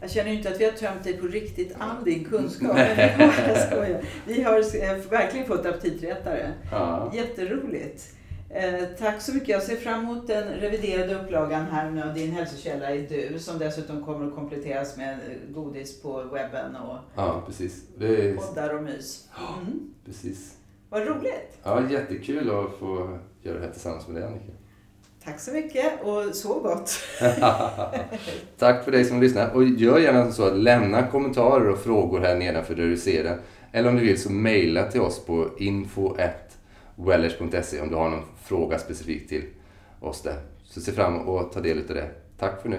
Jag 0.00 0.10
känner 0.10 0.30
ju 0.30 0.36
inte 0.36 0.48
att 0.48 0.60
vi 0.60 0.64
har 0.64 0.72
tömt 0.72 1.04
dig 1.04 1.16
på 1.16 1.26
riktigt 1.26 1.74
all 1.78 2.04
din 2.04 2.24
kunskap. 2.24 2.74
Men 2.74 3.20
jag 3.48 3.66
skojar. 3.66 4.04
Vi 4.26 4.42
har 4.42 4.58
eh, 4.58 4.96
verkligen 5.10 5.46
fått 5.46 5.66
aptitretare. 5.66 6.52
Ja. 6.70 7.12
Jätteroligt. 7.14 8.14
Eh, 8.50 8.84
tack 8.98 9.22
så 9.22 9.34
mycket. 9.34 9.48
Jag 9.48 9.62
ser 9.62 9.76
fram 9.76 10.00
emot 10.00 10.26
den 10.26 10.48
reviderade 10.48 11.14
upplagan 11.14 11.66
här 11.66 11.90
nu 11.90 12.12
Din 12.14 12.32
hälsokälla 12.32 12.90
är 12.90 13.08
du 13.08 13.38
som 13.38 13.58
dessutom 13.58 14.04
kommer 14.04 14.26
att 14.26 14.34
kompletteras 14.34 14.96
med 14.96 15.18
godis 15.48 16.02
på 16.02 16.22
webben 16.22 16.76
och 16.76 16.96
ja, 17.14 17.42
precis. 17.46 17.82
Det 17.98 18.28
är... 18.28 18.36
poddar 18.36 18.74
och 18.74 18.82
mys. 18.82 19.28
Mm. 19.60 19.94
Precis. 20.04 20.54
Vad 20.90 21.06
roligt! 21.06 21.58
Ja, 21.62 21.90
jättekul 21.90 22.50
att 22.50 22.78
få 22.78 23.18
göra 23.42 23.58
det 23.58 23.64
här 23.64 23.72
tillsammans 23.72 24.08
med 24.08 24.16
dig 24.16 24.24
Annika. 24.24 24.52
Tack 25.24 25.40
så 25.40 25.52
mycket 25.52 26.02
och 26.02 26.34
så 26.34 26.60
gott! 26.60 26.90
Tack 28.58 28.84
för 28.84 28.90
dig 28.90 29.04
som 29.04 29.20
lyssnar. 29.20 29.50
Och 29.50 29.64
gör 29.64 29.98
gärna 29.98 30.32
så 30.32 30.46
att 30.46 30.56
lämna 30.56 31.06
kommentarer 31.06 31.68
och 31.68 31.78
frågor 31.78 32.20
här 32.20 32.36
nedanför 32.36 32.74
där 32.74 32.86
du 32.86 32.96
ser 32.96 33.24
den. 33.24 33.38
Eller 33.72 33.88
om 33.88 33.96
du 33.96 34.02
vill 34.02 34.22
så 34.22 34.32
mejla 34.32 34.90
till 34.90 35.00
oss 35.00 35.26
på 35.26 35.48
info.wellers.se 35.58 37.80
om 37.80 37.88
du 37.88 37.94
har 37.94 38.10
någon 38.10 38.24
fråga 38.44 38.78
specifikt 38.78 39.28
till 39.28 39.44
oss 40.00 40.22
där. 40.22 40.36
Så 40.64 40.80
se 40.80 40.92
fram 40.92 41.14
emot 41.14 41.46
att 41.46 41.52
ta 41.52 41.60
del 41.60 41.78
av 41.78 41.94
det. 41.94 42.08
Tack 42.38 42.62
för 42.62 42.68
nu. 42.68 42.78